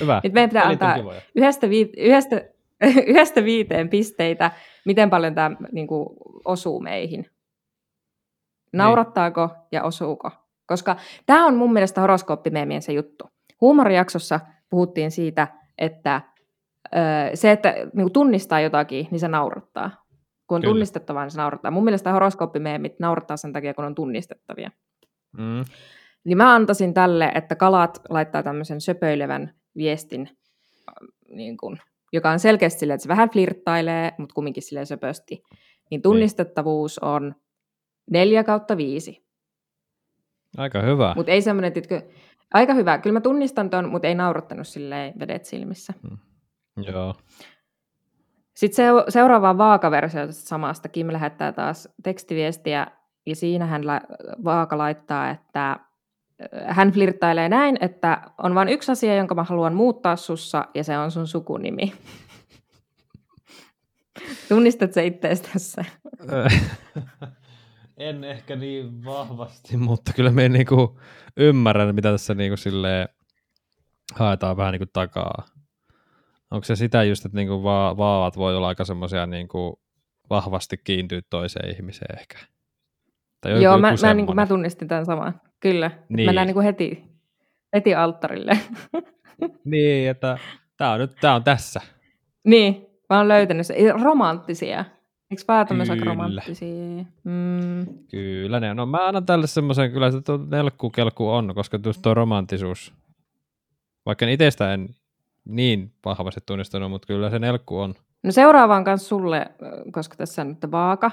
Hyvä. 0.00 0.20
Nyt 0.24 0.32
meidän 0.32 0.50
pitää 0.50 0.62
Pelit 0.62 0.82
antaa 0.82 1.14
yhdestä, 1.34 1.70
vi- 1.70 1.92
yhdestä, 1.96 2.44
yhdestä 3.08 3.44
viiteen 3.44 3.88
pisteitä, 3.88 4.50
miten 4.84 5.10
paljon 5.10 5.34
tämä 5.34 5.56
niin 5.72 5.86
kuin, 5.86 6.08
osuu 6.44 6.80
meihin. 6.80 7.26
Naurattaako 8.72 9.50
ja 9.72 9.82
osuuko? 9.82 10.30
Koska 10.66 10.96
tämä 11.26 11.46
on 11.46 11.56
mun 11.56 11.72
mielestä 11.72 12.00
horoskooppimeemien 12.00 12.82
se 12.82 12.92
juttu. 12.92 13.24
Huumorijaksossa 13.60 14.40
puhuttiin 14.70 15.10
siitä, 15.10 15.48
että 15.78 16.20
ö, 16.94 16.98
se, 17.36 17.50
että 17.50 17.72
niin 17.72 17.90
kuin 17.92 18.12
tunnistaa 18.12 18.60
jotakin, 18.60 19.08
niin 19.10 19.20
se 19.20 19.28
naurattaa. 19.28 19.90
Kun 20.46 20.56
on 20.56 20.60
Kyllä. 20.60 20.72
tunnistettavaa, 20.72 21.22
niin 21.22 21.30
se 21.30 21.38
naurattaa. 21.38 21.70
Mun 21.70 21.84
mielestä 21.84 22.12
horoskooppimeemit 22.12 23.00
naurattaa 23.00 23.36
sen 23.36 23.52
takia, 23.52 23.74
kun 23.74 23.84
on 23.84 23.94
tunnistettavia. 23.94 24.70
Mm. 25.38 25.64
Niin 26.24 26.36
mä 26.36 26.54
antaisin 26.54 26.94
tälle, 26.94 27.32
että 27.34 27.56
kalat 27.56 28.00
laittaa 28.08 28.42
tämmöisen 28.42 28.80
söpöilevän 28.80 29.54
viestin, 29.76 30.28
äh, 30.88 31.08
niin 31.28 31.56
kun, 31.56 31.78
joka 32.12 32.30
on 32.30 32.38
selkeästi 32.38 32.80
silleen, 32.80 32.94
että 32.94 33.02
se 33.02 33.08
vähän 33.08 33.30
flirttailee, 33.30 34.12
mutta 34.18 34.34
kumminkin 34.34 34.62
silleen 34.62 34.86
söpösti. 34.86 35.42
Niin 35.90 36.02
tunnistettavuus 36.02 36.98
on 36.98 37.34
4 38.10 38.44
kautta 38.44 38.76
5. 38.76 39.26
Aika 40.56 40.82
hyvä. 40.82 41.12
Mutta 41.16 41.32
ei 41.32 41.42
semmoinen, 41.42 41.72
aika 42.54 42.74
hyvä. 42.74 42.98
Kyllä 42.98 43.14
mä 43.14 43.20
tunnistan 43.20 43.70
ton, 43.70 43.88
mutta 43.88 44.08
ei 44.08 44.14
naurattanut 44.14 44.68
silleen 44.68 45.12
vedet 45.18 45.44
silmissä. 45.44 45.94
Joo. 46.76 47.14
Sitten 48.56 48.76
se, 48.76 49.12
seuraava 49.12 49.58
vaakaversio 49.58 50.26
tästä 50.26 50.48
samasta. 50.48 50.88
Kim 50.88 51.12
lähettää 51.12 51.52
taas 51.52 51.88
tekstiviestiä, 52.02 52.86
ja 53.26 53.36
siinä 53.36 53.66
hän 53.66 53.86
la, 53.86 54.00
vaaka 54.44 54.78
laittaa, 54.78 55.30
että 55.30 55.70
äh, 55.70 55.78
hän 56.66 56.92
flirttailee 56.92 57.48
näin, 57.48 57.78
että 57.80 58.22
on 58.38 58.54
vain 58.54 58.68
yksi 58.68 58.92
asia, 58.92 59.16
jonka 59.16 59.34
mä 59.34 59.44
haluan 59.44 59.74
muuttaa 59.74 60.16
sussa, 60.16 60.68
ja 60.74 60.84
se 60.84 60.98
on 60.98 61.10
sun 61.10 61.26
sukunimi. 61.26 61.92
Tunnistat 64.48 64.92
se 64.92 65.06
ittees 65.06 65.40
tässä? 65.40 65.84
en 67.96 68.24
ehkä 68.24 68.56
niin 68.56 69.04
vahvasti, 69.04 69.76
mutta 69.76 70.12
kyllä 70.16 70.30
me 70.30 70.48
niinku 70.48 71.00
ymmärrän, 71.36 71.94
mitä 71.94 72.10
tässä 72.10 72.34
niinku 72.34 72.56
haetaan 74.14 74.56
vähän 74.56 74.72
niinku 74.72 74.90
takaa. 74.92 75.44
Onko 76.50 76.64
se 76.64 76.76
sitä 76.76 77.04
just, 77.04 77.24
että 77.24 77.36
niinku 77.36 77.62
va- 77.62 77.96
vaavat 77.96 78.36
voi 78.36 78.56
olla 78.56 78.68
aika 78.68 78.84
semmoisia 78.84 79.26
niinku 79.26 79.80
vahvasti 80.30 80.76
kiintyä 80.76 81.20
toiseen 81.30 81.70
ihmiseen 81.70 82.18
ehkä? 82.18 82.38
Tai 83.42 83.62
Joo, 83.62 83.78
mä, 83.78 83.94
mä, 84.02 84.14
niin 84.14 84.26
kuin, 84.26 84.36
mä 84.36 84.46
tunnistin 84.46 84.88
tämän 84.88 85.06
saman. 85.06 85.40
Kyllä. 85.60 85.90
Niin. 86.08 86.28
Mennään 86.28 86.46
niin 86.46 86.54
kuin 86.54 86.64
heti, 86.64 87.04
heti 87.74 87.94
alttarille. 87.94 88.58
niin, 89.64 90.10
että 90.10 90.38
tämä 90.76 90.92
on 90.92 91.00
nyt 91.00 91.12
tää 91.20 91.34
on 91.34 91.44
tässä. 91.44 91.80
Niin, 92.44 92.86
mä 93.10 93.18
oon 93.18 93.28
löytänyt 93.28 93.66
se. 93.66 93.74
Romanttisia. 94.02 94.84
Eikö 95.30 95.42
päätämme 95.46 95.84
aika 95.90 96.04
romanttisia? 96.04 97.04
Mm. 97.24 97.86
Kyllä 98.10 98.60
ne 98.60 98.70
on. 98.70 98.76
No 98.76 98.86
mä 98.86 99.06
annan 99.06 99.26
tälle 99.26 99.46
semmoisen, 99.46 99.92
kyllä 99.92 100.10
se 100.10 100.18
nelkku 100.50 100.90
kelkku 100.90 101.28
on, 101.28 101.54
koska 101.54 101.78
tuo 102.02 102.14
romanttisuus, 102.14 102.94
vaikka 104.06 104.26
itsestä 104.26 104.74
en 104.74 104.88
niin 105.44 105.92
vahvasti 106.04 106.40
tunnistanut, 106.46 106.90
mutta 106.90 107.06
kyllä 107.06 107.30
se 107.30 107.38
nelkku 107.38 107.78
on. 107.78 107.94
No 108.22 108.32
seuraavaan 108.32 108.84
kanssa 108.84 109.08
sulle, 109.08 109.46
koska 109.92 110.16
tässä 110.16 110.42
on 110.42 110.48
nyt 110.48 110.72
vaaka. 110.72 111.10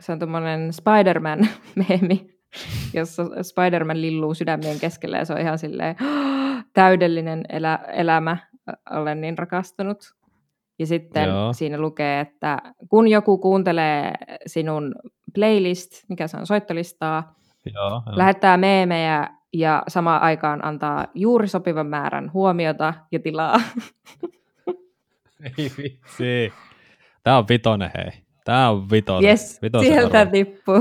Se 0.00 0.12
on 0.12 0.18
tuommoinen 0.18 0.72
Spider-Man-meemi, 0.72 2.30
jossa 2.94 3.22
Spider-Man 3.42 4.02
lilluu 4.02 4.34
sydämien 4.34 4.80
keskellä 4.80 5.18
ja 5.18 5.24
se 5.24 5.32
on 5.32 5.40
ihan 5.40 5.58
silleen 5.58 5.96
täydellinen 6.74 7.44
elä, 7.48 7.78
elämä. 7.92 8.36
Olen 8.90 9.20
niin 9.20 9.38
rakastunut. 9.38 10.14
Ja 10.78 10.86
sitten 10.86 11.28
Joo. 11.28 11.52
siinä 11.52 11.78
lukee, 11.78 12.20
että 12.20 12.58
kun 12.88 13.08
joku 13.08 13.38
kuuntelee 13.38 14.12
sinun 14.46 14.94
playlist, 15.34 15.90
mikä 16.08 16.28
se 16.28 16.36
on, 16.36 16.46
soittolistaa, 16.46 17.34
Joo, 17.74 18.02
jo. 18.06 18.18
lähettää 18.18 18.56
meemejä 18.56 19.28
ja 19.52 19.82
samaan 19.88 20.22
aikaan 20.22 20.64
antaa 20.64 21.06
juuri 21.14 21.48
sopivan 21.48 21.86
määrän 21.86 22.32
huomiota 22.32 22.94
ja 23.12 23.18
tilaa. 23.18 23.60
Ei 25.58 25.70
vitsi. 25.78 26.52
Tämä 27.22 27.38
on 27.38 27.48
vitonen, 27.48 27.90
hei. 27.96 28.29
Tämä 28.44 28.70
on 28.70 28.90
vitonen. 28.90 29.28
Yes, 29.28 29.62
vitonen 29.62 29.92
sieltä 29.92 30.20
arvo. 30.20 30.30
tippuu. 30.30 30.80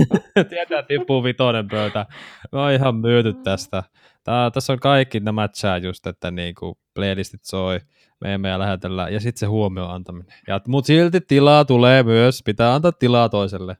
sieltä 0.50 0.82
tippuu 0.82 1.24
vitonen 1.24 1.68
pöytä. 1.68 2.06
Mä 2.52 2.62
oon 2.62 2.72
ihan 2.72 2.96
myyty 2.96 3.34
tästä. 3.34 3.82
Tää, 4.24 4.50
tässä 4.50 4.72
on 4.72 4.78
kaikki 4.78 5.20
nämä 5.20 5.42
matchaa 5.42 5.78
just, 5.78 6.06
että 6.06 6.30
niinku 6.30 6.78
playlistit 6.94 7.44
soi, 7.44 7.80
meemejä 8.20 8.58
lähetellään 8.58 9.12
ja 9.12 9.20
sitten 9.20 9.40
se 9.40 9.46
huomioon 9.46 9.90
antaminen. 9.90 10.38
Ja, 10.48 10.60
mut 10.68 10.86
silti 10.86 11.20
tilaa 11.20 11.64
tulee 11.64 12.02
myös, 12.02 12.42
pitää 12.44 12.74
antaa 12.74 12.92
tilaa 12.92 13.28
toiselle. 13.28 13.76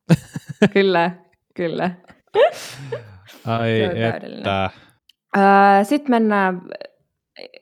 kyllä, 0.74 1.10
kyllä. 1.54 1.90
Ai 3.46 3.80
että. 3.82 4.70
Sitten 5.82 6.10
mennään 6.10 6.62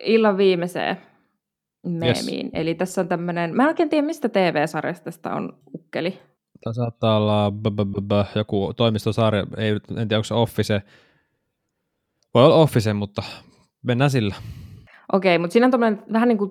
illan 0.00 0.36
viimeiseen 0.36 1.07
meemiin. 1.86 2.46
Yes. 2.46 2.50
Eli 2.54 2.74
tässä 2.74 3.00
on 3.00 3.08
tämmöinen, 3.08 3.56
mä 3.56 3.62
en 3.62 3.68
oikein 3.68 3.88
tiedä 3.88 4.06
mistä 4.06 4.28
TV-sarjasta 4.28 5.04
tästä 5.04 5.34
on 5.34 5.58
ukkeli. 5.74 6.18
Tämä 6.64 6.74
saattaa 6.74 7.16
olla 7.16 7.50
b- 7.50 7.76
b- 7.76 8.06
b- 8.08 8.36
joku 8.36 8.72
toimistosarja, 8.76 9.46
ei, 9.56 9.70
en 9.70 9.80
tiedä 9.96 10.16
onko 10.16 10.24
se 10.24 10.34
Office. 10.34 10.82
Voi 12.34 12.44
olla 12.44 12.54
Office, 12.54 12.92
mutta 12.92 13.22
mennään 13.82 14.10
sillä. 14.10 14.34
Okei, 15.12 15.36
okay, 15.36 15.42
mutta 15.42 15.52
siinä 15.52 15.66
on 15.66 15.70
tämmöinen 15.70 16.02
vähän 16.12 16.28
niin 16.28 16.38
kuin, 16.38 16.50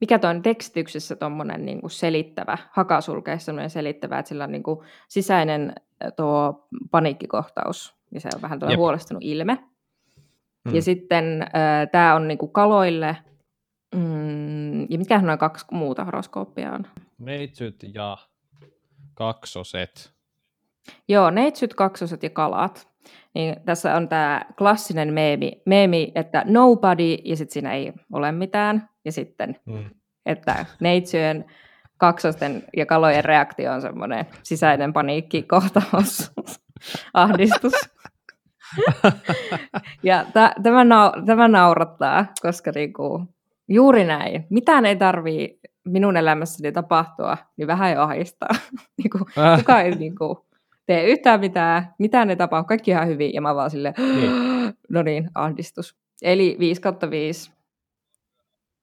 mikä 0.00 0.18
tuo 0.18 0.30
on 0.30 0.42
tekstityksessä 0.42 1.16
tuommoinen 1.16 1.64
niin 1.64 1.80
kuin 1.80 1.90
selittävä, 1.90 2.58
hakasulkeissa 2.72 3.46
semmoinen 3.46 3.70
selittävä, 3.70 4.18
että 4.18 4.28
sillä 4.28 4.44
on 4.44 4.52
niin 4.52 4.62
kuin 4.62 4.78
sisäinen 5.08 5.72
tuo 6.16 6.68
paniikkikohtaus, 6.90 7.94
ja 8.14 8.20
se 8.20 8.28
on 8.34 8.42
vähän 8.42 8.60
tuo 8.60 8.76
huolestunut 8.76 9.22
ilme. 9.22 9.58
Hmm. 10.68 10.74
Ja 10.74 10.82
sitten 10.82 11.42
äh, 11.42 11.88
tämä 11.92 12.14
on 12.14 12.28
niin 12.28 12.38
kuin 12.38 12.52
kaloille 12.52 13.16
Mm, 13.94 14.80
ja 14.80 14.98
mitähän 14.98 15.26
noin 15.26 15.38
kaksi 15.38 15.66
muuta 15.70 16.04
horoskooppia 16.04 16.72
on? 16.72 16.86
Neitsyt 17.18 17.84
ja 17.94 18.16
kaksoset. 19.14 20.12
Joo, 21.08 21.30
neitsyt, 21.30 21.74
kaksoset 21.74 22.22
ja 22.22 22.30
kalat. 22.30 22.88
Niin 23.34 23.56
tässä 23.64 23.94
on 23.94 24.08
tämä 24.08 24.44
klassinen 24.58 25.12
meemi, 25.12 25.62
meemi, 25.66 26.12
että 26.14 26.42
nobody, 26.46 27.16
ja 27.24 27.36
sitten 27.36 27.52
siinä 27.52 27.72
ei 27.72 27.92
ole 28.12 28.32
mitään. 28.32 28.88
Ja 29.04 29.12
sitten, 29.12 29.60
mm. 29.66 29.90
että 30.26 30.66
neitsyjen, 30.80 31.44
kaksosten 31.96 32.64
ja 32.76 32.86
kalojen 32.86 33.24
reaktio 33.24 33.72
on 33.72 33.82
semmoinen 33.82 34.26
sisäinen 34.42 34.92
paniikki, 34.92 35.42
kohtaus, 35.42 36.32
ahdistus. 37.14 37.72
ja 40.02 40.24
t- 40.24 40.62
tämä, 40.62 40.84
nau- 40.84 41.26
tämä 41.26 41.48
naurattaa, 41.48 42.26
koska 42.42 42.72
niinku, 42.74 43.24
Juuri 43.68 44.04
näin. 44.04 44.46
Mitään 44.50 44.86
ei 44.86 44.96
tarvii 44.96 45.60
minun 45.84 46.16
elämässäni 46.16 46.72
tapahtua, 46.72 47.36
niin 47.56 47.66
vähän 47.66 47.92
jo 47.92 48.02
ahistaa. 48.02 48.48
niin 48.98 49.10
kuin, 49.10 49.24
äh. 49.38 49.58
Kukaan 49.58 49.84
ei 49.84 49.94
niin 49.94 50.16
kuin, 50.16 50.38
tee 50.86 51.04
yhtään 51.10 51.40
mitään, 51.40 51.94
mitään 51.98 52.30
ei 52.30 52.36
tapahdu, 52.36 52.64
kaikki 52.64 52.90
ihan 52.90 53.08
hyvin, 53.08 53.34
ja 53.34 53.40
mä 53.40 53.54
vaan 53.54 53.70
silleen, 53.70 53.94
niin. 54.20 54.32
no 54.88 55.02
niin, 55.02 55.30
ahdistus. 55.34 55.96
Eli 56.22 56.56
5 56.58 56.80
kautta 56.80 57.10
5. 57.10 57.50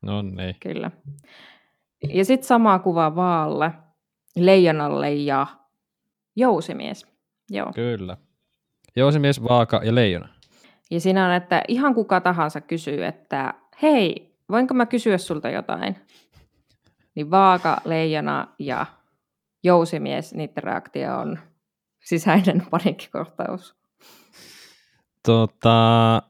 No 0.01 0.21
niin. 0.21 0.55
Kyllä. 0.59 0.91
Ja 2.13 2.25
sitten 2.25 2.47
sama 2.47 2.79
kuva 2.79 3.15
vaalle, 3.15 3.71
leijonalle 4.35 5.13
ja 5.13 5.47
jousimies. 6.35 7.07
Joo. 7.49 7.71
Kyllä. 7.75 8.17
Jousimies, 8.95 9.43
vaaka 9.43 9.81
ja 9.83 9.95
leijona. 9.95 10.27
Ja 10.91 10.99
siinä 10.99 11.25
on, 11.25 11.33
että 11.33 11.61
ihan 11.67 11.93
kuka 11.95 12.21
tahansa 12.21 12.61
kysyy, 12.61 13.05
että 13.05 13.53
hei, 13.81 14.34
voinko 14.51 14.73
mä 14.73 14.85
kysyä 14.85 15.17
sulta 15.17 15.49
jotain? 15.49 15.95
Niin 17.15 17.31
vaaka, 17.31 17.77
leijona 17.85 18.47
ja 18.59 18.85
jousimies, 19.63 20.33
niiden 20.33 20.63
reaktio 20.63 21.17
on 21.17 21.39
sisäinen 22.05 22.67
paniikkikohtaus. 22.71 23.75
Tota, 25.25 26.21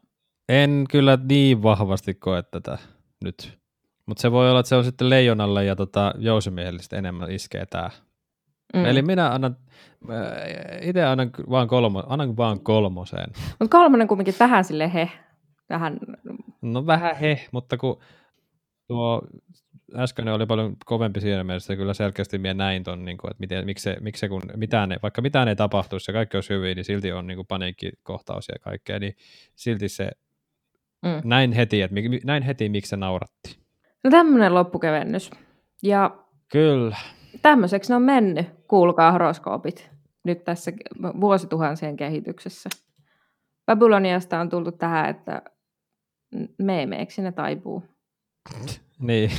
en 0.50 0.86
kyllä 0.90 1.18
niin 1.30 1.64
vahvasti 1.64 2.14
koe 2.14 2.44
tätä 2.44 2.78
nyt. 3.24 3.60
Mutta 4.06 4.22
se 4.22 4.32
voi 4.32 4.50
olla, 4.50 4.60
että 4.60 4.70
se 4.70 4.76
on 4.76 4.84
sitten 4.84 5.10
leijonalle 5.10 5.66
ja 5.66 5.76
tota, 5.76 6.14
jousimiehelle 6.18 6.82
enemmän 6.98 7.32
iskee 7.32 7.66
tämä. 7.66 7.90
Mm. 8.74 8.86
Eli 8.86 9.02
minä 9.02 9.32
annan, 9.32 9.58
itse 10.82 11.04
annan 11.04 11.32
vaan, 11.50 11.68
kolmo, 11.68 12.04
annan 12.08 12.38
vaan 12.38 12.60
kolmoseen. 12.60 13.32
Mutta 13.60 13.78
kolmonen 13.78 14.08
kumminkin 14.08 14.34
tähän 14.34 14.64
sille 14.64 14.94
he, 14.94 15.12
Vähän... 15.70 16.00
No 16.62 16.86
vähän 16.86 17.16
he, 17.16 17.46
mutta 17.52 17.78
kun 17.78 18.00
tuo 18.88 19.22
äsken 19.96 20.28
oli 20.28 20.46
paljon 20.46 20.76
kovempi 20.86 21.22
siinä 21.22 21.44
mielessä, 21.44 21.76
kyllä 21.76 21.94
selkeästi 21.94 22.38
minä 22.38 22.54
näin 22.54 22.84
ton, 22.84 23.06
niin 23.06 23.18
kuin, 23.18 23.32
että 23.32 23.42
miten, 23.42 23.66
miksi, 23.66 23.84
se, 23.84 23.98
miksi 24.02 24.20
se, 24.20 24.30
kun 24.30 24.42
mitään 24.56 24.92
ei, 24.92 24.98
vaikka 25.04 25.22
mitään 25.22 25.48
ei 25.48 25.56
tapahtuisi 25.56 26.12
ja 26.12 26.14
kaikki 26.14 26.38
olisi 26.38 26.54
hyvin, 26.54 26.76
niin 26.76 26.86
silti 26.86 27.12
on 27.12 27.28
niin 27.28 27.38
kuin 27.38 27.48
paniikkikohtaus 27.48 28.48
ja 28.48 28.56
kaikkea, 28.62 29.00
niin 29.00 29.16
silti 29.56 29.90
se 29.90 30.12
mm. 31.02 31.22
näin 31.24 31.52
heti, 31.52 31.82
että 31.82 31.96
näin 32.24 32.44
heti, 32.44 32.70
miksi 32.70 32.90
se 32.90 32.98
nauratti. 32.98 33.60
No 34.04 34.12
tämmöinen 34.12 34.54
loppukevennys. 34.54 35.32
Ja 35.84 36.26
Kyllä. 36.52 36.98
Tämmöiseksi 37.42 37.92
ne 37.92 37.96
on 37.96 38.02
mennyt, 38.02 38.48
kuulkaa 38.68 39.12
horoskoopit, 39.12 39.92
nyt 40.24 40.44
tässä 40.44 40.72
vuosituhansien 41.22 41.98
kehityksessä. 41.98 42.70
Babyloniasta 43.66 44.40
on 44.40 44.50
tultu 44.50 44.72
tähän, 44.72 45.10
että 45.10 45.42
meemeeksi 46.58 47.22
ne 47.22 47.32
taipuu. 47.32 47.84
niin. 49.00 49.32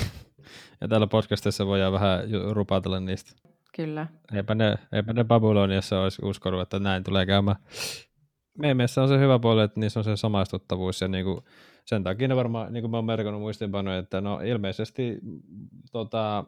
Ja 0.80 0.88
täällä 0.88 1.06
podcastissa 1.06 1.66
voidaan 1.66 1.92
vähän 1.92 2.20
rupatella 2.50 3.00
niistä. 3.00 3.32
Kyllä. 3.76 4.06
Eipä 4.34 4.54
ne, 4.54 4.76
eipä 4.92 5.12
ne 5.12 5.24
Babyloniassa 5.24 6.00
olisi 6.00 6.22
uskonut, 6.24 6.60
että 6.60 6.78
näin 6.78 7.04
tulee 7.04 7.26
käymään. 7.26 7.56
Meemeissä 8.58 9.02
on 9.02 9.08
se 9.08 9.18
hyvä 9.18 9.38
puoli, 9.38 9.62
että 9.62 9.80
niissä 9.80 10.00
on 10.00 10.04
se 10.04 10.16
samaistuttavuus 10.16 11.00
ja 11.00 11.08
niinku, 11.08 11.44
sen 11.84 12.02
takia 12.02 12.28
ne 12.28 12.36
varmaan, 12.36 12.72
niin 12.72 12.82
kuin 12.82 12.90
mä 12.90 12.96
oon 12.96 13.04
merkannut 13.04 13.42
muistinpanoja, 13.42 13.98
että 13.98 14.20
no 14.20 14.40
ilmeisesti 14.44 15.18
tota, 15.92 16.44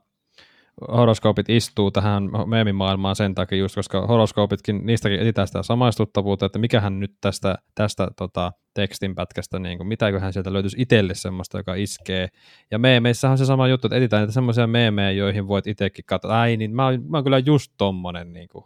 horoskoopit 0.93 1.49
istuu 1.49 1.91
tähän 1.91 2.31
meemimaailmaan 2.47 3.17
sen 3.17 3.35
takia 3.35 3.59
just, 3.59 3.75
koska 3.75 4.07
horoskoopitkin, 4.07 4.87
niistäkin 4.87 5.21
etsitään 5.21 5.47
sitä 5.47 5.63
samaistuttavuutta, 5.63 6.47
että 6.47 6.59
mikähän 6.59 7.01
nyt 7.01 7.13
tästä, 7.21 7.59
tästä 7.75 8.09
tota, 8.17 8.53
tekstinpätkästä, 8.75 9.59
niin 9.59 9.79
kuin, 9.79 9.89
mitäköhän 9.89 10.33
sieltä 10.33 10.53
löytyisi 10.53 10.83
itselle 10.83 11.15
semmoista, 11.15 11.59
joka 11.59 11.75
iskee. 11.75 12.29
Ja 12.71 12.79
meemeissä 12.79 13.31
on 13.31 13.39
se 13.39 13.45
sama 13.45 13.69
juttu, 13.69 13.87
että 13.87 13.97
etsitään 13.97 14.23
niitä 14.23 14.33
semmoisia 14.33 14.67
meemejä, 14.67 15.11
joihin 15.11 15.49
voit 15.49 15.67
itsekin 15.67 16.05
katsoa, 16.05 16.41
ai 16.41 16.57
niin, 16.57 16.75
mä 16.75 16.85
oon, 16.85 17.03
mä 17.09 17.17
oon 17.17 17.25
kyllä 17.25 17.39
just 17.39 17.73
tommonen 17.79 18.33
niin 18.33 18.49
kuin, 18.49 18.65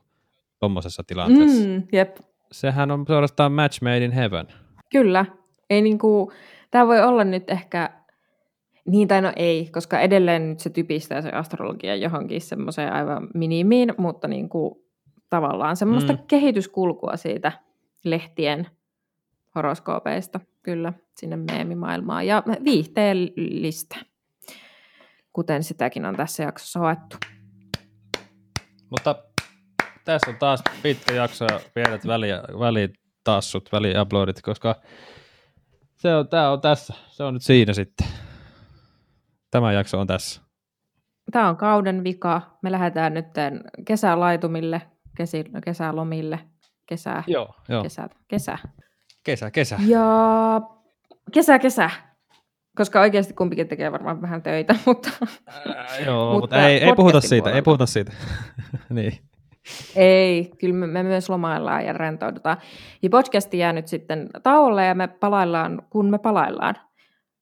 tommosessa 0.59 1.03
tilanteessa. 1.07 1.69
Mm, 1.69 1.83
jep. 1.93 2.17
Sehän 2.53 2.91
on 2.91 3.05
suorastaan 3.07 3.53
match 3.53 3.83
made 3.83 4.05
in 4.05 4.13
heaven. 4.13 4.47
Kyllä. 4.93 5.27
Ei 5.71 5.83
niin 5.83 5.99
kuin, 5.99 6.31
tämä 6.71 6.87
voi 6.87 7.01
olla 7.01 7.25
nyt 7.25 7.51
ehkä 7.51 7.91
niin 8.87 9.09
tai 9.09 9.23
no 9.23 9.33
ei, 9.37 9.69
koska 9.73 10.01
edelleen 10.01 10.49
nyt 10.49 10.61
se 10.61 10.71
typistää 10.71 11.23
se 11.23 11.31
astrologia 11.31 11.97
johonkin 11.97 12.41
semmoiseen 12.41 12.93
aivan 12.93 13.29
minimiin, 13.35 13.95
mutta 13.99 14.29
niin 14.29 14.49
kuin 14.49 14.75
tavallaan 15.31 15.77
semmoista 15.77 16.13
mm. 16.13 16.19
kehityskulkua 16.29 17.17
siitä 17.17 17.53
lehtien 18.05 18.67
horoskoopeista 19.55 20.41
kyllä 20.63 20.93
sinne 21.17 21.37
meemimaailmaan 21.37 22.27
ja 22.27 22.43
viihteellistä, 22.65 23.97
kuten 25.33 25.63
sitäkin 25.63 26.05
on 26.05 26.17
tässä 26.17 26.43
jaksossa 26.43 26.81
hoettu. 26.81 27.17
Mutta 28.91 29.25
tässä 30.05 30.31
on 30.31 30.37
taas 30.37 30.63
pitkä 30.83 31.15
jakso 31.15 31.45
ja 31.45 31.61
pienet 31.75 32.07
väli, 32.07 32.29
välitassut, 32.59 33.69
väliuploadit, 33.73 34.43
koska 34.43 34.75
se 35.97 36.15
on, 36.15 36.29
tämä 36.29 36.51
on 36.51 36.61
tässä. 36.61 36.95
Se 37.09 37.25
on 37.25 37.35
nyt 37.35 37.43
siinä 37.43 37.73
sitten. 37.73 38.22
Tämä 39.53 39.73
jakso 39.73 40.01
on 40.01 40.07
tässä. 40.07 40.43
Tämä 41.33 41.49
on 41.49 41.57
kauden 41.57 42.05
vika. 42.05 42.59
Me 42.63 42.73
lähdetään 42.73 43.15
nyt 43.15 43.27
kesälaitumille, 43.85 44.83
kesi, 45.17 45.45
kesälomille, 45.65 46.39
kesä, 46.87 47.23
joo, 47.27 47.55
joo. 47.69 47.83
kesä, 47.83 48.09
kesä. 48.29 48.59
Kesä, 49.25 49.51
kesä. 49.51 49.79
Ja 49.87 50.01
kesä, 51.33 51.59
kesä. 51.59 51.91
Koska 52.77 53.01
oikeasti 53.01 53.35
kumpikin 53.35 53.69
tekee 53.69 53.93
varmaan 53.93 54.23
vähän 54.23 54.43
töitä, 54.43 54.75
mutta... 54.87 55.11
Ää, 55.47 55.99
joo, 56.07 56.33
mutta, 56.33 56.41
mutta 56.41 56.69
ei, 56.69 56.85
ei 56.85 56.95
puhuta 56.95 57.21
siitä, 57.21 57.43
puolella. 57.43 57.57
ei 57.57 57.63
puhuta 57.63 57.87
siitä. 57.87 58.13
niin. 58.91 59.19
Ei, 59.97 60.51
kyllä 60.61 60.75
me, 60.75 60.87
me 60.87 61.03
myös 61.03 61.31
lomaillaan 61.31 61.87
ja 61.87 61.93
rentoudutaan. 61.93 62.57
Ja 63.03 63.11
podcasti 63.11 63.59
jää 63.59 63.73
nyt 63.73 63.89
sitten 63.89 64.29
tauolle 64.43 64.87
ja 64.87 64.95
me 64.95 65.09
palaillaan, 65.09 65.83
kun 65.91 66.11
me 66.11 66.19
palaillaan 66.19 66.75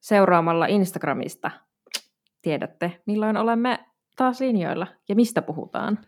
seuraamalla 0.01 0.67
Instagramista. 0.67 1.51
Tiedätte, 2.43 3.03
milloin 3.07 3.37
olemme 3.37 3.79
taas 4.17 4.41
linjoilla 4.41 4.87
ja 5.09 5.15
mistä 5.15 5.43
puhutaan. 5.43 5.99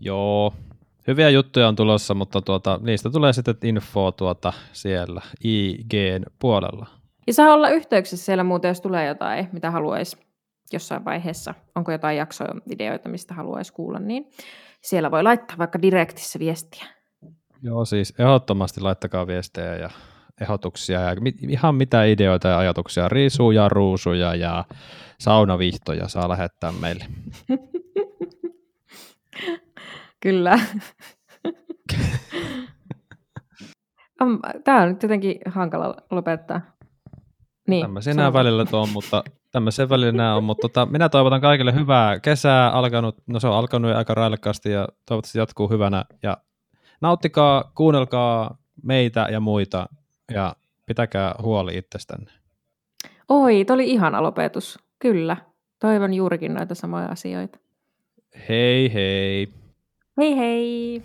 Joo, 0.00 0.54
hyviä 1.06 1.30
juttuja 1.30 1.68
on 1.68 1.76
tulossa, 1.76 2.14
mutta 2.14 2.42
tuota, 2.42 2.80
niistä 2.82 3.10
tulee 3.10 3.32
sitten 3.32 3.54
infoa 3.62 4.12
tuota 4.12 4.52
siellä 4.72 5.20
IGn 5.44 6.24
puolella. 6.38 6.86
Ja 7.26 7.32
saa 7.32 7.52
olla 7.54 7.68
yhteyksissä 7.68 8.24
siellä 8.24 8.44
muuten, 8.44 8.68
jos 8.68 8.80
tulee 8.80 9.06
jotain, 9.06 9.48
mitä 9.52 9.70
haluaisi 9.70 10.16
jossain 10.72 11.04
vaiheessa. 11.04 11.54
Onko 11.74 11.92
jotain 11.92 12.16
jaksoja, 12.16 12.54
videoita, 12.68 13.08
mistä 13.08 13.34
haluaisi 13.34 13.72
kuulla, 13.72 13.98
niin 13.98 14.30
siellä 14.80 15.10
voi 15.10 15.22
laittaa 15.22 15.58
vaikka 15.58 15.82
direktissä 15.82 16.38
viestiä. 16.38 16.86
Joo, 17.62 17.84
siis 17.84 18.14
ehdottomasti 18.18 18.80
laittakaa 18.80 19.26
viestejä 19.26 19.76
ja 19.76 19.90
ehdotuksia 20.40 21.00
ja 21.00 21.16
ihan 21.48 21.74
mitä 21.74 22.04
ideoita 22.04 22.48
ja 22.48 22.58
ajatuksia, 22.58 23.08
riisuja, 23.08 23.68
ruusuja 23.68 24.34
ja 24.34 24.64
saunavihtoja 25.20 26.08
saa 26.08 26.28
lähettää 26.28 26.72
meille. 26.72 27.06
Kyllä. 30.22 30.58
Tämä 34.64 34.82
on 34.82 34.88
nyt 34.88 35.02
jotenkin 35.02 35.38
hankala 35.46 35.96
lopettaa. 36.10 36.60
Niin, 37.68 37.84
tämmöisiä 37.84 38.14
nämä 38.14 38.32
välillä 38.32 38.64
tuon, 38.64 38.88
mutta 38.88 39.24
tämmöisiä 39.52 39.88
välillä 39.88 40.12
nämä 40.12 40.36
on, 40.36 40.44
mutta 40.44 40.68
tota, 40.68 40.86
minä 40.86 41.08
toivotan 41.08 41.40
kaikille 41.40 41.74
hyvää 41.74 42.20
kesää 42.20 42.70
alkanut, 42.70 43.16
no 43.26 43.40
se 43.40 43.46
on 43.46 43.54
alkanut 43.54 43.96
aika 43.96 44.14
railakkaasti 44.14 44.70
ja 44.70 44.88
toivottavasti 45.06 45.38
jatkuu 45.38 45.68
hyvänä 45.68 46.04
ja 46.22 46.36
nauttikaa, 47.00 47.72
kuunnelkaa 47.74 48.56
meitä 48.82 49.28
ja 49.30 49.40
muita 49.40 49.86
ja 50.30 50.56
pitäkää 50.86 51.34
huoli 51.42 51.76
itsestänne. 51.76 52.30
Oi, 53.28 53.64
toi 53.64 53.74
oli 53.74 53.90
ihana 53.90 54.22
lopetus. 54.22 54.78
Kyllä. 54.98 55.36
Toivon 55.78 56.14
juurikin 56.14 56.54
näitä 56.54 56.74
samoja 56.74 57.06
asioita. 57.06 57.58
Hei 58.48 58.94
hei. 58.94 59.48
Hei 60.16 60.36
hei. 60.36 61.02